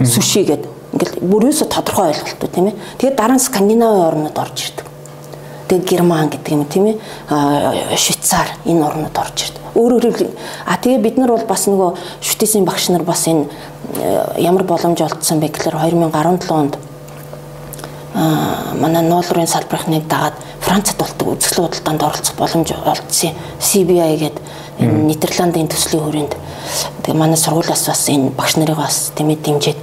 суши 0.00 0.44
гэдэг 0.44 0.70
ингээл 0.96 1.20
бүрөөсө 1.20 1.68
тодорхой 1.68 2.10
ойлголттой 2.16 2.48
тийм 2.48 2.66
ээ. 2.72 2.76
Тэгээд 2.96 3.16
дараа 3.20 3.36
нь 3.36 3.44
Скандинавын 3.44 4.08
орнууд 4.08 4.38
орж 4.40 4.56
ирдэг. 4.64 4.86
Тэгээд 5.68 5.84
Герман 5.84 6.32
гэдэг 6.32 6.52
юм 6.56 6.64
тийм 6.64 6.84
ээ. 6.88 6.96
Швейцар 8.00 8.48
энэ 8.64 8.80
орнууд 8.80 9.12
орж 9.12 9.36
ирдэг. 9.44 9.62
Өөрөөр 9.76 10.04
хэлбэл 10.08 10.32
а 10.64 10.80
тэгээ 10.80 11.04
бид 11.04 11.16
нар 11.20 11.36
бол 11.36 11.44
бас 11.44 11.68
нөгөө 11.68 12.24
шүтээсийн 12.24 12.64
багш 12.64 12.88
нар 12.88 13.04
бас 13.04 13.28
энэ 13.28 13.44
э, 14.00 14.40
ямар 14.40 14.64
боломж 14.64 14.96
олдсон 15.04 15.36
бэ 15.36 15.52
гэхээр 15.52 15.76
2017 15.76 16.48
онд 16.48 16.80
манай 18.80 19.02
ноолрын 19.04 19.46
салбархныг 19.46 20.08
дагаад 20.08 20.32
Францад 20.60 20.96
болдог 20.96 21.36
үзэсгэлэн 21.36 21.68
худалдаанд 21.68 22.02
оролцох 22.02 22.34
боломж 22.40 22.72
олдсон. 22.72 23.36
CBI 23.60 24.16
гэдэг 24.16 24.40
Нидерландын 24.80 25.68
төслийн 25.68 26.04
хүрээнд 26.04 26.32
тэгээ 27.04 27.18
манай 27.20 27.36
сургуулиас 27.36 27.84
бас 27.86 28.08
энэ 28.08 28.32
багш 28.32 28.56
нарыг 28.56 28.76
бас 28.80 29.12
тэмээ 29.16 29.36
дэмжиж 29.44 29.76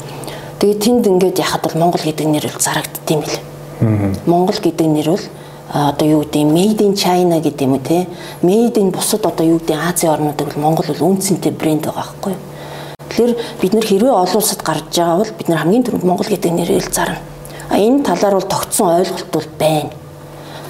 тэгээ 0.60 0.78
тэнд 0.82 1.08
ингээд 1.08 1.40
яхад 1.40 1.62
бол 1.64 1.80
Монгол 1.80 2.04
гэдэг 2.04 2.28
нэр 2.28 2.46
л 2.50 2.60
зарагддсан 2.60 3.14
юм 3.18 3.22
бэл. 3.24 3.40
Монгол 4.26 4.60
гэдэг 4.60 4.88
нэр 4.88 5.10
бол 5.14 5.26
одоо 5.74 6.08
юу 6.08 6.22
гэдэг 6.28 6.44
made 6.50 6.82
in 6.84 6.94
China 6.94 7.40
гэдэг 7.42 7.66
юм 7.66 7.74
уу 7.74 7.84
те 7.84 8.08
made 8.42 8.78
in 8.78 8.92
бусад 8.92 9.26
одоо 9.26 9.46
юу 9.46 9.60
гэдэг 9.60 9.78
Азийн 9.78 10.14
орнуудад 10.14 10.54
бол 10.54 10.64
Монгол 10.64 10.88
бол 10.90 11.08
үнцэнтэй 11.14 11.52
брэнд 11.52 11.90
байгаа 11.90 12.04
байхгүй 12.04 12.34
юу. 12.34 12.42
Тэгэхээр 13.10 13.34
бид 13.62 13.74
нэр 13.74 13.86
хэрвээ 13.86 14.14
олон 14.14 14.38
улсад 14.38 14.62
гарч 14.62 14.94
байгаа 14.94 15.18
бол 15.18 15.34
бид 15.38 15.48
нар 15.50 15.62
хамгийн 15.62 15.84
түрүүнд 15.84 16.06
Монгол 16.06 16.30
гэдэг 16.30 16.52
нэрээр 16.54 16.88
зарна 16.94 17.22
энэ 17.74 18.04
талаар 18.04 18.38
бол 18.38 18.48
тогтсон 18.48 18.88
ойлголт 19.02 19.30
бол 19.32 19.48
байна. 19.58 19.90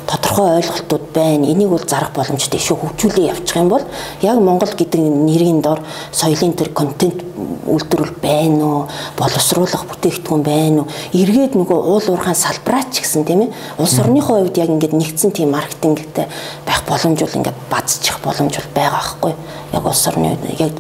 Тодорхой 0.08 0.58
ойлголтууд 0.58 1.06
байна. 1.14 1.46
Энийг 1.48 1.70
бол 1.70 1.84
зарах 1.88 2.12
боломжтой 2.14 2.60
шүү 2.60 2.78
хөгжүүлээ 2.78 3.32
явчих 3.32 3.58
юм 3.58 3.70
бол 3.70 3.84
яг 4.22 4.38
Монгол 4.40 4.74
гэдэг 4.76 5.00
нэрийн 5.00 5.62
дор 5.62 5.80
соёлын 6.12 6.54
төр 6.54 6.70
контент 6.74 7.24
үйлдвэрлэл 7.68 8.16
байна 8.22 8.66
уу? 8.66 8.88
Боловсруулах 9.18 9.86
бүтээгдэхүүн 9.88 10.44
байна 10.44 10.84
уу? 10.84 10.92
Эргээд 11.14 11.56
нөгөө 11.56 11.80
уул 11.80 12.08
уурхайн 12.12 12.36
салбараа 12.36 12.84
ч 12.92 13.02
гэсэн 13.02 13.24
тийм 13.24 13.48
ээ. 13.48 13.54
Улс 13.80 14.00
орныхоо 14.00 14.44
хувьд 14.44 14.58
яг 14.58 14.70
ингээд 14.70 14.94
нэгдсэн 14.94 15.32
тийм 15.32 15.56
маркетингтэй 15.56 16.28
байх 16.68 16.84
боломж 16.88 17.20
бол 17.24 17.38
ингээд 17.40 17.60
базчих 17.72 18.20
боломж 18.20 18.60
бол 18.60 18.72
байгаа 18.76 19.00
байхгүй. 19.00 19.34
Яг 19.74 19.86
улс 19.86 20.08
орны 20.08 20.38
яг 20.60 20.74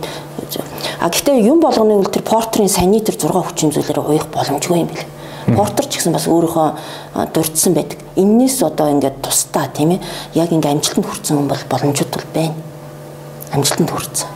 А 0.99 1.09
гэхдээ 1.09 1.43
юм 1.43 1.59
болгоны 1.59 1.95
үл 1.99 2.07
тэр 2.11 2.23
портрийн 2.23 2.69
тэр 2.69 3.15
6 3.15 3.31
хүчин 3.31 3.71
зүйлээр 3.71 3.99
уях 3.99 4.27
боломжгүй 4.31 4.79
юм 4.79 4.87
билээ. 4.87 5.22
Портер 5.51 5.85
ч 5.91 5.99
гэсэн 5.99 6.15
бас 6.15 6.27
өөрийнхөө 6.31 7.27
дурдсан 7.35 7.73
байдаг. 7.75 7.99
Иннээс 8.15 8.63
одоо 8.63 8.87
ингээд 8.95 9.19
тусдаа 9.19 9.67
тийм 9.67 9.99
ээ 9.99 9.99
яг 10.39 10.49
ингээд 10.55 10.79
амжилтанд 10.79 11.03
хүрсэн 11.03 11.35
хүн 11.35 11.49
бол 11.51 11.63
боломжууд 11.67 12.11
бол 12.15 12.27
байна. 12.31 12.55
Амжилтанд 13.51 13.91
хүрсэн. 13.91 14.27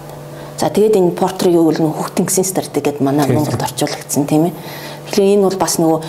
За 0.59 0.67
тэгээд 0.67 0.99
энэ 0.99 1.15
портрыг 1.15 1.55
юу 1.55 1.71
гэл 1.71 1.87
хүүхдийн 1.87 2.27
гэсэн 2.27 2.43
стратеги 2.43 2.91
гэдээ 2.91 3.05
манай 3.05 3.29
Монголд 3.31 3.61
орчуулагдсан 3.61 4.27
тийм 4.27 4.51
ээ. 4.51 4.53
Тэгэхээр 5.07 5.33
энэ 5.39 5.45
бол 5.47 5.59
бас 5.61 5.79
нөгөө 5.79 5.99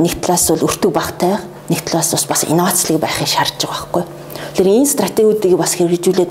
нэг 0.00 0.14
талаас 0.24 0.48
бол 0.48 0.64
өртөг 0.64 0.92
багтай 0.94 1.36
нэг 1.68 1.80
талаас 1.84 2.14
бас 2.16 2.24
бас 2.24 2.42
инновацлог 2.48 3.02
байхыг 3.02 3.28
шаардж 3.28 3.60
байгаа 3.66 3.76
байхгүй. 3.76 4.04
Тэгэхээр 4.54 4.72
энэ 4.78 4.88
стратегиудыг 4.88 5.52
бас 5.58 5.74
хэрэгжүүлээд 5.76 6.30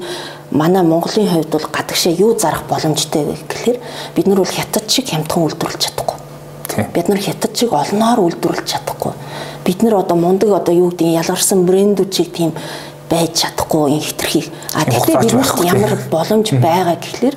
манай 0.56 0.82
Монголын 0.82 1.30
хувьд 1.30 1.52
бол 1.52 1.68
гадагшаа 1.68 2.14
юу 2.16 2.34
зарах 2.40 2.64
боломжтой 2.66 3.28
вэ 3.28 3.36
гэхээр 3.46 3.78
бид 4.16 4.26
нар 4.26 4.40
бол 4.40 4.50
хятад 4.50 4.88
шиг 4.88 5.12
хямдхан 5.12 5.44
үйлдвэрлэж 5.44 5.82
чадахгүй 5.84 6.23
Бид 6.94 7.08
нар 7.08 7.20
хятад 7.22 7.54
шиг 7.58 7.74
олноор 7.74 8.20
үйлдвэрлэж 8.20 8.66
чадахгүй. 8.66 9.14
Бид 9.66 9.84
нар 9.84 10.02
одоо 10.02 10.18
мундаг 10.18 10.50
одоо 10.50 10.74
юу 10.74 10.90
гэдэг 10.90 11.22
ялгарсан 11.22 11.66
брэндүүд 11.66 12.12
шиг 12.14 12.34
тийм 12.34 12.52
байж 13.10 13.46
чадахгүй 13.46 13.94
энэ 13.94 14.08
хитрхийг. 14.10 14.48
А 14.74 14.86
тэгтээ 14.86 15.22
биднэрт 15.22 15.58
ямар 15.66 15.94
боломж 16.10 16.48
байгаа 16.58 16.98
гэхлээр 16.98 17.36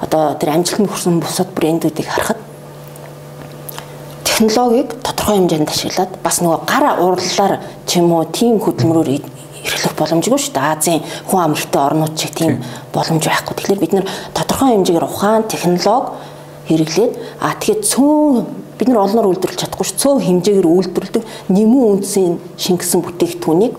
одоо 0.00 0.34
тэр 0.40 0.50
амжилтанд 0.56 0.88
хүрсэн 0.88 1.20
бусад 1.20 1.48
брэндүүдийг 1.52 2.08
харахад 2.08 2.40
технологиг 4.24 4.96
тодорхой 5.04 5.36
хэмжээнд 5.36 5.68
ашиглаад 5.68 6.12
бас 6.24 6.40
нөгөө 6.40 6.60
гар 6.64 6.84
урлалаар 7.04 7.60
ч 7.84 8.00
юм 8.00 8.12
уу 8.16 8.24
тийм 8.24 8.56
хөдөлмөрөөр 8.64 9.20
эрхлэх 9.60 9.94
боломжгүй 10.00 10.40
шүү 10.40 10.56
дээ. 10.56 10.72
Азийн 10.72 11.02
хүн 11.28 11.40
амралтай 11.44 11.82
орнууд 11.84 12.16
шиг 12.16 12.32
тийм 12.32 12.64
боломж 12.96 13.20
байхгүй. 13.28 13.54
Тэгэхээр 13.60 13.82
бид 13.84 13.92
нэр 13.92 14.06
тодорхой 14.32 14.72
хэмжээгээр 14.72 15.04
ухаан 15.04 15.44
технологи 15.44 16.16
хэрэглээд 16.70 17.12
а 17.44 17.52
тэгэхээр 17.60 17.80
цөөн 17.84 18.59
бид 18.80 18.88
нар 18.88 19.04
олноор 19.04 19.28
үйлдвэрлэж 19.36 19.60
чадахгүй 19.60 19.84
ш 19.84 19.92
цөөн 20.00 20.24
хэмжээгээр 20.24 20.68
үйлдвэрлэдэг 20.72 21.24
нэмэн 21.52 22.00
үндсийн 22.00 22.40
шингэсэн 22.56 23.04
бүтээгдэхүүнийг 23.04 23.74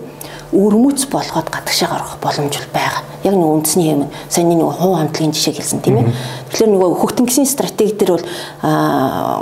өрмөц 0.52 1.10
болгоод 1.10 1.48
гадагшаа 1.50 1.88
гаргах 1.90 2.18
боломж 2.22 2.54
байгаа. 2.70 3.02
Яг 3.24 3.34
нэг 3.34 3.48
үндэсний 3.50 3.90
юм 3.90 4.06
саяны 4.28 4.54
нэг 4.54 4.68
хуу 4.68 4.94
хамтлагийн 4.94 5.32
жишээ 5.32 5.58
хэлсэн 5.58 5.80
тийм 5.80 5.96
ээ. 6.04 6.12
Тэгэхээр 6.52 6.70
нөгөө 6.76 6.90
хөгтөнгөсийн 7.02 7.48
стратеги 7.48 7.96
дээр 7.96 8.20
бол 8.20 8.26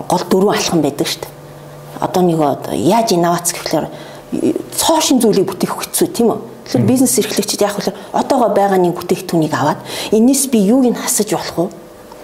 гол 0.06 0.24
дөрвөн 0.30 0.54
алхам 0.54 0.80
байдаг 0.80 1.10
шүү 1.10 1.26
дээ. 1.26 1.34
Одоо 1.98 2.22
нэг 2.22 2.38
яаж 2.72 3.10
инновац 3.12 3.50
гэхлээр 3.50 3.90
цоошин 4.78 5.18
зүйлийг 5.18 5.50
бүтээх 5.50 5.74
хэцүү 5.82 6.08
тийм 6.14 6.30
үү? 6.30 6.38
Тэгэхээр 6.70 6.86
бизнес 6.86 7.18
эрхлэгчид 7.18 7.60
яг 7.66 7.74
л 7.74 7.90
одоогоо 8.14 8.54
байгаа 8.54 8.78
нэг 8.78 8.94
бүтээгдэхүүнийг 8.94 9.54
аваад 9.58 9.82
энэс 10.14 10.46
би 10.46 10.62
юуг 10.62 10.86
нь 10.86 10.94
хасаж 10.94 11.34
болох 11.34 11.74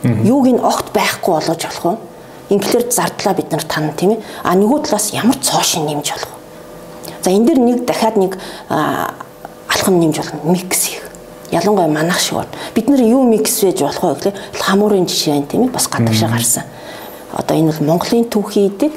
вэ? 0.07 0.23
Юуг 0.23 0.47
нь 0.47 0.63
огт 0.63 0.95
байхгүй 0.95 1.35
болгож 1.35 1.61
болох 1.67 1.85
вэ? 1.85 2.16
Инглээр 2.49 2.93
зардлаа 2.93 3.35
бид 3.35 3.51
нар 3.51 3.63
тань 3.65 3.93
тийм 3.97 4.11
ээ. 4.15 4.23
А 4.45 4.55
нөгөө 4.55 4.87
талаас 4.87 5.11
ямар 5.11 5.35
цоошин 5.43 5.87
нэмж 5.87 6.15
болох 6.15 6.31
вэ? 6.31 7.15
За 7.23 7.31
энэ 7.31 7.47
дэр 7.47 7.59
нэг 7.59 7.85
дахиад 7.87 8.17
нэг 8.17 8.39
алхам 8.71 9.99
нэмж 9.99 10.17
болно. 10.17 10.53
Микс 10.53 10.85
хийх. 10.87 11.03
Ялангуяа 11.51 11.89
манах 11.89 12.21
шиг 12.21 12.39
байна. 12.39 12.55
Бид 12.75 12.89
нар 12.89 13.01
юу 13.03 13.27
микс 13.27 13.63
байж 13.63 13.83
болох 13.83 14.03
вэ 14.03 14.15
гэхлээр 14.15 14.37
хамуурын 14.63 15.07
жишээ 15.07 15.35
байна 15.35 15.47
тийм 15.51 15.63
ээ. 15.67 15.75
Бас 15.75 15.89
гадагшаа 15.89 16.31
гарсан. 16.31 16.65
Одоо 17.35 17.57
энэ 17.57 17.73
бол 17.73 17.87
Монголын 17.87 18.31
түүхий 18.31 18.71
идэг 18.71 18.93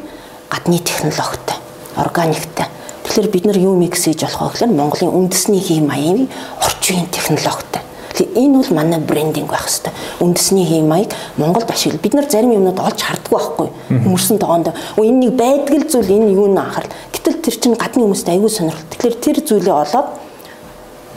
гадны 0.49 0.77
технологитой, 0.77 1.57
органиктай. 1.95 2.67
Тэгэхээр 3.03 3.31
бид 3.33 3.45
нар 3.45 3.57
юу 3.57 3.75
микс 3.75 4.05
хийж 4.05 4.21
болох 4.21 4.41
вэ 4.41 4.49
гэхлээр 4.53 4.77
Монголын 4.77 5.09
үндэсний 5.09 5.59
хим 5.59 5.87
маягийн 5.89 6.29
орчин 6.61 6.95
үеийн 7.01 7.09
технологитой. 7.09 7.81
Энэ 8.25 8.57
бол 8.57 8.75
манай 8.75 8.99
брендинг 8.99 9.49
байх 9.49 9.67
хэвээр. 9.69 9.93
Үндэсний 10.19 10.65
хим 10.65 10.87
маяг 10.89 11.13
Монголд 11.37 11.69
ашигла. 11.69 11.99
Бид 11.99 12.13
нар 12.13 12.29
зарим 12.29 12.51
юмнууд 12.51 12.79
олж 12.79 12.99
харддаг 12.99 13.31
байхгүй. 13.31 13.67
Хүмүүсийн 13.89 14.39
тоогонд 14.39 14.73
энэ 14.97 15.19
нэг 15.25 15.31
байдаг 15.37 15.87
зүйл 15.87 16.09
энэ 16.09 16.33
юу 16.33 16.47
н 16.51 16.57
анхаарал. 16.57 16.91
Гэтэл 17.13 17.41
тэр 17.43 17.55
чинь 17.55 17.75
гадны 17.79 18.03
хүмүүст 18.03 18.27
аягүй 18.27 18.49
сонирхол. 18.49 18.89
Тэгэхээр 18.91 19.15
тэр 19.19 19.37
зүйлээ 19.45 19.75
олоод 19.75 20.07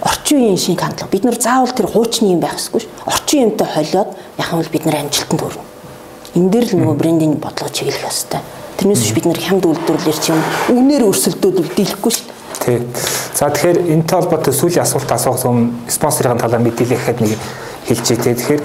орчин 0.03 0.39
үеийн 0.39 0.59
шиг 0.59 0.81
хандлага. 0.81 1.11
Бид 1.11 1.25
нар 1.25 1.39
заавал 1.41 1.73
тэр 1.73 1.87
хуучны 1.87 2.35
юм 2.35 2.41
байх 2.41 2.59
ёсгүй 2.59 2.83
ш. 2.83 2.87
Орчин 3.07 3.55
юмтай 3.55 3.67
холиод 3.67 4.11
яхам 4.39 4.59
бол 4.59 4.73
бид 4.73 4.85
нар 4.85 4.97
амжилтанд 5.03 5.41
хүрнэ. 5.41 5.63
Энэ 6.35 6.51
дээр 6.51 6.67
л 6.67 6.77
нөгөө 6.79 6.97
брендинг 6.99 7.37
бодлого 7.39 7.71
чиглэх 7.71 8.03
ёстой. 8.03 8.41
Тэрнээс 8.79 9.03
биш 9.05 9.15
бид 9.15 9.27
нар 9.31 9.39
хямд 9.39 9.63
үйлдвэрлэлэр 9.63 10.19
чи 10.19 10.33
юм 10.35 10.43
өгнөр 10.75 11.07
өрсөлдөөд 11.07 11.77
дийлэхгүй 11.77 12.13
шүү 12.13 12.42
Тий. 12.63 12.79
За 13.35 13.51
тэгэхээр 13.51 13.91
энэтэй 13.91 14.17
холбоотой 14.23 14.55
сүүлийн 14.55 14.87
асуулт 14.87 15.11
асуухаас 15.11 15.43
өмнө 15.51 15.91
спонсорын 15.91 16.39
талаар 16.39 16.63
мэдээлэл 16.63 16.95
гэхэд 16.95 17.19
нэг 17.27 17.41
хэлжээ 17.91 18.19
те. 18.23 18.35
Тэгэхээр 18.39 18.63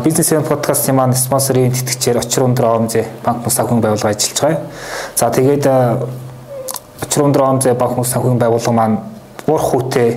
бизнесийн 0.00 0.44
подкастын 0.48 0.96
маань 0.96 1.12
спонсорын 1.12 1.68
тэтгэгчээр 1.68 2.16
очир 2.16 2.48
өндөр 2.48 2.64
ОМЗ 2.64 2.96
банк 3.20 3.44
мус 3.44 3.60
санхүүгийн 3.60 3.84
байгууллага 3.84 4.16
ажиллаж 4.16 4.40
байгаа. 4.40 4.60
За 5.20 5.28
тэгээд 5.28 5.64
очир 7.04 7.20
өндөр 7.28 7.44
ОМЗ 7.44 7.76
банк 7.76 8.00
мус 8.00 8.08
санхүүгийн 8.08 8.40
байгууллага 8.40 8.72
маань 8.72 8.96
уур 9.44 9.60
хүүтэй 9.68 10.16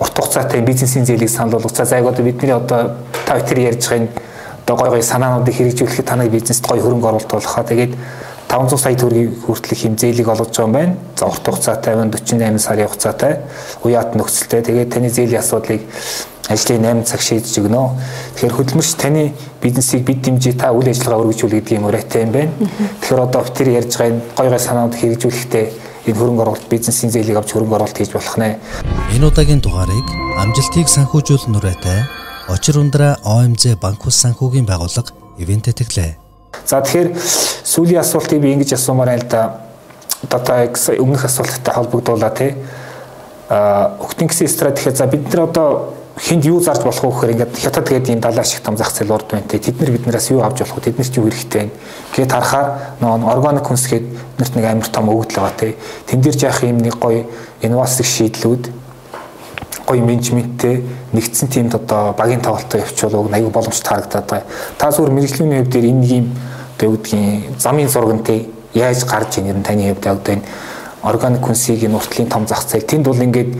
урт 0.00 0.16
хугацаатай 0.16 0.64
бизнесийн 0.64 1.04
зээлийг 1.04 1.28
санал 1.28 1.60
болгох. 1.60 1.76
За 1.76 1.84
яг 1.84 2.06
одоо 2.08 2.24
бидний 2.24 2.56
одоо 2.56 2.96
та 3.28 3.36
бүхэн 3.36 3.68
ярьж 3.68 3.84
байгаа 3.84 4.08
энэ 4.08 4.08
одоо 4.64 4.76
гой 4.76 4.88
гой 4.88 5.02
санаануудыг 5.02 5.54
хэрэгжүүлэхэд 5.54 6.06
танай 6.08 6.28
бизнест 6.32 6.64
гой 6.66 6.80
хөрөнгө 6.80 7.08
оруулалт 7.12 7.28
болохоо 7.28 7.64
тэгээд 7.68 7.92
500 8.52 8.76
сая 8.76 8.96
төгрөгийн 9.00 9.32
хүртэлх 9.48 9.80
хэмжээлийг 9.80 10.28
олгож 10.28 10.52
байгаа 10.52 10.68
юм 10.68 10.72
байна. 10.76 10.96
За 11.16 11.24
урт 11.24 11.40
хугацаатай 11.40 11.96
48 11.96 12.58
сарын 12.60 12.84
хугацаатай 12.84 13.32
уяат 13.80 14.12
нөхцөлтэй. 14.12 14.60
Тэгээд 14.60 14.92
таны 14.92 15.08
зээлийн 15.08 15.40
асуудлыг 15.40 15.80
ажлын 16.52 16.84
8 16.84 17.08
цаг 17.08 17.20
шийдэж 17.24 17.54
өгнө. 17.64 17.96
Тэгэхээр 18.36 18.56
хөдөлмөрч 18.60 18.92
таны 19.00 19.32
бизнесийг 19.64 20.04
бид 20.04 20.20
дэмжиж 20.20 20.60
та 20.60 20.76
үйл 20.76 20.92
ажиллагаа 20.92 21.32
өргөжүүлэх 21.32 21.64
гэдэг 21.64 21.78
юм 21.80 21.88
уриатай 21.88 22.28
юм 22.28 22.32
байна. 22.36 22.52
Тэгэхээр 23.00 23.24
одоо 23.24 23.42
тэр 23.48 23.68
ярьж 23.72 23.92
байгаа 23.96 24.20
гой 24.36 24.48
гой 24.52 24.60
санаанд 24.60 25.00
хэрэгжүүлэхдээ 25.00 25.66
энэ 26.12 26.18
хөрөнгө 26.20 26.42
оруулалт 26.44 26.68
бизнесийн 26.68 27.08
зээлийг 27.08 27.40
авч 27.40 27.56
хөрөнгө 27.56 27.76
оруулалт 27.80 27.96
хийж 27.96 28.12
болох 28.12 28.36
нэ. 28.36 28.60
Энэ 29.16 29.32
удаагийн 29.32 29.64
дугаарыг 29.64 30.06
амжилтыг 30.36 30.92
санхүүжүүлэх 30.92 31.48
нүрээтэй 31.48 32.00
Очир 32.52 32.76
ундраа 32.76 33.16
ОМЗ 33.24 33.78
банк 33.80 34.04
ус 34.04 34.18
санхүүгийн 34.18 34.66
байгууллага 34.66 35.14
ивент 35.38 35.70
тэтгэлээ. 35.70 36.21
За 36.66 36.80
тэгэхээр 36.80 37.10
сүүлийн 37.64 38.00
асуултыг 38.00 38.40
би 38.40 38.52
ингэж 38.54 38.74
асуумаар 38.76 39.14
байна 39.14 39.22
л 39.22 39.28
да. 39.28 39.42
Одоо 40.30 40.70
өмнөх 41.02 41.24
асуулттай 41.26 41.74
холбогдуулаа 41.74 42.30
тий. 42.30 42.54
А 43.48 43.98
өгтөн 44.00 44.28
гэсэн 44.30 44.48
стратеги 44.48 44.94
за 44.94 45.06
бид 45.06 45.26
нар 45.32 45.48
одоо 45.50 45.94
хинд 46.18 46.44
юу 46.44 46.60
зарж 46.60 46.82
болох 46.84 47.02
вэ 47.02 47.10
гэхээр 47.10 47.32
ингээд 47.32 47.58
хятад 47.58 47.88
гэдэг 47.88 48.14
юм 48.14 48.20
далаа 48.20 48.44
шиг 48.44 48.62
том 48.62 48.76
зах 48.76 48.92
зээл 48.92 49.10
урд 49.10 49.26
байна 49.30 49.48
тий. 49.48 49.58
Тэд 49.58 49.80
нар 49.80 49.90
биднээс 49.90 50.30
юу 50.30 50.42
авч 50.44 50.62
болох 50.62 50.76
вэ? 50.78 50.92
Тэднэрт 50.92 51.16
юу 51.16 51.26
хэрэгтэй 51.26 51.62
вэ? 51.66 51.70
Гэт 52.16 52.32
харахаар 52.32 52.68
нөгөө 53.00 53.32
органик 53.32 53.66
хүнс 53.66 53.86
гээд 53.88 54.06
биднэрт 54.38 54.54
нэг 54.56 54.64
амар 54.64 54.88
том 54.92 55.08
өгдөл 55.08 55.40
байгаа 55.40 55.58
тий. 55.58 55.76
Тэн 56.06 56.20
дээр 56.20 56.36
яах 56.44 56.62
юм 56.62 56.78
нэг 56.78 56.94
гоё 57.00 57.26
инновацик 57.60 58.06
шийдлүүд 58.06 58.81
гоё 59.86 60.02
менежменттэй 60.02 60.84
нэгдсэн 61.12 61.48
тиймд 61.48 61.74
одоо 61.74 62.12
багийн 62.12 62.40
тоглолтоо 62.40 62.80
явуучвал 62.80 63.14
уг 63.14 63.32
аюу 63.32 63.50
боломж 63.50 63.80
таарагдаад 63.80 64.26
байгаа. 64.26 64.46
Та 64.78 64.90
зүгээр 64.90 65.12
мэрэгжлийн 65.12 65.52
хувьд 65.64 65.74
энэ 65.76 66.06
юм 66.06 66.26
одоо 66.76 66.86
юу 66.88 66.96
гэдгийг 66.96 67.60
замын 67.60 67.88
зургантэй 67.88 68.48
яаж 68.74 69.04
гарч 69.04 69.38
ийн 69.38 69.50
юм 69.50 69.62
таны 69.62 69.92
хувьд 69.92 70.06
одоо 70.06 70.34
энэ 70.34 70.44
органик 71.02 71.44
хүнсийг 71.46 71.84
энэ 71.84 71.96
уртлын 71.96 72.28
том 72.28 72.46
зах 72.46 72.64
зээл 72.66 72.86
тэнд 72.86 73.06
бол 73.06 73.22
ингээд 73.22 73.50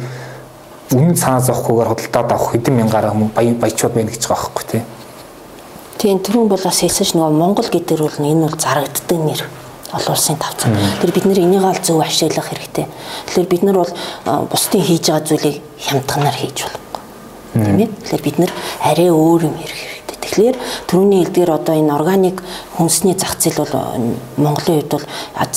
үнэн 0.93 1.17
санаа 1.17 1.41
зовхгүйгээр 1.41 1.89
хөдөлтөд 1.89 2.31
авах 2.33 2.53
хэдэн 2.53 2.75
мянгаараа 2.77 3.13
хүмүүс 3.13 3.35
баян 3.35 3.57
баячууд 3.57 3.95
байна 3.95 4.11
гэж 4.11 4.29
байгаа 4.29 4.45
байхгүй 4.53 4.65
тий. 4.71 4.83
Тийм 5.99 6.19
түрүүн 6.19 6.49
бол 6.49 6.63
бас 6.63 6.79
хэлсэн 6.81 7.07
ш 7.07 7.13
нөгөө 7.17 7.33
Монгол 7.33 7.69
гэдэг 7.71 7.99
бол 7.99 8.19
энэ 8.19 8.47
бол 8.47 8.57
зарагддаг 8.59 9.19
нэр 9.19 9.43
олон 9.93 10.13
улсын 10.17 10.37
тавцан. 10.37 10.77
Тэр 11.01 11.13
бид 11.13 11.25
нэр 11.25 11.39
энийг 11.39 11.65
аль 11.65 11.81
зөв 11.85 12.01
ашиглах 12.01 12.49
хэрэгтэй. 12.49 12.87
Тэгэхээр 13.27 13.49
бид 13.49 13.63
нар 13.63 13.77
бол 13.77 13.93
бусдын 14.49 14.83
хийж 14.83 15.09
байгаа 15.09 15.27
зүйлийг 15.27 15.61
хямдганаар 15.79 16.37
хийж 16.37 16.59
болохгүй. 16.65 17.01
Тийм 17.53 17.79
ээ. 17.79 17.89
Тэгэхээр 18.01 18.23
бид 18.25 18.39
нар 18.39 18.53
арай 18.81 19.11
өөр 19.13 19.41
юм 19.45 19.55
хэрэг 19.61 19.79
хэрэгтэй. 19.85 20.17
Тэгэхээр 20.23 20.57
түрүүний 20.89 21.21
хэлдгээр 21.25 21.51
одоо 21.53 21.75
энэ 21.77 21.93
органик 21.93 22.39
хүнсний 22.77 23.15
зах 23.15 23.37
зээл 23.37 23.61
бол 23.61 23.75
Монголын 24.41 24.81
хувьд 24.81 24.93
бол 24.97 25.07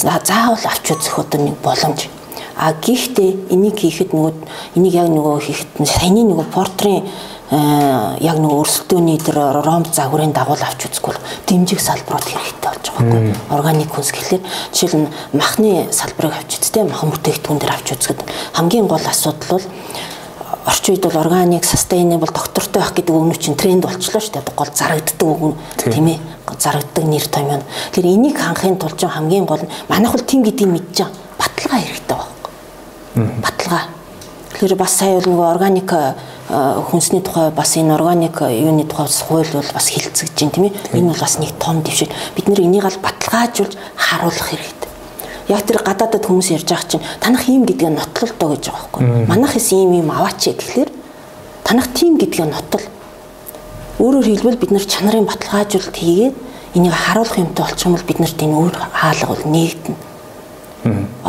заавал 0.03 0.59
авч 0.59 0.85
үзэх 0.91 1.15
одоо 1.15 1.39
нэг 1.39 1.55
боломж. 1.63 2.11
А 2.55 2.71
гэхдээ 2.71 3.51
энийг 3.51 3.79
хийхэд 3.79 4.15
нөгөө 4.15 4.33
энийг 4.79 4.93
яг 4.95 5.11
нөгөө 5.11 5.43
хийхэд 5.43 5.71
саяны 5.83 6.23
нөгөө 6.23 6.47
портрийн 6.55 7.03
яг 7.51 8.37
нэг 8.41 8.51
өрсөлдөөний 8.51 9.19
тэр 9.21 9.37
ромб 9.61 9.91
загварын 9.93 10.33
дагуул 10.33 10.61
авч 10.65 10.89
үзэхгүй 10.89 11.13
бол 11.13 11.23
дэмжих 11.45 11.81
салбарууд 11.81 12.25
хэрэгтэй 12.25 12.71
болж 12.73 12.85
байгаа 12.89 13.05
байхгүй. 13.05 13.35
Органик 13.53 13.91
хүнс 13.93 14.09
гэхэлэр 14.09 14.43
жишээл 14.73 14.97
нь 15.05 15.13
махны 15.37 15.85
салбарыг 15.93 16.33
авч 16.33 16.57
үзтээ 16.57 16.89
махан 16.89 17.13
бүтээгдэхүүн 17.13 17.59
дээр 17.61 17.75
авч 17.77 17.87
үзэхэд 17.93 18.21
хамгийн 18.57 18.89
гол 18.89 19.05
асуудал 19.05 19.61
бол 19.61 19.65
орчин 20.65 20.95
үед 20.97 21.05
бол 21.05 21.21
органик 21.21 21.63
sustainable 21.69 22.33
доктортой 22.33 22.81
байх 22.81 22.93
гэдэг 22.97 23.13
өгнө 23.13 23.37
чинь 23.37 23.53
тренд 23.53 23.85
болчлоо 23.85 24.21
шүү 24.21 24.41
дээ. 24.41 24.57
Гол 24.57 24.71
зарагддаг 24.73 25.27
өгнө 25.29 25.53
тийм 25.85 26.07
ээ 26.17 26.19
зарагддаг 26.57 27.05
нэр 27.05 27.25
том 27.29 27.45
юм. 27.45 27.61
Тэгэхээр 27.93 28.09
энийг 28.09 28.37
ханхын 28.41 28.77
тулд 28.81 28.97
хамгийн 28.97 29.45
гол 29.45 29.61
нь 29.61 29.69
манайх 29.89 30.17
бол 30.17 30.25
тийм 30.25 30.41
гэдгийг 30.41 30.81
байгаа. 30.81 31.13
Баталгаа 31.37 31.79
хэрэгтэй 31.85 32.17
байхгүй. 32.17 32.51
Баталгаа. 33.45 33.94
Тэгэхээр 34.55 34.79
бас 34.79 34.95
сая 34.95 35.19
бол 35.19 35.27
нөгөө 35.35 35.47
органик 35.51 35.91
хүнсний 36.47 37.19
тухай 37.19 37.51
бас 37.51 37.75
энэ 37.75 37.91
органик 37.91 38.39
юуны 38.39 38.87
тухай 38.87 39.11
хууль 39.11 39.51
бол 39.51 39.67
бас 39.75 39.91
хилцэгдэж 39.91 40.31
байна 40.31 40.55
тийм 40.55 40.65
ээ. 40.71 40.73
Энэ 40.95 41.11
бол 41.11 41.19
бас 41.19 41.35
нэг 41.43 41.51
том 41.59 41.83
дэвшил. 41.83 42.07
Бид 42.39 42.47
нэр 42.47 42.63
энийг 42.63 42.87
аль 42.87 42.95
баталгаажуулж 43.03 43.75
харуулах 43.99 44.47
хэрэгтэй. 44.47 44.89
Яг 45.51 45.67
тэр 45.67 45.83
гадаадад 45.83 46.23
хүмүүс 46.23 46.55
ярьж 46.55 46.71
байгаа 46.71 46.87
чинь 46.87 47.03
танах 47.19 47.43
ийм 47.51 47.67
гэдгээ 47.67 47.91
нотлол 47.99 48.31
доо 48.39 48.49
гэж 48.55 48.63
байгаа 48.71 48.87
байхгүй. 48.95 49.27
Манайх 49.27 49.55
эс 49.59 49.75
ийм 49.75 49.91
ийм 49.91 50.07
аваач 50.07 50.47
гэхлээр 50.47 50.89
танах 51.67 51.91
тийм 51.91 52.15
гэдгээ 52.15 52.47
нотол. 52.47 52.85
Өөрөөр 53.99 54.23
хэлбэл 54.23 54.55
бид 54.55 54.71
нар 54.71 54.87
чанарын 54.87 55.27
баталгаажуулалт 55.27 55.99
хийгээд 55.99 56.35
энийг 56.79 56.95
харуулах 56.95 57.43
юмтай 57.43 57.65
болчих 57.67 57.91
юм 57.91 57.99
бол 57.99 58.07
бид 58.07 58.19
нарт 58.23 58.39
энэ 58.39 58.55
өөр 58.55 58.75
хаалга 58.95 59.27
бол 59.35 59.43
нэгдэнэ. 59.51 59.99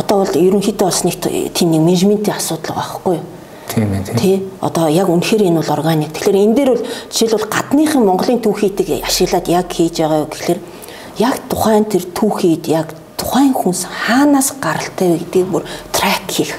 Одоо 0.06 0.22
бол 0.22 0.38
ерөнхийдөө 0.38 0.86
бас 0.86 1.02
нэг 1.02 1.18
тийм 1.18 1.74
нэг 1.74 1.82
менежментийн 1.82 2.38
асуудал 2.38 2.78
байгаа 2.78 2.86
байхгүй 2.86 3.14
юу? 3.18 3.26
Тийм 3.66 3.90
ээ 3.90 4.02
тийм. 4.06 4.16
Тий. 4.22 4.36
Одоо 4.62 4.86
яг 4.86 5.10
үнэхээр 5.10 5.50
энэ 5.50 5.58
бол 5.58 5.74
органик. 5.74 6.14
Тэгэхээр 6.14 6.42
энэ 6.46 6.54
дээр 6.54 6.70
бол 6.70 6.86
жишээлбэл 7.10 7.50
гадныхан 7.50 8.06
Монголын 8.06 8.38
түүхийдийг 8.38 9.02
ашиглаад 9.02 9.50
яг 9.50 9.66
хийж 9.66 9.98
байгаа 9.98 10.22
юу 10.22 10.30
гэхэлэр 10.30 10.60
яг 11.18 11.34
тухайн 11.50 11.84
тэр 11.90 12.06
түүхийд 12.14 12.64
яг 12.70 12.94
тухайн 13.18 13.50
хүнс 13.50 13.82
хаанаас 13.90 14.54
гаралтай 14.62 15.10
вэ 15.10 15.18
гэдгийг 15.26 15.48
бүр 15.50 15.64
трак 15.90 16.30
хийх. 16.30 16.54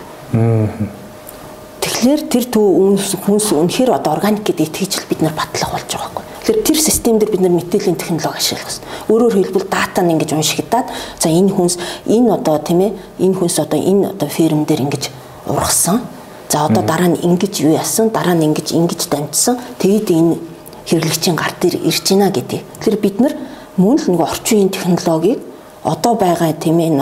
Тэгэхээр 1.79 2.21
тэр 2.27 2.45
хүнс 2.51 3.47
үнэхээр 3.55 3.95
одоо 3.95 4.11
органик 4.19 4.43
гэдэг 4.43 4.67
итгэжл 4.67 5.07
бид 5.07 5.23
нар 5.23 5.31
батлах 5.31 5.71
болж 5.71 5.87
байгаа 5.87 6.11
байхгүй. 6.11 6.26
Тэгэхээр 6.47 6.63
тэр 6.63 6.79
систем 6.79 7.19
дээр 7.19 7.31
бид 7.35 7.43
нар 7.43 7.51
мэдээллийн 7.51 7.99
технологи 7.99 8.39
ашиглах 8.39 8.71
хэрэгтэй. 8.71 9.11
Өөрөөр 9.11 9.35
хэлбэл 9.35 9.67
дата 9.67 9.99
нь 9.99 10.15
ингэж 10.15 10.31
уншигдаад 10.31 10.87
за 11.19 11.27
энэ 11.27 11.51
хүнс 11.51 11.75
энэ 12.07 12.39
одоо 12.39 12.55
тийм 12.63 12.79
ээ 12.87 12.91
энэ 13.19 13.35
хүнс 13.35 13.59
одоо 13.59 13.75
энэ 13.75 14.15
одоо 14.15 14.29
ферм 14.31 14.63
дээр 14.63 14.87
ингэж 14.87 15.11
ургасан 15.51 16.07
За 16.47 16.63
одоо 16.63 16.83
дараа 16.83 17.11
нь 17.11 17.19
ингэж 17.19 17.59
юу 17.67 17.75
яасан, 17.75 18.07
дараа 18.07 18.31
нь 18.31 18.47
ингэж 18.47 18.71
ингэж 18.71 19.11
дамжсан. 19.11 19.59
Тэгээд 19.83 20.07
энэ 20.15 20.39
хэрэглэгчийн 20.87 21.35
гар 21.35 21.51
дээр 21.59 21.75
ирж 21.83 22.07
байна 22.07 22.31
гэдэг. 22.31 22.63
Тэгэхээр 22.63 22.97
бид 23.03 23.19
нар 23.19 23.33
мөн 23.75 23.99
л 23.99 24.07
нэг 24.07 24.21
орчин 24.23 24.63
үеийн 24.63 24.71
технологиг 24.71 25.43
одоо 25.83 26.15
байгаа 26.15 26.55
тийм 26.55 26.79
ээ 26.79 26.95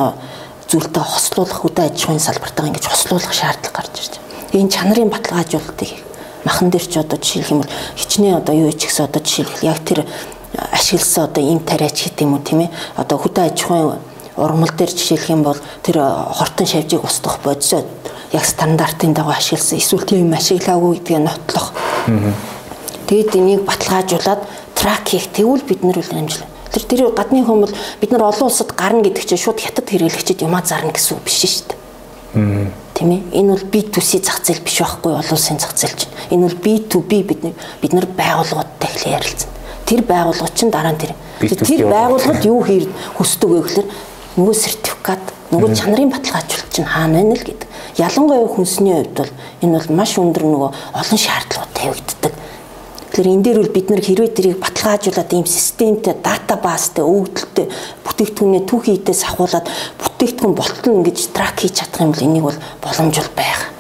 зүйлтэй 0.66 1.06
хослуулах 1.06 1.62
хөдөө 1.62 1.86
аж 1.86 1.98
ахуйн 2.02 2.18
салбартаа 2.18 2.66
ингэж 2.66 2.86
хослуулах 2.90 3.34
шаардлага 3.38 3.78
гарч 3.78 3.94
ирж 4.02 4.14
байна. 4.18 4.58
Энэ 4.58 4.74
чанарын 4.74 5.14
баталгаажуулалтыг 5.14 5.90
махан 6.46 6.70
дээр 6.70 6.86
ч 6.86 6.98
одоо 7.02 7.18
жишээлх 7.18 7.52
юм 7.52 7.62
бол 7.62 7.74
хичнээн 7.98 8.38
одоо 8.38 8.56
юу 8.56 8.72
ч 8.72 8.86
гэсэн 8.86 9.10
одоо 9.10 9.22
жишээлбэл 9.22 9.68
яг 9.68 9.80
тэр 9.82 10.06
ашигласан 10.72 11.24
одоо 11.26 11.44
им 11.44 11.60
тариач 11.60 11.98
гэдэг 12.06 12.22
юм 12.22 12.34
уу 12.38 12.46
тийм 12.46 12.60
ээ 12.64 12.70
одоо 12.96 13.18
хөдөө 13.18 13.44
аж 13.50 13.58
ахуйн 13.66 14.00
урмал 14.38 14.72
дээр 14.78 14.92
жишээлх 14.92 15.30
юм 15.30 15.44
бол 15.44 15.58
тэр 15.84 15.98
хортон 16.00 16.68
шавжийг 16.68 17.04
устгах 17.04 17.40
бодисоо 17.44 17.84
яг 18.32 18.46
стандартын 18.46 19.14
дагуу 19.14 19.34
ашигласан 19.34 19.80
эсвэл 19.80 20.06
тийм 20.06 20.34
ашиглаагүй 20.34 21.00
гэдгээ 21.00 21.20
нотлох. 21.20 21.74
Тэгэд 23.08 23.36
энийг 23.36 23.62
баталгаажуулаад 23.66 24.42
трак 24.76 25.08
хийх 25.08 25.28
тэгвэл 25.32 25.64
бид 25.64 25.84
нар 25.84 25.98
үл 25.98 26.12
амжилт. 26.12 26.46
Тэр 26.72 26.84
тэр 26.84 27.02
гадны 27.16 27.46
хүн 27.46 27.62
бол 27.64 27.74
бид 28.02 28.12
нар 28.12 28.24
олон 28.28 28.50
улсад 28.50 28.76
гарна 28.76 29.02
гэдэг 29.02 29.24
чинь 29.24 29.40
шууд 29.40 29.60
хятад 29.62 29.88
хэрэглэгчид 29.88 30.44
юмаа 30.44 30.66
зарна 30.66 30.92
гэсэн 30.92 31.16
үг 31.16 31.24
биш 31.24 31.46
шүү 31.46 31.64
дээ. 31.70 32.85
Тийм 32.96 33.12
ээ. 33.12 33.22
Энэ 33.44 33.52
бол 33.52 33.66
B2C 33.68 34.24
зах 34.24 34.40
зээл 34.40 34.64
биш 34.64 34.80
байхгүй 34.80 35.12
олон 35.20 35.36
улсын 35.36 35.60
зах 35.60 35.76
зээл 35.76 36.00
чинь. 36.00 36.16
Энэ 36.32 36.48
бол 36.48 36.58
B2B 36.64 37.12
бид 37.28 37.42
бид 37.84 37.92
нар 37.92 38.08
байгууллагуудтай 38.08 38.88
хэлээ 38.88 39.16
ярилцсан. 39.20 39.52
Тэр 39.84 40.02
байгууллага 40.08 40.56
чинь 40.56 40.72
дараа 40.72 40.96
нь 40.96 41.02
тэр 41.04 41.12
тэр 41.44 41.92
байгууллагад 41.92 42.46
юу 42.48 42.64
хийж 42.64 42.88
хүсдэг 43.20 43.50
вэ 43.52 43.60
гэхээр 43.68 43.88
нөгөө 44.40 44.56
сертификат 44.56 45.24
нөгөө 45.52 45.76
чанарын 45.76 46.12
баталгаажуулалт 46.16 46.72
чинь 46.72 46.88
хаана 46.88 47.20
байна 47.20 47.36
л 47.36 47.44
гэдэг. 47.44 47.68
Ялангуяа 48.00 48.48
хүнсний 48.48 48.96
хувьд 48.96 49.12
бол 49.16 49.32
энэ 49.60 49.76
бол 49.76 49.90
маш 49.92 50.12
өндөр 50.16 50.44
нөгөө 50.48 50.72
олон 50.96 51.20
шаардлагууд 51.20 51.76
тавигддаг. 51.76 52.34
Тэгэхээр 53.16 53.32
энэ 53.32 53.44
дээр 53.48 53.60
бол 53.64 53.72
бид 53.72 53.88
нар 53.88 54.04
хэрвээ 54.04 54.32
тэрийг 54.36 54.60
баталгаажуулаад 54.60 55.32
ийм 55.32 55.48
системтэй, 55.48 56.20
дата 56.20 56.60
баастай, 56.60 57.00
өгөгдөлтэй 57.08 57.72
бүтээгдэхүүнээ 58.04 58.64
түүхий 58.68 59.00
хідээс 59.00 59.24
ахуулаад 59.32 59.72
бүтээгдэхүүн 60.04 60.52
болтол 60.52 61.00
ингэж 61.00 61.32
трак 61.32 61.56
хийж 61.64 61.80
чадах 61.80 62.04
юм 62.04 62.12
бол 62.12 62.28
энийг 62.28 62.44
бол 62.44 62.60
боломжтой 62.84 63.32
байх. 63.40 63.72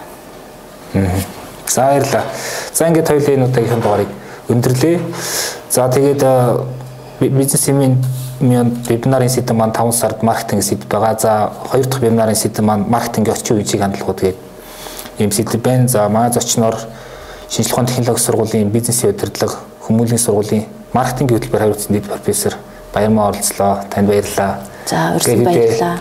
За 1.67 1.83
баярлалаа. 1.83 2.23
За 2.71 2.88
ингээд 2.88 3.11
хоёулын 3.11 3.36
энэ 3.36 3.47
удаагийн 3.51 3.83
дугаарыг 3.83 4.11
өндөрлөө. 4.47 4.95
За 5.67 5.91
тэгээд 5.91 6.23
бизнес 7.19 7.67
юмын 7.67 7.99
вебинарын 8.39 9.27
сэдэв 9.27 9.51
маань 9.51 9.75
5 9.75 9.91
сард 9.91 10.23
маркетинг 10.23 10.63
сэдэв 10.63 10.88
байгаа. 10.88 11.19
За 11.19 11.51
хоёр 11.67 11.83
дахь 11.83 11.99
вебинарын 11.99 12.39
сэдэв 12.39 12.63
маань 12.63 12.88
маркетингийн 12.88 13.36
орчин 13.36 13.59
үеийг 13.59 13.83
хандлагууд 13.83 14.19
гэдэг 14.23 14.39
ийм 15.19 15.31
сэдэв 15.36 15.59
байна. 15.59 15.91
За 15.91 16.07
манай 16.07 16.31
зочноор 16.31 16.79
шинжилгээ 17.50 17.74
ухааны 17.74 17.89
технологи 17.89 18.26
сургуулийн 18.26 18.70
бизнесийн 18.70 19.14
удирдлага 19.14 19.58
хүмүүлийн 19.86 20.22
сургуулийн 20.22 20.66
маркетингийн 20.93 21.38
хөтөлбөр 21.39 21.62
хариуцсан 21.62 21.93
дэд 21.96 22.08
профессор 22.10 22.54
Баярмаа 22.96 23.28
оролцлоо. 23.28 23.84
Танд 23.91 24.08
баярлалаа. 24.08 24.64
За 24.88 25.12
урьсан 25.16 25.43
баярлалаа. 25.43 26.00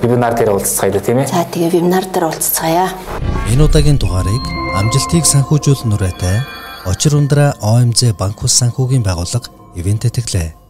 Вебинар 0.00 0.34
дээр 0.34 0.50
уулзцгаая 0.56 1.00
тийм 1.04 1.18
ээ. 1.20 1.28
За 1.28 1.44
тэгээ 1.44 1.68
вебинар 1.68 2.04
дээр 2.08 2.24
уулзцгаая. 2.32 2.88
Энэ 3.52 3.64
удаагийн 3.68 4.00
дугаарыг 4.00 4.44
амжилтыг 4.80 5.28
санхүүжүүлэх 5.28 5.84
нүрээтэй 5.84 6.40
Очир 6.88 7.16
ундраа 7.16 7.52
ОМЗ 7.60 8.16
банк 8.16 8.40
ус 8.40 8.56
санхүүгийн 8.56 9.04
байгууллага 9.04 9.52
ивент 9.76 10.08
тэтгэлээ. 10.08 10.63